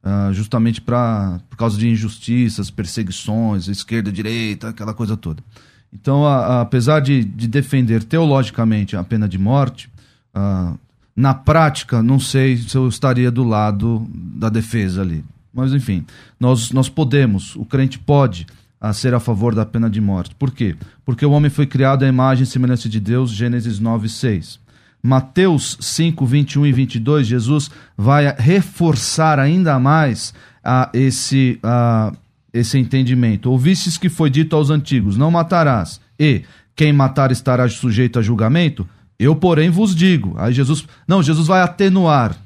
Uh, 0.05 0.35
justamente 0.35 0.83
pra, 0.83 1.41
por 1.49 1.57
causa 1.57 1.79
de 1.79 1.89
injustiças, 1.89 2.71
perseguições, 2.71 3.67
esquerda, 3.67 4.13
direita, 4.13 4.69
aquela 4.69 4.93
coisa 4.93 5.17
toda. 5.17 5.43
Então, 5.91 6.27
a, 6.27 6.37
a, 6.37 6.61
apesar 6.61 7.01
de, 7.01 7.25
de, 7.25 7.49
defender 7.49 8.05
teologicamente 8.05 8.99
a 8.99 9.03
pena 9.03 9.27
de 9.27 9.39
morte, 9.39 9.91
uh, 10.37 10.79
na 11.17 11.33
prática, 11.33 12.03
não 12.03 12.21
sei 12.21 12.59
se 12.59 12.77
eu 12.77 12.87
estaria 12.87 13.31
do 13.31 13.43
lado 13.43 14.07
da 14.13 14.51
defesa 14.51 15.01
ali. 15.01 15.25
Mas 15.57 15.73
enfim, 15.73 16.05
nós, 16.39 16.71
nós 16.71 16.89
podemos, 16.89 17.57
o 17.57 17.65
crente 17.65 17.99
pode 17.99 18.47
a 18.81 18.93
ser 18.93 19.15
a 19.15 19.21
favor 19.21 19.55
da 19.55 19.65
pena 19.65 19.89
de 19.89 20.01
morte. 20.01 20.35
Por 20.35 20.51
quê? 20.51 20.77
Porque 21.05 21.25
o 21.25 21.31
homem 21.31 21.51
foi 21.51 21.67
criado 21.67 22.05
à 22.05 22.09
imagem 22.09 22.45
e 22.45 22.47
semelhança 22.47 22.89
de 22.89 23.01
Deus, 23.01 23.31
Gênesis 23.31 23.81
9, 23.81 24.09
6. 24.09 24.61
Mateus 25.03 25.79
5, 25.81 26.27
21 26.27 26.67
e 26.67 26.73
22, 26.73 27.27
Jesus 27.27 27.71
vai 27.97 28.35
reforçar 28.37 29.39
ainda 29.39 29.79
mais 29.79 30.35
a 30.63 30.91
esse, 30.93 31.59
a, 31.63 32.13
esse 32.53 32.77
entendimento. 32.79 33.51
Ouvistes 33.51 33.97
que 33.97 34.09
foi 34.09 34.29
dito 34.29 34.55
aos 34.55 34.69
antigos: 34.69 35.17
Não 35.17 35.31
matarás, 35.31 36.01
e 36.19 36.43
quem 36.75 36.93
matar 36.93 37.31
estará 37.31 37.69
sujeito 37.69 38.19
a 38.19 38.23
julgamento? 38.23 38.87
Eu, 39.19 39.35
porém, 39.35 39.71
vos 39.71 39.95
digo. 39.95 40.35
Aí 40.37 40.53
Jesus. 40.53 40.87
Não, 41.09 41.23
Jesus 41.23 41.47
vai 41.47 41.63
atenuar. 41.63 42.37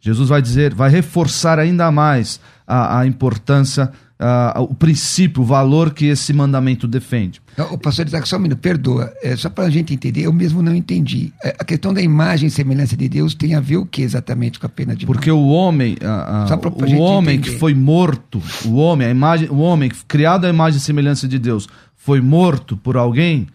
Jesus 0.00 0.28
vai 0.28 0.40
dizer, 0.40 0.74
vai 0.74 0.90
reforçar 0.90 1.58
ainda 1.58 1.90
mais 1.90 2.40
a, 2.66 3.00
a 3.00 3.06
importância, 3.06 3.90
a, 4.18 4.60
o 4.60 4.74
princípio, 4.74 5.42
o 5.42 5.44
valor 5.44 5.92
que 5.92 6.06
esse 6.06 6.32
mandamento 6.32 6.88
defende. 6.88 7.40
O 7.70 7.76
pastor 7.76 8.06
Isaac, 8.06 8.26
só 8.26 8.36
um 8.36 8.40
minuto, 8.40 8.58
perdoa. 8.60 9.12
É, 9.22 9.36
só 9.36 9.50
para 9.50 9.64
a 9.64 9.70
gente 9.70 9.92
entender, 9.92 10.22
eu 10.22 10.32
mesmo 10.32 10.62
não 10.62 10.74
entendi. 10.74 11.32
É, 11.44 11.54
a 11.58 11.64
questão 11.64 11.92
da 11.92 12.00
imagem 12.00 12.46
e 12.48 12.50
semelhança 12.50 12.96
de 12.96 13.08
Deus 13.08 13.34
tem 13.34 13.54
a 13.54 13.60
ver 13.60 13.76
o 13.76 13.84
que 13.84 14.00
exatamente 14.00 14.58
com 14.58 14.66
a 14.66 14.70
pena 14.70 14.96
de 14.96 15.04
morte? 15.04 15.18
Porque 15.18 15.30
o 15.30 15.48
homem, 15.48 15.96
a, 16.02 16.46
a, 16.52 16.56
o 16.56 16.98
homem 16.98 17.36
entender. 17.36 17.52
que 17.52 17.58
foi 17.58 17.74
morto, 17.74 18.42
o 18.64 18.76
homem, 18.76 19.06
a 19.06 19.10
imagem, 19.10 19.48
o 19.50 19.58
homem 19.58 19.90
criado 20.08 20.46
à 20.46 20.48
imagem 20.48 20.78
e 20.78 20.80
semelhança 20.80 21.28
de 21.28 21.38
Deus, 21.38 21.68
foi 21.94 22.22
morto 22.22 22.76
por 22.76 22.96
alguém, 22.96 23.46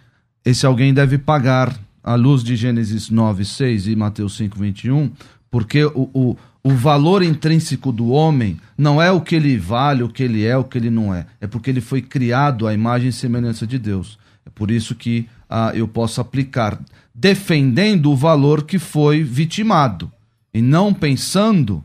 esse 0.45 0.65
alguém 0.65 0.93
deve 0.93 1.17
pagar 1.17 1.75
à 2.03 2.13
luz 2.13 2.43
de 2.43 2.55
Gênesis 2.55 3.09
9, 3.09 3.43
6 3.43 3.87
e 3.87 3.95
Mateus 3.95 4.37
5, 4.37 4.59
21, 4.59 5.11
porque 5.55 5.85
o, 5.85 6.09
o, 6.13 6.37
o 6.61 6.69
valor 6.71 7.23
intrínseco 7.23 7.89
do 7.89 8.09
homem 8.09 8.59
não 8.77 9.01
é 9.01 9.09
o 9.09 9.21
que 9.21 9.37
ele 9.37 9.57
vale, 9.57 10.03
o 10.03 10.09
que 10.09 10.21
ele 10.21 10.43
é, 10.45 10.57
o 10.57 10.65
que 10.65 10.77
ele 10.77 10.89
não 10.89 11.15
é. 11.15 11.27
É 11.39 11.47
porque 11.47 11.69
ele 11.69 11.79
foi 11.79 12.01
criado 12.01 12.67
à 12.67 12.73
imagem 12.73 13.07
e 13.07 13.13
semelhança 13.13 13.65
de 13.65 13.79
Deus. 13.79 14.19
É 14.45 14.49
por 14.49 14.69
isso 14.69 14.93
que 14.93 15.29
ah, 15.49 15.71
eu 15.73 15.87
posso 15.87 16.19
aplicar, 16.19 16.77
defendendo 17.13 18.11
o 18.11 18.17
valor 18.17 18.63
que 18.63 18.77
foi 18.77 19.23
vitimado. 19.23 20.11
E 20.53 20.61
não 20.61 20.93
pensando, 20.93 21.81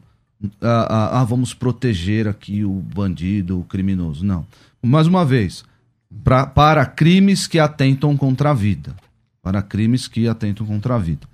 ah, 0.61 0.89
ah, 0.91 1.21
ah, 1.21 1.25
vamos 1.25 1.55
proteger 1.55 2.27
aqui 2.27 2.64
o 2.64 2.73
bandido, 2.73 3.61
o 3.61 3.64
criminoso. 3.64 4.25
Não. 4.25 4.45
Mais 4.83 5.07
uma 5.07 5.25
vez, 5.25 5.62
pra, 6.25 6.45
para 6.45 6.85
crimes 6.87 7.47
que 7.47 7.61
atentam 7.61 8.16
contra 8.16 8.51
a 8.51 8.55
vida. 8.55 8.97
Para 9.41 9.62
crimes 9.62 10.09
que 10.09 10.27
atentam 10.27 10.66
contra 10.66 10.97
a 10.97 10.99
vida. 10.99 11.29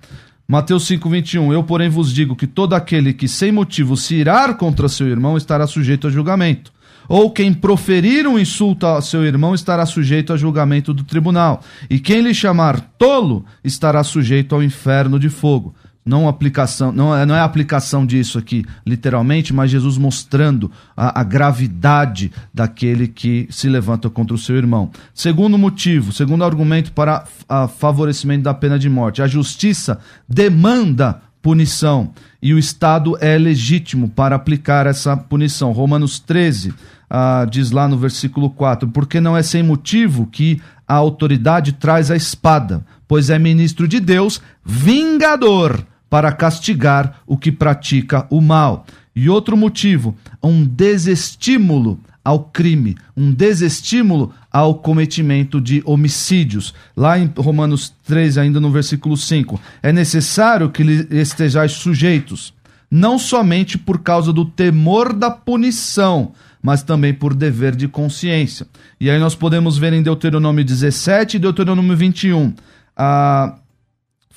Mateus 0.47 0.87
5:21 0.87 1.51
Eu, 1.51 1.61
porém, 1.61 1.89
vos 1.89 2.13
digo 2.13 2.33
que 2.33 2.47
todo 2.47 2.73
aquele 2.73 3.11
que 3.11 3.27
sem 3.27 3.51
motivo 3.51 3.97
se 3.97 4.15
irar 4.15 4.55
contra 4.55 4.87
seu 4.87 5.05
irmão 5.05 5.35
estará 5.35 5.67
sujeito 5.67 6.07
a 6.07 6.09
julgamento. 6.09 6.71
Ou 7.09 7.31
quem 7.31 7.53
proferir 7.53 8.25
um 8.25 8.39
insulto 8.39 8.85
a 8.85 9.01
seu 9.01 9.25
irmão 9.25 9.53
estará 9.53 9.85
sujeito 9.85 10.31
a 10.31 10.37
julgamento 10.37 10.93
do 10.93 11.03
tribunal. 11.03 11.61
E 11.89 11.99
quem 11.99 12.21
lhe 12.21 12.33
chamar 12.33 12.79
tolo 12.97 13.45
estará 13.61 14.03
sujeito 14.03 14.55
ao 14.55 14.63
inferno 14.63 15.19
de 15.19 15.29
fogo 15.29 15.75
não 16.07 16.27
aplicação, 16.27 16.91
não 16.91 17.15
é, 17.15 17.25
não 17.25 17.35
é 17.35 17.41
aplicação 17.41 18.05
disso 18.05 18.39
aqui 18.39 18.65
literalmente, 18.85 19.53
mas 19.53 19.69
Jesus 19.69 19.97
mostrando 19.97 20.71
a, 20.95 21.21
a, 21.21 21.23
gravidade 21.23 22.31
daquele 22.53 23.07
que 23.07 23.47
se 23.51 23.67
levanta 23.67 24.09
contra 24.09 24.33
o 24.33 24.37
seu 24.37 24.55
irmão. 24.55 24.89
Segundo 25.13 25.57
motivo, 25.57 26.11
segundo 26.11 26.43
argumento 26.43 26.91
para 26.91 27.25
a 27.47 27.67
favorecimento 27.67 28.43
da 28.43 28.53
pena 28.53 28.79
de 28.79 28.89
morte, 28.89 29.21
a 29.21 29.27
justiça 29.27 29.99
demanda 30.27 31.21
punição 31.41 32.11
e 32.41 32.53
o 32.53 32.59
Estado 32.59 33.17
é 33.21 33.37
legítimo 33.37 34.09
para 34.09 34.35
aplicar 34.35 34.85
essa 34.85 35.15
punição. 35.15 35.71
Romanos 35.71 36.19
13 36.19 36.73
ah, 37.09 37.45
diz 37.49 37.71
lá 37.71 37.87
no 37.87 37.97
versículo 37.97 38.49
4: 38.49 38.89
Porque 38.89 39.21
não 39.21 39.35
é 39.35 39.41
sem 39.41 39.63
motivo 39.63 40.27
que 40.27 40.61
a 40.87 40.95
autoridade 40.95 41.73
traz 41.73 42.11
a 42.11 42.15
espada, 42.15 42.85
pois 43.07 43.29
é 43.29 43.37
ministro 43.37 43.87
de 43.87 43.99
Deus, 43.99 44.41
vingador 44.65 45.85
para 46.09 46.31
castigar 46.31 47.21
o 47.25 47.37
que 47.37 47.51
pratica 47.51 48.25
o 48.29 48.41
mal. 48.41 48.85
E 49.15 49.29
outro 49.29 49.57
motivo, 49.57 50.15
um 50.43 50.63
desestímulo 50.63 51.99
ao 52.23 52.39
crime, 52.39 52.97
um 53.15 53.31
desestímulo 53.31 54.33
ao 54.51 54.75
cometimento 54.75 55.61
de 55.61 55.81
homicídios. 55.85 56.73
Lá 56.95 57.17
em 57.17 57.31
Romanos 57.37 57.93
3, 58.05 58.37
ainda 58.37 58.59
no 58.59 58.69
versículo 58.69 59.15
5, 59.15 59.59
é 59.81 59.93
necessário 59.93 60.69
que 60.69 60.83
estejais 61.09 61.71
sujeitos, 61.71 62.53
não 62.91 63.17
somente 63.17 63.77
por 63.77 63.99
causa 63.99 64.33
do 64.33 64.43
temor 64.43 65.13
da 65.13 65.31
punição, 65.31 66.33
mas 66.61 66.83
também 66.83 67.13
por 67.13 67.33
dever 67.33 67.75
de 67.75 67.87
consciência. 67.87 68.67
E 68.99 69.09
aí 69.09 69.19
nós 69.19 69.33
podemos 69.33 69.77
ver 69.77 69.93
em 69.93 70.03
Deuteronômio 70.03 70.65
17 70.65 71.37
e 71.37 71.39
Deuteronômio 71.39 71.95
21, 71.95 72.53
a 72.95 73.55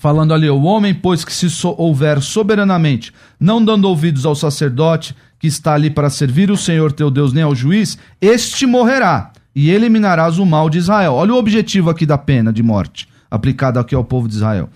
falando 0.00 0.32
ali, 0.32 0.48
o 0.48 0.62
homem, 0.62 0.94
pois 0.94 1.26
que 1.26 1.32
se 1.32 1.46
houver 1.76 2.22
soberanamente, 2.22 3.12
não 3.38 3.62
dando 3.62 3.86
ouvidos 3.86 4.24
ao 4.24 4.34
sacerdote 4.34 5.14
que 5.38 5.46
está 5.46 5.74
ali 5.74 5.90
para 5.90 6.08
servir 6.08 6.50
o 6.50 6.56
Senhor 6.56 6.90
teu 6.90 7.10
Deus, 7.10 7.34
nem 7.34 7.42
ao 7.42 7.54
juiz, 7.54 7.98
este 8.18 8.64
morrerá 8.64 9.30
e 9.54 9.70
eliminarás 9.70 10.38
o 10.38 10.46
mal 10.46 10.70
de 10.70 10.78
Israel. 10.78 11.12
Olha 11.12 11.34
o 11.34 11.36
objetivo 11.36 11.90
aqui 11.90 12.06
da 12.06 12.16
pena 12.16 12.50
de 12.50 12.62
morte, 12.62 13.06
aplicada 13.30 13.78
aqui 13.78 13.94
ao 13.94 14.02
povo 14.02 14.26
de 14.26 14.36
Israel. 14.36 14.70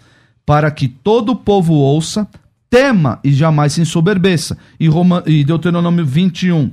Para 0.44 0.70
que 0.70 0.86
todo 0.86 1.32
o 1.32 1.36
povo 1.36 1.72
ouça, 1.72 2.28
tema 2.68 3.18
e 3.24 3.32
jamais 3.32 3.72
se 3.72 3.80
ensoberbeça. 3.80 4.58
E, 4.78 4.90
e 5.24 5.42
Deuteronômio 5.42 6.04
21. 6.04 6.70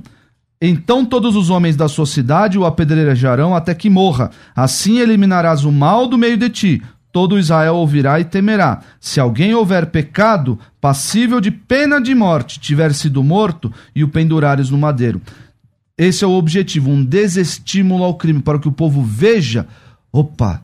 Então 0.60 1.06
todos 1.06 1.36
os 1.36 1.48
homens 1.48 1.74
da 1.74 1.88
sua 1.88 2.04
cidade 2.04 2.58
o 2.58 2.66
apedrejarão 2.66 3.56
até 3.56 3.74
que 3.74 3.88
morra. 3.88 4.30
Assim 4.54 4.98
eliminarás 4.98 5.64
o 5.64 5.72
mal 5.72 6.06
do 6.06 6.18
meio 6.18 6.36
de 6.36 6.50
ti 6.50 6.82
todo 7.12 7.38
Israel 7.38 7.76
ouvirá 7.76 8.18
e 8.18 8.24
temerá. 8.24 8.80
Se 8.98 9.20
alguém 9.20 9.54
houver 9.54 9.86
pecado 9.86 10.58
passível 10.80 11.40
de 11.40 11.50
pena 11.50 12.00
de 12.00 12.14
morte, 12.14 12.58
tiver 12.58 12.94
sido 12.94 13.22
morto 13.22 13.72
e 13.94 14.02
o 14.02 14.08
pendurares 14.08 14.70
no 14.70 14.78
madeiro. 14.78 15.20
Esse 15.96 16.24
é 16.24 16.26
o 16.26 16.32
objetivo, 16.32 16.90
um 16.90 17.04
desestímulo 17.04 18.02
ao 18.02 18.14
crime, 18.14 18.40
para 18.40 18.58
que 18.58 18.66
o 18.66 18.72
povo 18.72 19.02
veja. 19.02 19.68
Opa, 20.10 20.62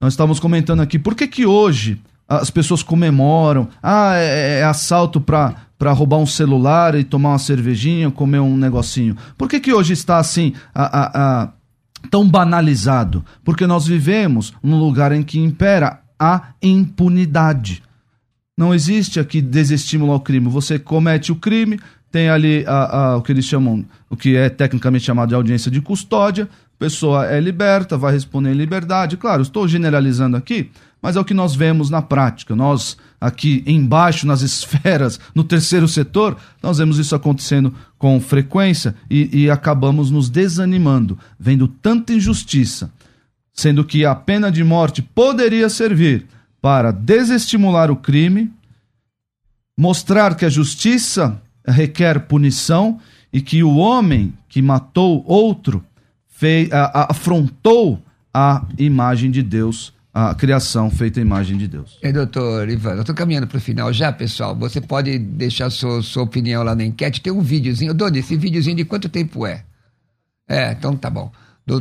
nós 0.00 0.14
estávamos 0.14 0.40
comentando 0.40 0.80
aqui, 0.80 0.98
por 0.98 1.14
que, 1.14 1.28
que 1.28 1.44
hoje 1.46 2.00
as 2.26 2.50
pessoas 2.50 2.82
comemoram? 2.82 3.68
Ah, 3.82 4.14
é, 4.16 4.60
é 4.60 4.64
assalto 4.64 5.20
para 5.20 5.54
para 5.84 5.92
roubar 5.92 6.16
um 6.16 6.26
celular 6.26 6.94
e 6.94 7.04
tomar 7.04 7.30
uma 7.30 7.38
cervejinha, 7.38 8.10
comer 8.10 8.38
um 8.38 8.56
negocinho. 8.56 9.16
Por 9.36 9.48
que, 9.48 9.60
que 9.60 9.72
hoje 9.72 9.92
está 9.92 10.18
assim 10.18 10.54
a, 10.74 10.84
a, 10.84 11.42
a 11.42 11.48
tão 12.10 12.28
banalizado? 12.28 13.24
Porque 13.44 13.66
nós 13.66 13.86
vivemos 13.86 14.54
num 14.62 14.78
lugar 14.78 15.12
em 15.12 15.22
que 15.22 15.38
impera 15.38 16.00
a 16.18 16.50
impunidade. 16.62 17.82
Não 18.56 18.72
existe 18.72 19.18
aqui 19.18 19.40
desestímulo 19.40 20.12
ao 20.12 20.20
crime. 20.20 20.48
Você 20.48 20.78
comete 20.78 21.32
o 21.32 21.36
crime, 21.36 21.80
tem 22.10 22.28
ali 22.28 22.64
a, 22.66 22.98
a, 22.98 23.16
o 23.16 23.22
que 23.22 23.32
eles 23.32 23.44
chamam, 23.44 23.84
o 24.08 24.16
que 24.16 24.36
é 24.36 24.48
tecnicamente 24.48 25.04
chamado 25.04 25.30
de 25.30 25.34
audiência 25.34 25.70
de 25.70 25.80
custódia, 25.80 26.48
pessoa 26.78 27.26
é 27.26 27.40
liberta, 27.40 27.96
vai 27.96 28.12
responder 28.12 28.50
em 28.52 28.56
liberdade. 28.56 29.16
Claro, 29.16 29.42
estou 29.42 29.66
generalizando 29.66 30.36
aqui, 30.36 30.70
mas 31.02 31.16
é 31.16 31.20
o 31.20 31.24
que 31.24 31.34
nós 31.34 31.54
vemos 31.54 31.90
na 31.90 32.02
prática. 32.02 32.54
Nós, 32.54 32.96
aqui 33.20 33.62
embaixo, 33.66 34.26
nas 34.26 34.42
esferas, 34.42 35.18
no 35.34 35.44
terceiro 35.44 35.88
setor, 35.88 36.36
nós 36.62 36.78
vemos 36.78 36.98
isso 36.98 37.14
acontecendo 37.14 37.74
com 37.98 38.20
frequência 38.20 38.94
e, 39.10 39.44
e 39.44 39.50
acabamos 39.50 40.10
nos 40.10 40.28
desanimando, 40.28 41.18
vendo 41.38 41.66
tanta 41.66 42.12
injustiça, 42.12 42.92
sendo 43.52 43.84
que 43.84 44.04
a 44.04 44.14
pena 44.14 44.50
de 44.50 44.62
morte 44.62 45.00
poderia 45.00 45.68
servir 45.68 46.26
para 46.60 46.90
desestimular 46.90 47.90
o 47.90 47.96
crime, 47.96 48.50
mostrar 49.78 50.34
que 50.34 50.44
a 50.44 50.50
justiça 50.50 51.40
requer 51.66 52.20
punição 52.20 53.00
e 53.32 53.40
que 53.40 53.62
o 53.62 53.76
homem 53.76 54.32
que 54.48 54.62
matou 54.62 55.24
outro 55.26 55.84
fez, 56.28 56.68
afrontou 56.72 58.00
a 58.32 58.64
imagem 58.78 59.30
de 59.30 59.42
Deus 59.42 59.92
a 60.14 60.32
criação 60.32 60.88
feita 60.92 61.18
à 61.18 61.22
imagem 61.22 61.58
de 61.58 61.66
Deus. 61.66 61.98
É, 62.00 62.12
doutor 62.12 62.68
Ivan, 62.68 62.92
eu 62.92 63.00
estou 63.00 63.14
caminhando 63.16 63.48
para 63.48 63.58
o 63.58 63.60
final 63.60 63.92
já, 63.92 64.12
pessoal. 64.12 64.54
Você 64.54 64.80
pode 64.80 65.18
deixar 65.18 65.68
sua, 65.70 66.00
sua 66.02 66.22
opinião 66.22 66.62
lá 66.62 66.72
na 66.72 66.84
enquete. 66.84 67.20
Tem 67.20 67.32
um 67.32 67.40
videozinho. 67.40 67.92
Dona, 67.92 68.16
esse 68.16 68.36
videozinho 68.36 68.76
de 68.76 68.84
quanto 68.84 69.08
tempo 69.08 69.44
é? 69.44 69.64
É, 70.48 70.70
então 70.70 70.96
tá 70.96 71.10
bom. 71.10 71.32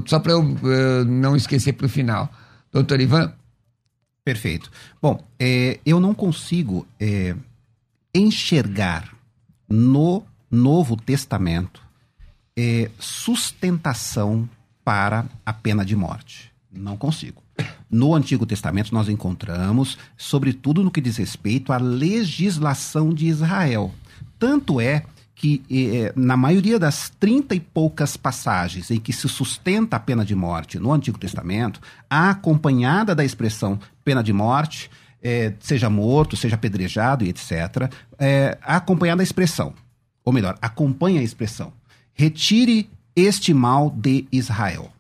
Só 0.08 0.18
para 0.20 0.32
eu 0.32 0.42
uh, 0.42 1.06
não 1.06 1.36
esquecer 1.36 1.74
para 1.74 1.86
o 1.86 1.90
final. 1.90 2.28
Doutor 2.72 3.00
Ivan? 3.00 3.32
Perfeito. 4.26 4.72
Bom, 5.00 5.24
é, 5.38 5.80
eu 5.86 6.00
não 6.00 6.16
consigo 6.16 6.88
é, 7.00 7.36
enxergar 8.16 9.14
no 9.70 10.24
Novo 10.50 10.98
Testamento 10.98 11.84
é, 12.58 12.90
sustentação 12.98 14.50
para 14.84 15.26
a 15.46 15.54
pena 15.54 15.86
de 15.86 15.96
morte. 15.96 16.52
Não 16.72 16.98
consigo. 16.98 17.43
No 17.90 18.16
Antigo 18.16 18.46
Testamento 18.46 18.94
nós 18.94 19.08
encontramos, 19.08 19.98
sobretudo 20.18 20.84
no 20.84 20.92
que 20.92 21.02
diz 21.02 21.18
respeito 21.18 21.72
à 21.72 21.78
legislação 21.78 23.14
de 23.14 23.28
Israel. 23.28 23.94
Tanto 24.40 24.82
é 24.82 25.04
que 25.36 25.62
eh, 25.70 26.14
na 26.16 26.38
maioria 26.38 26.80
das 26.80 27.10
trinta 27.20 27.54
e 27.54 27.60
poucas 27.60 28.16
passagens 28.16 28.90
em 28.90 29.00
que 29.00 29.12
se 29.12 29.28
sustenta 29.28 29.98
a 29.98 30.00
pena 30.00 30.24
de 30.24 30.34
morte 30.34 30.80
no 30.80 30.92
Antigo 30.92 31.18
Testamento, 31.18 31.82
acompanhada 32.10 33.14
da 33.14 33.26
expressão 33.26 33.80
pena 34.04 34.24
de 34.24 34.32
morte, 34.32 34.90
eh, 35.22 35.54
seja 35.60 35.90
morto, 35.90 36.38
seja 36.38 36.56
apedrejado 36.56 37.26
e 37.26 37.30
etc., 37.30 37.92
eh, 38.18 38.58
acompanhada 38.62 39.18
da 39.18 39.24
expressão, 39.24 39.74
ou 40.24 40.32
melhor, 40.32 40.58
acompanha 40.62 41.20
a 41.20 41.24
expressão, 41.24 41.74
retire 42.14 42.90
este 43.16 43.54
mal 43.54 43.90
de 43.90 44.26
Israel. 44.32 44.92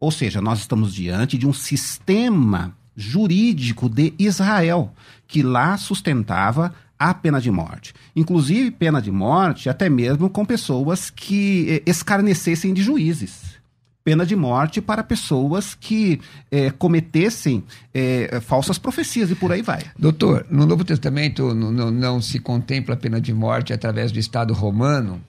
Ou 0.00 0.10
seja, 0.10 0.40
nós 0.40 0.60
estamos 0.60 0.94
diante 0.94 1.36
de 1.36 1.46
um 1.46 1.52
sistema 1.52 2.76
jurídico 2.96 3.88
de 3.88 4.12
Israel, 4.18 4.92
que 5.26 5.42
lá 5.42 5.76
sustentava 5.76 6.74
a 6.98 7.14
pena 7.14 7.40
de 7.40 7.50
morte. 7.50 7.94
Inclusive, 8.14 8.70
pena 8.70 9.00
de 9.00 9.10
morte 9.10 9.68
até 9.68 9.88
mesmo 9.88 10.28
com 10.28 10.44
pessoas 10.44 11.10
que 11.10 11.66
eh, 11.68 11.82
escarnecessem 11.86 12.74
de 12.74 12.82
juízes. 12.82 13.56
Pena 14.04 14.24
de 14.24 14.34
morte 14.34 14.80
para 14.80 15.02
pessoas 15.02 15.74
que 15.74 16.20
eh, 16.50 16.70
cometessem 16.70 17.62
eh, 17.92 18.40
falsas 18.40 18.78
profecias 18.78 19.30
e 19.30 19.34
por 19.34 19.52
aí 19.52 19.62
vai. 19.62 19.84
Doutor, 19.98 20.46
no 20.50 20.64
Novo 20.64 20.84
Testamento 20.84 21.54
não 21.54 22.20
se 22.20 22.38
contempla 22.38 22.94
a 22.94 22.98
pena 22.98 23.20
de 23.20 23.32
morte 23.32 23.72
através 23.72 24.10
do 24.10 24.18
Estado 24.18 24.54
romano? 24.54 25.20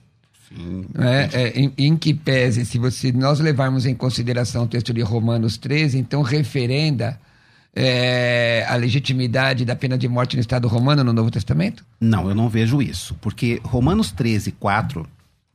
É, 0.98 1.42
é, 1.42 1.48
em, 1.60 1.72
em, 1.78 1.96
que 1.96 2.12
pese, 2.12 2.66
se 2.66 2.78
você, 2.78 3.12
nós 3.12 3.38
levarmos 3.38 3.86
em 3.86 3.94
consideração 3.94 4.64
o 4.64 4.66
texto 4.66 4.92
de 4.92 5.00
Romanos 5.00 5.56
13, 5.56 5.98
então 5.98 6.22
referenda 6.22 7.18
é, 7.74 8.66
a 8.68 8.74
legitimidade 8.74 9.64
da 9.64 9.76
pena 9.76 9.96
de 9.96 10.08
morte 10.08 10.36
no 10.36 10.40
Estado 10.40 10.66
romano 10.66 11.04
no 11.04 11.12
Novo 11.12 11.30
Testamento? 11.30 11.84
Não, 12.00 12.28
eu 12.28 12.34
não 12.34 12.48
vejo 12.48 12.82
isso. 12.82 13.14
Porque 13.20 13.60
Romanos 13.62 14.10
13, 14.10 14.52
4, 14.52 15.06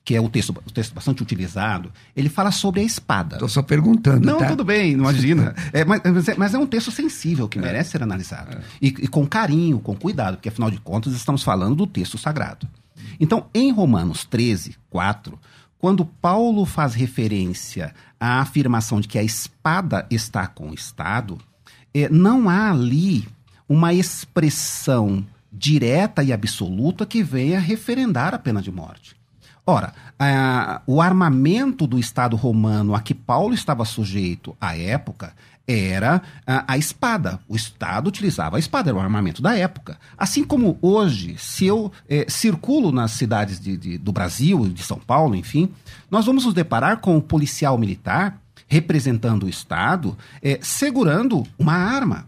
que 0.03 0.15
é 0.15 0.21
o 0.21 0.29
texto, 0.29 0.55
o 0.65 0.71
texto 0.71 0.93
bastante 0.93 1.21
utilizado, 1.21 1.91
ele 2.15 2.29
fala 2.29 2.51
sobre 2.51 2.79
a 2.79 2.83
espada. 2.83 3.35
Estou 3.35 3.49
só 3.49 3.61
perguntando. 3.61 4.25
Não, 4.25 4.39
tá? 4.39 4.47
tudo 4.47 4.63
bem, 4.63 4.93
imagina. 4.93 5.53
é, 5.73 5.83
mas, 5.83 6.01
mas, 6.37 6.53
é 6.53 6.57
um 6.57 6.67
texto 6.67 6.91
sensível 6.91 7.49
que 7.49 7.59
merece 7.59 7.91
ser 7.91 8.03
analisado. 8.03 8.55
É. 8.55 8.61
E, 8.81 8.87
e 8.87 9.07
com 9.07 9.27
carinho, 9.27 9.79
com 9.79 9.95
cuidado, 9.95 10.37
porque 10.37 10.49
afinal 10.49 10.71
de 10.71 10.79
contas 10.79 11.13
estamos 11.13 11.43
falando 11.43 11.75
do 11.75 11.87
texto 11.87 12.17
sagrado. 12.17 12.65
Então, 13.19 13.47
em 13.53 13.71
Romanos 13.71 14.25
13, 14.25 14.75
4, 14.89 15.39
quando 15.77 16.05
Paulo 16.05 16.65
faz 16.65 16.93
referência 16.93 17.93
à 18.19 18.39
afirmação 18.39 18.99
de 18.99 19.07
que 19.07 19.19
a 19.19 19.23
espada 19.23 20.05
está 20.09 20.47
com 20.47 20.69
o 20.69 20.73
Estado, 20.73 21.37
é, 21.93 22.09
não 22.09 22.49
há 22.49 22.71
ali 22.71 23.27
uma 23.67 23.93
expressão 23.93 25.25
direta 25.51 26.23
e 26.23 26.33
absoluta 26.33 27.05
que 27.05 27.23
venha 27.23 27.59
referendar 27.59 28.33
a 28.33 28.39
pena 28.39 28.61
de 28.61 28.71
morte. 28.71 29.15
Ora, 29.67 29.93
a, 30.19 30.81
o 30.85 31.01
armamento 31.01 31.87
do 31.87 31.97
Estado 31.97 32.35
romano 32.35 32.93
a 32.93 33.01
que 33.01 33.15
Paulo 33.15 33.53
estava 33.53 33.83
sujeito 33.83 34.55
à 34.61 34.77
época 34.77 35.33
era 35.67 36.21
a, 36.45 36.73
a, 36.73 36.77
espada. 36.77 37.39
O 37.47 37.55
Estado 37.55 38.07
utilizava 38.07 38.57
a 38.57 38.59
espada, 38.59 38.89
era 38.89 38.97
o 38.97 39.01
armamento 39.01 39.41
da 39.41 39.55
época. 39.57 39.97
Assim 40.17 40.43
como 40.43 40.77
hoje, 40.81 41.35
se 41.37 41.65
eu 41.65 41.91
é, 42.07 42.25
circulo 42.29 42.91
nas 42.91 43.11
cidades 43.11 43.59
de, 43.59 43.75
de, 43.77 43.97
do 43.97 44.11
Brasil, 44.11 44.67
de 44.69 44.83
São 44.83 44.99
Paulo, 44.99 45.35
enfim, 45.35 45.71
nós 46.09 46.25
vamos 46.25 46.45
nos 46.45 46.53
deparar 46.53 46.97
com 46.97 47.15
o 47.15 47.17
um 47.17 47.21
policial 47.21 47.77
militar 47.77 48.39
representando 48.67 49.43
o 49.43 49.49
Estado, 49.49 50.17
é, 50.41 50.59
segurando 50.61 51.43
uma 51.57 51.73
arma. 51.73 52.27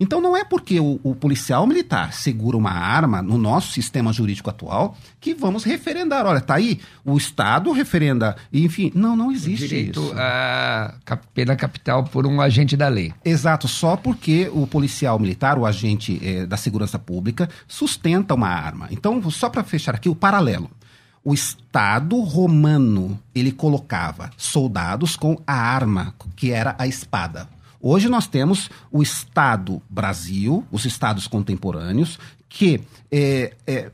Então 0.00 0.18
não 0.18 0.34
é 0.34 0.42
porque 0.42 0.80
o, 0.80 0.98
o, 1.04 1.14
policial 1.14 1.66
militar 1.66 2.14
segura 2.14 2.56
uma 2.56 2.70
arma 2.70 3.20
no 3.20 3.36
nosso 3.36 3.70
sistema 3.70 4.14
jurídico 4.14 4.48
atual 4.48 4.96
que 5.20 5.34
vamos 5.34 5.62
referendar. 5.62 6.24
Olha, 6.24 6.40
tá 6.40 6.54
aí, 6.54 6.80
o 7.04 7.18
Estado 7.18 7.70
referenda, 7.70 8.34
enfim, 8.50 8.90
não, 8.94 9.14
não 9.14 9.30
existe 9.30 9.68
direito 9.68 10.00
isso. 10.00 10.14
a 10.16 10.94
pena 11.34 11.54
capital 11.54 12.04
por 12.04 12.26
um 12.26 12.40
agente 12.40 12.78
da 12.78 12.88
lei. 12.88 13.12
Exato, 13.22 13.68
só 13.68 13.94
porque 13.94 14.50
o 14.54 14.66
policial 14.66 15.18
militar, 15.18 15.58
o 15.58 15.66
agente 15.66 16.18
eh, 16.22 16.46
da 16.46 16.56
segurança 16.56 16.98
pública, 16.98 17.50
sustenta 17.68 18.34
uma 18.34 18.48
arma. 18.48 18.88
Então, 18.90 19.30
só 19.30 19.50
para 19.50 19.62
fechar 19.62 19.94
aqui 19.94 20.08
o 20.08 20.14
paralelo. 20.14 20.70
o 21.22 21.34
Estado 21.34 22.18
romano 22.20 23.20
ele 23.34 23.52
colocava 23.52 24.30
soldados 24.38 25.16
com 25.16 25.36
a 25.46 25.52
arma, 25.52 26.14
que 26.34 26.50
era 26.50 26.74
a 26.78 26.86
espada. 26.86 27.46
Hoje 27.80 28.08
nós 28.08 28.26
temos 28.26 28.68
o 28.90 29.02
Estado 29.02 29.80
Brasil, 29.88 30.64
os 30.70 30.84
estados 30.84 31.26
contemporâneos, 31.26 32.18
que 32.48 32.80
é, 33.10 33.54
é, 33.66 33.90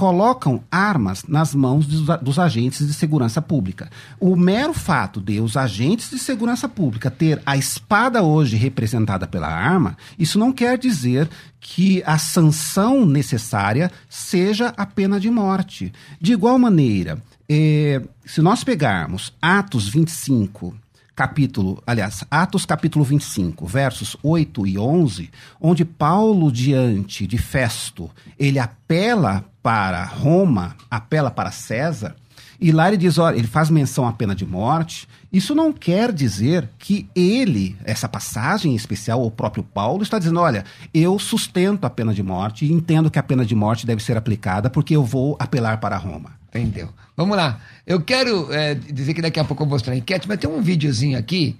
colocam 0.00 0.64
armas 0.70 1.24
nas 1.28 1.54
mãos 1.54 1.86
dos, 1.86 2.18
dos, 2.20 2.38
agentes 2.38 2.86
de 2.86 2.94
segurança 2.94 3.42
pública. 3.42 3.90
O 4.18 4.34
mero 4.34 4.72
fato 4.72 5.20
de 5.20 5.38
os 5.40 5.58
agentes 5.58 6.08
de 6.08 6.18
segurança 6.18 6.66
pública 6.66 7.10
ter 7.10 7.42
a 7.44 7.54
espada 7.54 8.22
hoje 8.22 8.56
representada 8.56 9.26
pela 9.26 9.48
arma, 9.48 9.98
isso 10.18 10.38
não 10.38 10.52
quer 10.54 10.78
dizer 10.78 11.28
que 11.60 12.02
a 12.06 12.16
sanção 12.16 13.04
necessária 13.04 13.92
seja 14.08 14.72
a 14.74 14.86
pena 14.86 15.20
de 15.20 15.28
morte. 15.28 15.92
De 16.18 16.32
igual 16.32 16.58
maneira, 16.58 17.22
eh, 17.46 18.00
se 18.24 18.40
nós 18.40 18.64
pegarmos 18.64 19.34
Atos 19.42 19.86
25, 19.86 20.74
capítulo, 21.14 21.82
aliás, 21.86 22.24
Atos 22.30 22.64
capítulo 22.64 23.04
25, 23.04 23.66
versos 23.66 24.16
8 24.22 24.66
e 24.66 24.78
11, 24.78 25.30
onde 25.60 25.84
Paulo, 25.84 26.50
diante 26.50 27.26
de 27.26 27.38
Festo, 27.38 28.10
ele 28.38 28.58
apela 28.58 29.44
para 29.62 30.04
Roma, 30.04 30.76
apela 30.90 31.30
para 31.30 31.50
César, 31.50 32.16
e 32.60 32.72
lá 32.72 32.88
ele 32.88 32.98
diz, 32.98 33.16
olha, 33.16 33.36
ele 33.36 33.46
faz 33.46 33.70
menção 33.70 34.06
à 34.06 34.12
pena 34.12 34.34
de 34.34 34.44
morte. 34.44 35.08
Isso 35.32 35.54
não 35.54 35.72
quer 35.72 36.12
dizer 36.12 36.68
que 36.78 37.08
ele, 37.14 37.74
essa 37.84 38.06
passagem 38.06 38.74
especial, 38.76 39.24
o 39.24 39.30
próprio 39.30 39.62
Paulo, 39.62 40.02
está 40.02 40.18
dizendo, 40.18 40.40
olha, 40.40 40.64
eu 40.92 41.18
sustento 41.18 41.86
a 41.86 41.90
pena 41.90 42.12
de 42.12 42.22
morte 42.22 42.66
e 42.66 42.72
entendo 42.72 43.10
que 43.10 43.18
a 43.18 43.22
pena 43.22 43.46
de 43.46 43.54
morte 43.54 43.86
deve 43.86 44.02
ser 44.02 44.16
aplicada 44.16 44.68
porque 44.68 44.94
eu 44.94 45.02
vou 45.02 45.36
apelar 45.40 45.80
para 45.80 45.96
Roma. 45.96 46.38
Entendeu? 46.50 46.90
Vamos 47.20 47.36
lá. 47.36 47.60
Eu 47.86 48.00
quero 48.00 48.50
é, 48.50 48.74
dizer 48.74 49.12
que 49.12 49.20
daqui 49.20 49.38
a 49.38 49.44
pouco 49.44 49.62
eu 49.62 49.66
vou 49.66 49.74
mostrar 49.74 49.92
a 49.92 49.96
enquete, 49.96 50.26
mas 50.26 50.38
tem 50.38 50.48
um 50.48 50.62
videozinho 50.62 51.18
aqui 51.18 51.54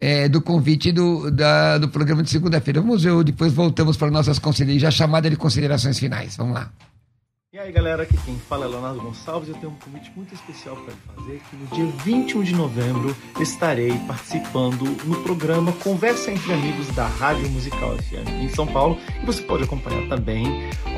é, 0.00 0.26
do 0.26 0.40
convite 0.40 0.90
do, 0.90 1.30
da, 1.30 1.76
do 1.76 1.86
programa 1.86 2.22
de 2.22 2.30
segunda-feira. 2.30 2.80
Vamos 2.80 3.02
ver, 3.02 3.22
depois 3.22 3.52
voltamos 3.52 3.98
para 3.98 4.10
nossas 4.10 4.38
considerações, 4.38 4.80
já 4.80 4.90
chamada 4.90 5.28
de 5.28 5.36
considerações 5.36 5.98
finais. 5.98 6.34
Vamos 6.34 6.54
lá. 6.54 6.72
E 7.54 7.58
aí 7.58 7.70
galera, 7.70 8.04
aqui 8.04 8.16
quem 8.24 8.34
fala 8.38 8.64
é 8.64 8.68
Leonardo 8.68 8.98
Gonçalves 9.02 9.50
eu 9.50 9.54
tenho 9.56 9.72
um 9.72 9.74
convite 9.74 10.10
muito 10.16 10.32
especial 10.32 10.74
para 10.74 10.94
fazer 11.14 11.38
que 11.50 11.54
no 11.54 11.66
dia 11.66 11.84
21 12.02 12.42
de 12.44 12.54
novembro 12.54 13.14
estarei 13.38 13.92
participando 14.06 14.84
no 15.04 15.22
programa 15.22 15.70
Conversa 15.74 16.30
entre 16.30 16.50
Amigos 16.50 16.86
da 16.94 17.06
Rádio 17.06 17.50
Musical 17.50 17.94
FM 17.98 18.26
em 18.40 18.48
São 18.48 18.66
Paulo 18.66 18.98
e 19.22 19.26
você 19.26 19.42
pode 19.42 19.64
acompanhar 19.64 20.08
também 20.08 20.46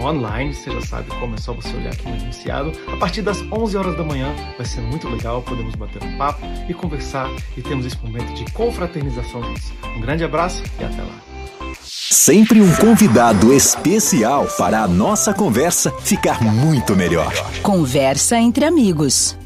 online, 0.01 0.55
você 0.55 0.71
já 0.71 0.81
sabe 0.83 1.09
como 1.19 1.35
é 1.35 1.39
só 1.39 1.53
você 1.53 1.77
olhar 1.77 1.93
aqui 1.93 2.09
no 2.09 2.15
anunciado. 2.23 2.71
A 2.87 2.97
partir 2.99 3.23
das 3.23 3.43
11 3.51 3.77
horas 3.77 3.97
da 3.97 4.05
manhã 4.05 4.33
vai 4.57 4.65
ser 4.65 4.81
muito 4.81 5.09
legal, 5.09 5.43
podemos 5.43 5.75
bater 5.75 6.05
um 6.05 6.17
papo 6.17 6.47
e 6.69 6.73
conversar 6.73 7.29
e 7.57 7.63
temos 7.63 7.85
esse 7.85 7.99
momento 7.99 8.33
de 8.33 8.45
confraternização. 8.53 9.43
Um 9.97 10.01
grande 10.01 10.23
abraço 10.23 10.63
e 10.79 10.85
até 10.85 11.03
lá. 11.03 11.34
Sempre 11.83 12.61
um 12.61 12.75
convidado 12.77 13.53
especial 13.53 14.47
para 14.59 14.83
a 14.83 14.89
nossa 14.89 15.35
conversa 15.35 15.91
ficar 16.03 16.43
muito 16.43 16.95
melhor. 16.95 17.33
Conversa 17.62 18.39
entre 18.39 18.64
amigos. 18.64 19.37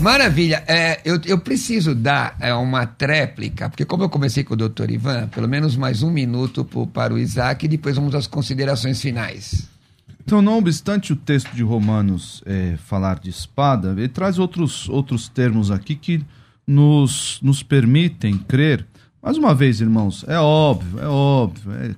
Maravilha. 0.00 0.62
É, 0.66 1.00
eu, 1.04 1.20
eu 1.24 1.38
preciso 1.38 1.94
dar 1.94 2.36
é, 2.40 2.54
uma 2.54 2.86
tréplica, 2.86 3.68
porque 3.68 3.84
como 3.84 4.04
eu 4.04 4.08
comecei 4.08 4.44
com 4.44 4.54
o 4.54 4.56
doutor 4.56 4.90
Ivan, 4.90 5.28
pelo 5.28 5.48
menos 5.48 5.76
mais 5.76 6.02
um 6.02 6.10
minuto 6.10 6.64
pro, 6.64 6.86
para 6.86 7.12
o 7.12 7.18
Isaac 7.18 7.64
e 7.64 7.68
depois 7.68 7.96
vamos 7.96 8.14
às 8.14 8.26
considerações 8.26 9.00
finais. 9.00 9.68
Então, 10.24 10.42
não 10.42 10.58
obstante 10.58 11.12
o 11.12 11.16
texto 11.16 11.50
de 11.54 11.62
Romanos 11.62 12.42
é, 12.44 12.76
falar 12.84 13.18
de 13.18 13.30
espada, 13.30 13.94
ele 13.96 14.08
traz 14.08 14.38
outros, 14.38 14.88
outros 14.88 15.28
termos 15.28 15.70
aqui 15.70 15.94
que 15.94 16.22
nos, 16.66 17.38
nos 17.42 17.62
permitem 17.62 18.36
crer 18.36 18.86
mais 19.22 19.36
uma 19.36 19.54
vez, 19.54 19.80
irmãos, 19.80 20.24
é 20.28 20.38
óbvio, 20.38 21.00
é 21.00 21.08
óbvio, 21.08 21.72
é 21.72 21.94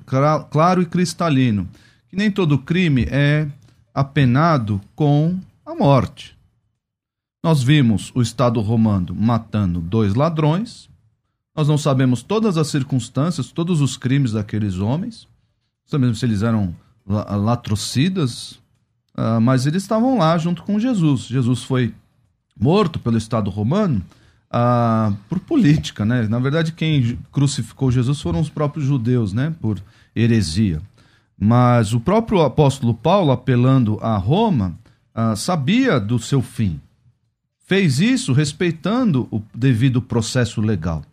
claro 0.51 0.83
e 0.83 0.87
cristalino 0.87 1.69
que 2.09 2.17
nem 2.17 2.31
todo 2.31 2.59
crime 2.59 3.07
é 3.09 3.49
apenado 3.95 4.81
com 4.97 5.39
a 5.65 5.75
morte. 5.75 6.37
Nós 7.43 7.63
vimos 7.63 8.11
o 8.15 8.21
Estado 8.21 8.61
romano 8.61 9.15
matando 9.15 9.81
dois 9.81 10.15
ladrões, 10.15 10.91
nós 11.55 11.69
não 11.69 11.79
sabemos 11.79 12.23
todas 12.23 12.59
as 12.59 12.69
circunstâncias, 12.69 13.53
todos 13.53 13.81
os 13.81 13.97
crimes 13.97 14.33
daqueles 14.33 14.79
homens, 14.79 15.29
não 15.85 15.91
sabemos 15.91 16.19
se 16.19 16.27
eles 16.27 16.43
eram 16.43 16.75
latrocidas, 17.07 18.53
uh, 19.17 19.41
mas 19.41 19.67
eles 19.67 19.83
estavam 19.83 20.19
lá 20.19 20.37
junto 20.37 20.63
com 20.63 20.79
Jesus. 20.79 21.23
Jesus 21.23 21.63
foi 21.63 21.95
morto 22.59 22.99
pelo 22.99 23.17
Estado 23.17 23.51
romano 23.51 24.05
ah, 24.51 25.13
por 25.29 25.39
política, 25.39 26.05
né? 26.05 26.27
Na 26.29 26.39
verdade, 26.41 26.73
quem 26.73 27.17
crucificou 27.31 27.91
Jesus 27.91 28.21
foram 28.21 28.41
os 28.41 28.49
próprios 28.49 28.85
judeus, 28.85 29.33
né? 29.33 29.55
Por 29.61 29.81
heresia. 30.15 30.83
Mas 31.39 31.95
o 31.95 32.01
próprio 32.01 32.43
apóstolo 32.43 32.93
Paulo, 32.93 33.31
apelando 33.31 33.99
a 34.03 34.17
Roma, 34.17 34.77
ah, 35.15 35.37
sabia 35.37 36.01
do 36.01 36.19
seu 36.19 36.43
fim. 36.43 36.81
Fez 37.67 38.01
isso 38.01 38.33
respeitando 38.33 39.29
o 39.31 39.41
devido 39.55 40.03
processo 40.03 40.61
legal. 40.61 41.05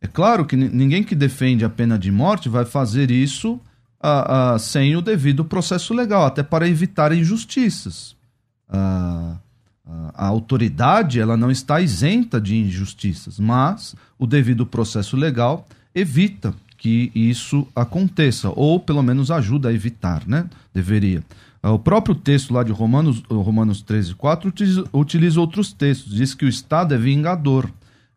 É 0.00 0.06
claro 0.06 0.46
que 0.46 0.54
ninguém 0.54 1.02
que 1.02 1.16
defende 1.16 1.64
a 1.64 1.70
pena 1.70 1.98
de 1.98 2.12
morte 2.12 2.48
vai 2.48 2.64
fazer 2.64 3.10
isso 3.10 3.60
ah, 4.00 4.54
ah 4.54 4.58
sem 4.58 4.94
o 4.94 5.02
devido 5.02 5.44
processo 5.44 5.92
legal, 5.92 6.24
até 6.24 6.44
para 6.44 6.68
evitar 6.68 7.12
injustiças. 7.12 8.14
Ah, 8.68 9.36
a 9.86 10.26
autoridade 10.26 11.20
ela 11.20 11.36
não 11.36 11.50
está 11.50 11.80
isenta 11.80 12.40
de 12.40 12.56
injustiças, 12.56 13.38
mas 13.38 13.94
o 14.18 14.26
devido 14.26 14.66
processo 14.66 15.16
legal 15.16 15.66
evita 15.94 16.52
que 16.76 17.10
isso 17.14 17.66
aconteça, 17.74 18.50
ou 18.54 18.78
pelo 18.80 19.02
menos 19.02 19.30
ajuda 19.30 19.68
a 19.68 19.72
evitar, 19.72 20.26
né? 20.26 20.48
Deveria. 20.74 21.22
Ah, 21.62 21.72
o 21.72 21.78
próprio 21.78 22.14
texto 22.14 22.52
lá 22.52 22.62
de 22.62 22.72
Romanos, 22.72 23.22
Romanos 23.30 23.80
13, 23.82 24.14
4 24.14 24.48
utiliza, 24.48 24.84
utiliza 24.92 25.40
outros 25.40 25.72
textos. 25.72 26.14
Diz 26.14 26.34
que 26.34 26.44
o 26.44 26.48
Estado 26.48 26.94
é 26.94 26.98
vingador. 26.98 27.70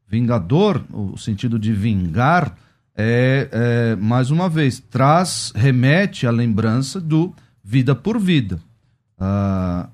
Vingador, 0.07 0.83
o 0.91 1.17
sentido 1.17 1.57
de 1.57 1.71
vingar, 1.71 2.55
é, 2.95 3.47
é 3.51 3.95
mais 3.95 4.31
uma 4.31 4.49
vez, 4.49 4.79
traz, 4.79 5.53
remete 5.55 6.27
à 6.27 6.31
lembrança 6.31 6.99
do 6.99 7.33
vida 7.63 7.95
por 7.95 8.19
vida. 8.19 8.59
Ah, 9.17 9.87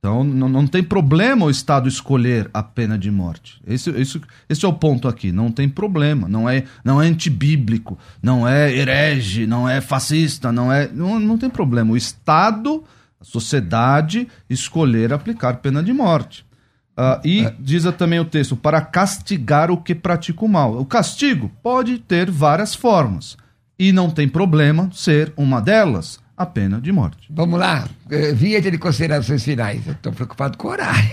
então 0.00 0.24
não, 0.24 0.48
não 0.48 0.66
tem 0.66 0.82
problema 0.82 1.44
o 1.44 1.50
Estado 1.50 1.86
escolher 1.86 2.48
a 2.54 2.62
pena 2.62 2.98
de 2.98 3.10
morte. 3.10 3.60
Esse, 3.66 3.90
esse, 3.90 4.18
esse 4.48 4.64
é 4.64 4.68
o 4.68 4.72
ponto 4.72 5.06
aqui. 5.06 5.30
Não 5.30 5.52
tem 5.52 5.68
problema. 5.68 6.26
Não 6.26 6.48
é, 6.48 6.64
não 6.82 7.00
é 7.00 7.06
antibíblico, 7.06 7.98
não 8.22 8.48
é 8.48 8.74
herege, 8.74 9.46
não 9.46 9.68
é 9.68 9.78
fascista, 9.82 10.50
não 10.50 10.72
é. 10.72 10.88
Não, 10.88 11.20
não 11.20 11.36
tem 11.36 11.50
problema. 11.50 11.92
O 11.92 11.98
Estado, 11.98 12.82
a 13.20 13.24
sociedade, 13.24 14.26
escolher 14.48 15.12
aplicar 15.12 15.56
pena 15.56 15.82
de 15.82 15.92
morte. 15.92 16.46
Uh, 16.92 17.20
e 17.22 17.40
é. 17.44 17.54
diz 17.58 17.84
também 17.98 18.18
o 18.20 18.24
texto, 18.24 18.56
para 18.56 18.80
castigar 18.80 19.70
o 19.70 19.76
que 19.76 19.94
pratica 19.94 20.44
o 20.46 20.48
mal. 20.48 20.80
O 20.80 20.86
castigo 20.86 21.52
pode 21.62 21.98
ter 21.98 22.30
várias 22.30 22.74
formas. 22.74 23.36
E 23.78 23.92
não 23.92 24.10
tem 24.10 24.26
problema 24.26 24.88
ser 24.94 25.30
uma 25.36 25.60
delas 25.60 26.18
a 26.40 26.46
pena 26.46 26.80
de 26.80 26.90
morte. 26.90 27.28
Vamos 27.28 27.60
lá, 27.60 27.86
eh, 28.10 28.32
via 28.32 28.62
de 28.62 28.78
considerações 28.78 29.44
finais. 29.44 29.86
Estou 29.86 30.10
preocupado 30.10 30.56
com 30.56 30.68
o 30.68 30.70
horário. 30.70 31.10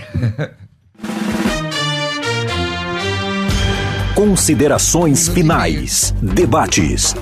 Considerações 4.16 5.28
finais. 5.28 6.14
Debates. 6.22 7.14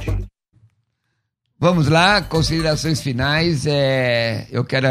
Vamos 1.58 1.88
lá, 1.88 2.22
considerações 2.22 3.00
finais. 3.00 3.66
É, 3.66 4.46
eu 4.52 4.64
quero 4.64 4.86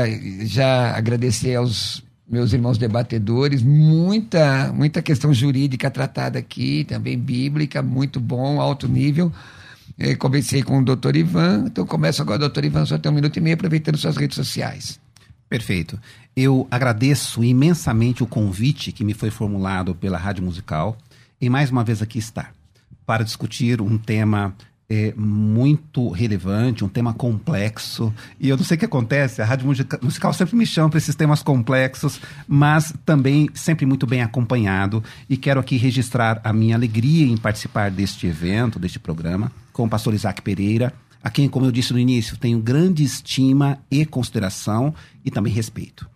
já 0.46 0.96
agradecer 0.96 1.56
aos 1.56 2.04
meus 2.30 2.52
irmãos 2.52 2.78
debatedores, 2.78 3.64
muita, 3.64 4.74
muita 4.74 5.02
questão 5.02 5.34
jurídica 5.34 5.90
tratada 5.90 6.38
aqui, 6.38 6.84
também 6.84 7.18
bíblica, 7.18 7.82
muito 7.82 8.20
bom, 8.20 8.60
alto 8.60 8.90
nível. 8.90 9.32
Eu 9.98 10.18
comecei 10.18 10.62
com 10.62 10.80
o 10.80 10.84
doutor 10.84 11.16
Ivan, 11.16 11.66
então 11.68 11.86
começo 11.86 12.22
agora, 12.22 12.40
doutor 12.40 12.66
Ivan, 12.66 12.86
só 12.86 12.98
tem 12.98 13.12
um 13.12 13.16
minuto 13.16 13.38
e 13.38 13.42
meio, 13.42 13.56
aproveitando 13.56 13.98
suas 13.98 14.18
redes 14.18 14.36
sociais. 14.36 15.00
Perfeito. 15.48 15.98
Eu 16.36 16.68
agradeço 16.70 17.44
imensamente 17.44 18.22
o 18.22 18.28
convite 18.28 18.92
que 18.92 19.06
me 19.06 19.14
foi 19.14 19.30
formulado 19.30 19.96
pela 19.96 20.18
Rádio 20.18 20.44
Musical 20.44 20.98
e 21.40 21.50
mais 21.50 21.70
uma 21.70 21.84
vez 21.84 22.02
aqui 22.02 22.20
estar 22.20 22.54
para 23.06 23.24
discutir 23.24 23.82
um 23.82 23.98
tema 23.98 24.54
é, 24.90 25.14
muito 25.16 26.10
relevante, 26.10 26.84
um 26.84 26.90
tema 26.90 27.14
complexo. 27.14 28.14
E 28.40 28.50
eu 28.50 28.58
não 28.58 28.64
sei 28.64 28.76
o 28.76 28.80
que 28.80 28.86
acontece, 28.86 29.42
a 29.42 29.46
Rádio 29.46 29.68
Musical 30.02 30.34
sempre 30.34 30.56
me 30.56 30.66
chama 30.66 30.90
para 30.90 30.98
esses 30.98 31.16
temas 31.16 31.42
complexos, 31.42 32.20
mas 32.48 32.94
também 33.06 33.50
sempre 33.54 33.86
muito 33.86 34.06
bem 34.06 34.22
acompanhado. 34.22 35.04
E 35.30 35.38
quero 35.38 35.60
aqui 35.60 35.78
registrar 35.78 36.42
a 36.44 36.52
minha 36.52 36.76
alegria 36.76 37.26
em 37.26 37.38
participar 37.38 37.90
deste 37.90 38.28
evento, 38.28 38.78
deste 38.80 39.00
programa, 39.00 39.52
com 39.76 39.84
o 39.84 39.90
pastor 39.90 40.14
Isaac 40.14 40.42
Pereira, 40.42 40.94
a 41.22 41.30
quem, 41.30 41.50
como 41.50 41.66
eu 41.66 41.72
disse 41.72 41.92
no 41.92 42.00
início, 42.00 42.38
tenho 42.38 42.60
grande 42.60 43.04
estima 43.04 43.78
e 43.92 44.06
consideração 44.06 44.96
e 45.24 45.30
também 45.30 45.52
respeito. 45.52 46.10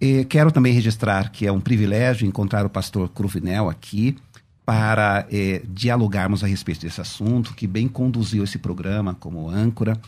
Eh, 0.00 0.24
quero 0.24 0.52
também 0.52 0.72
registrar 0.72 1.32
que 1.32 1.44
é 1.44 1.50
um 1.50 1.60
privilégio 1.60 2.28
encontrar 2.28 2.64
o 2.64 2.70
pastor 2.70 3.08
Cruvinel 3.08 3.68
aqui 3.68 4.16
para 4.64 5.26
eh, 5.32 5.62
dialogarmos 5.68 6.44
a 6.44 6.46
respeito 6.46 6.82
desse 6.82 7.00
assunto, 7.00 7.54
que 7.54 7.66
bem 7.66 7.88
conduziu 7.88 8.44
esse 8.44 8.56
programa 8.56 9.14
como 9.14 9.50
âncora. 9.50 10.00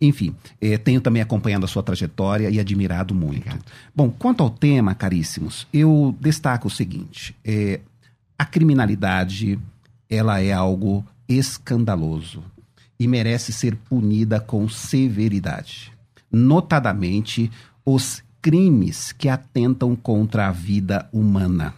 Enfim, 0.00 0.34
eh, 0.62 0.78
tenho 0.78 1.02
também 1.02 1.20
acompanhado 1.20 1.66
a 1.66 1.68
sua 1.68 1.82
trajetória 1.82 2.48
e 2.48 2.58
admirado 2.58 3.14
muito. 3.14 3.54
Bom, 3.94 4.08
quanto 4.08 4.42
ao 4.42 4.48
tema, 4.48 4.94
caríssimos, 4.94 5.66
eu 5.74 6.16
destaco 6.18 6.68
o 6.68 6.70
seguinte: 6.70 7.36
eh, 7.44 7.80
a 8.38 8.46
criminalidade 8.46 9.58
ela 10.08 10.40
é 10.40 10.52
algo 10.52 11.04
escandaloso 11.30 12.42
e 12.98 13.06
merece 13.06 13.52
ser 13.52 13.76
punida 13.76 14.40
com 14.40 14.68
severidade. 14.68 15.92
Notadamente, 16.30 17.50
os 17.84 18.22
crimes 18.42 19.12
que 19.12 19.28
atentam 19.28 19.94
contra 19.94 20.48
a 20.48 20.52
vida 20.52 21.08
humana. 21.12 21.72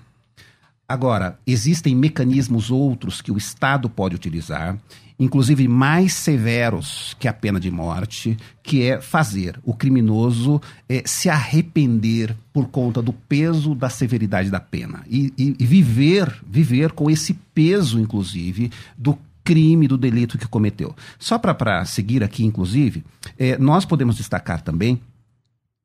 Agora, 0.89 1.39
existem 1.47 1.95
mecanismos 1.95 2.71
outros 2.71 3.21
que 3.21 3.31
o 3.31 3.39
Estado 3.39 3.89
pode 3.89 4.15
utilizar, 4.15 4.79
inclusive 5.19 5.69
mais 5.69 6.13
severos 6.13 7.17
que 7.19 7.29
a 7.29 7.33
pena 7.33 7.61
de 7.61 7.71
morte, 7.71 8.37
que 8.63 8.83
é 8.83 9.01
fazer 9.01 9.59
o 9.65 9.75
criminoso 9.75 10.61
eh, 10.89 11.03
se 11.07 11.29
arrepender 11.29 12.37
por 12.53 12.69
conta 12.69 13.01
do 13.01 13.13
peso 13.13 13.75
da 13.75 13.89
severidade 13.89 14.51
da 14.51 14.61
pena 14.61 15.03
e, 15.09 15.33
e- 15.39 15.57
e 15.59 15.65
viver, 15.67 16.35
viver 16.47 16.93
com 16.93 17.11
esse 17.11 17.35
peso, 17.55 17.99
inclusive, 18.01 18.71
do 18.99 19.17
crime, 19.45 19.89
do 19.89 19.99
delito 19.99 20.39
que 20.39 20.47
cometeu. 20.47 20.95
Só 21.19 21.39
para 21.39 21.85
seguir 21.85 22.23
aqui, 22.23 22.45
inclusive, 22.45 23.05
eh, 23.39 23.59
nós 23.59 23.85
podemos 23.85 24.17
destacar 24.17 24.63
também 24.63 25.01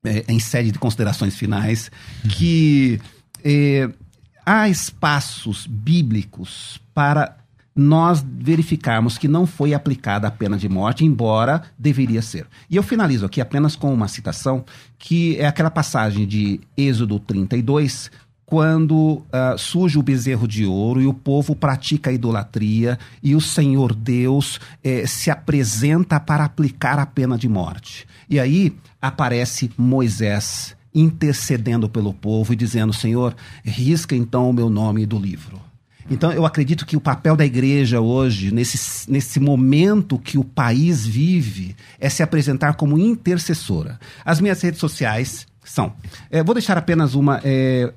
é, 0.05 0.23
em 0.27 0.39
sede 0.39 0.71
de 0.71 0.79
considerações 0.79 1.35
finais, 1.35 1.91
que 2.29 3.01
é, 3.43 3.89
há 4.45 4.69
espaços 4.69 5.67
bíblicos 5.67 6.79
para 6.93 7.35
nós 7.75 8.25
verificarmos 8.27 9.17
que 9.17 9.27
não 9.27 9.45
foi 9.45 9.73
aplicada 9.73 10.27
a 10.27 10.31
pena 10.31 10.57
de 10.57 10.67
morte, 10.67 11.05
embora 11.05 11.61
deveria 11.77 12.21
ser. 12.21 12.47
E 12.69 12.75
eu 12.75 12.81
finalizo 12.81 13.25
aqui 13.25 13.39
apenas 13.39 13.75
com 13.75 13.93
uma 13.93 14.07
citação, 14.07 14.65
que 14.97 15.37
é 15.37 15.45
aquela 15.45 15.69
passagem 15.69 16.25
de 16.25 16.59
Êxodo 16.75 17.19
32, 17.19 18.09
quando 18.47 19.25
ah, 19.29 19.55
surge 19.57 19.99
o 19.99 20.01
bezerro 20.01 20.47
de 20.47 20.65
ouro 20.65 21.01
e 21.01 21.05
o 21.05 21.13
povo 21.13 21.53
pratica 21.53 22.09
a 22.09 22.13
idolatria 22.13 22.97
e 23.21 23.35
o 23.35 23.41
Senhor 23.41 23.93
Deus 23.93 24.57
eh, 24.81 25.05
se 25.05 25.29
apresenta 25.29 26.17
para 26.17 26.45
aplicar 26.45 26.97
a 26.97 27.05
pena 27.05 27.37
de 27.37 27.49
morte. 27.49 28.07
E 28.29 28.39
aí 28.39 28.73
aparece 29.01 29.69
Moisés 29.77 30.77
intercedendo 30.95 31.89
pelo 31.89 32.13
povo 32.13 32.53
e 32.53 32.55
dizendo: 32.55 32.93
Senhor, 32.93 33.35
risca 33.65 34.15
então 34.15 34.49
o 34.49 34.53
meu 34.53 34.69
nome 34.69 35.05
do 35.05 35.19
livro. 35.19 35.61
Então, 36.09 36.31
eu 36.31 36.45
acredito 36.45 36.85
que 36.85 36.95
o 36.95 37.01
papel 37.01 37.35
da 37.35 37.45
igreja 37.45 37.99
hoje, 37.99 38.49
nesse, 38.49 39.11
nesse 39.11 39.41
momento 39.41 40.17
que 40.17 40.37
o 40.37 40.43
país 40.45 41.05
vive, 41.05 41.75
é 41.99 42.09
se 42.09 42.23
apresentar 42.23 42.75
como 42.75 42.97
intercessora. 42.97 43.99
As 44.23 44.39
minhas 44.39 44.61
redes 44.61 44.79
sociais 44.79 45.45
são. 45.65 45.91
eh, 46.31 46.41
vou 46.41 46.55
deixar 46.55 46.77
apenas 46.77 47.13
uma. 47.13 47.41
eh, 47.43 47.91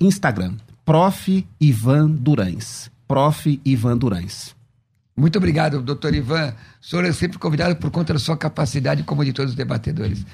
Instagram, 0.00 0.54
Prof. 0.84 1.46
Ivan 1.60 2.08
Durães. 2.10 2.90
Prof. 3.06 3.60
Ivan 3.64 3.96
Durães. 3.96 4.54
Muito 5.16 5.36
obrigado, 5.36 5.82
doutor 5.82 6.14
Ivan. 6.14 6.54
O 6.80 6.86
senhor 6.86 7.04
é 7.04 7.12
sempre 7.12 7.38
convidado 7.38 7.74
por 7.76 7.90
conta 7.90 8.12
da 8.12 8.18
sua 8.18 8.36
capacidade, 8.36 9.02
como 9.02 9.24
de 9.24 9.32
todos 9.32 9.50
os 9.50 9.56
debatedores. 9.56 10.24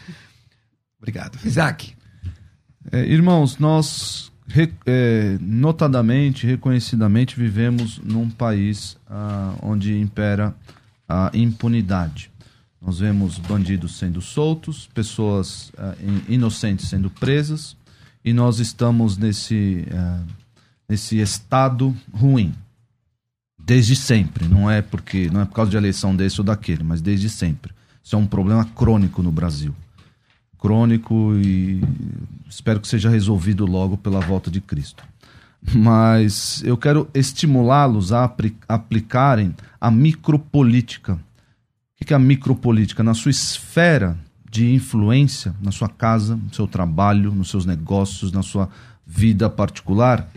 Obrigado. 0.98 1.38
Isaac, 1.44 1.94
É, 2.92 3.00
irmãos, 3.06 3.56
nós 3.58 4.30
re- 4.46 4.72
é, 4.84 5.38
notadamente, 5.40 6.46
reconhecidamente, 6.46 7.34
vivemos 7.34 7.98
num 7.98 8.28
país 8.28 8.96
ah, 9.08 9.54
onde 9.62 9.98
impera 9.98 10.54
a 11.08 11.30
impunidade. 11.32 12.30
Nós 12.80 12.98
vemos 12.98 13.38
bandidos 13.38 13.96
sendo 13.96 14.20
soltos, 14.20 14.86
pessoas 14.92 15.72
ah, 15.78 15.94
in- 15.98 16.34
inocentes 16.34 16.88
sendo 16.88 17.08
presas, 17.08 17.74
e 18.24 18.32
nós 18.32 18.58
estamos 18.58 19.16
nesse, 19.16 19.86
ah, 19.92 20.22
nesse 20.88 21.18
estado 21.18 21.94
ruim. 22.12 22.54
Desde 23.58 23.96
sempre, 23.96 24.46
não 24.46 24.70
é 24.70 24.82
porque 24.82 25.30
não 25.30 25.40
é 25.40 25.44
por 25.44 25.54
causa 25.54 25.70
de 25.70 25.76
eleição 25.76 26.14
desse 26.14 26.40
ou 26.40 26.44
daquele, 26.44 26.82
mas 26.82 27.00
desde 27.00 27.28
sempre. 27.28 27.72
Isso 28.02 28.14
é 28.14 28.18
um 28.18 28.26
problema 28.26 28.64
crônico 28.64 29.22
no 29.22 29.32
Brasil 29.32 29.74
crônico 30.64 31.34
e 31.36 31.84
espero 32.48 32.80
que 32.80 32.88
seja 32.88 33.10
resolvido 33.10 33.66
logo 33.66 33.98
pela 33.98 34.18
volta 34.20 34.50
de 34.50 34.62
Cristo. 34.62 35.04
Mas 35.74 36.62
eu 36.64 36.74
quero 36.74 37.06
estimulá-los 37.12 38.12
a 38.12 38.24
apli- 38.24 38.56
aplicarem 38.66 39.54
a 39.78 39.90
micropolítica. 39.90 41.20
O 42.00 42.04
que 42.06 42.14
é 42.14 42.16
a 42.16 42.18
micropolítica? 42.18 43.02
Na 43.02 43.12
sua 43.12 43.30
esfera 43.30 44.16
de 44.54 44.72
influência, 44.72 45.52
na 45.60 45.72
sua 45.72 45.88
casa, 45.88 46.36
no 46.36 46.54
seu 46.54 46.68
trabalho, 46.68 47.34
nos 47.34 47.50
seus 47.50 47.66
negócios, 47.66 48.30
na 48.30 48.40
sua 48.40 48.68
vida 49.04 49.50
particular, 49.50 50.30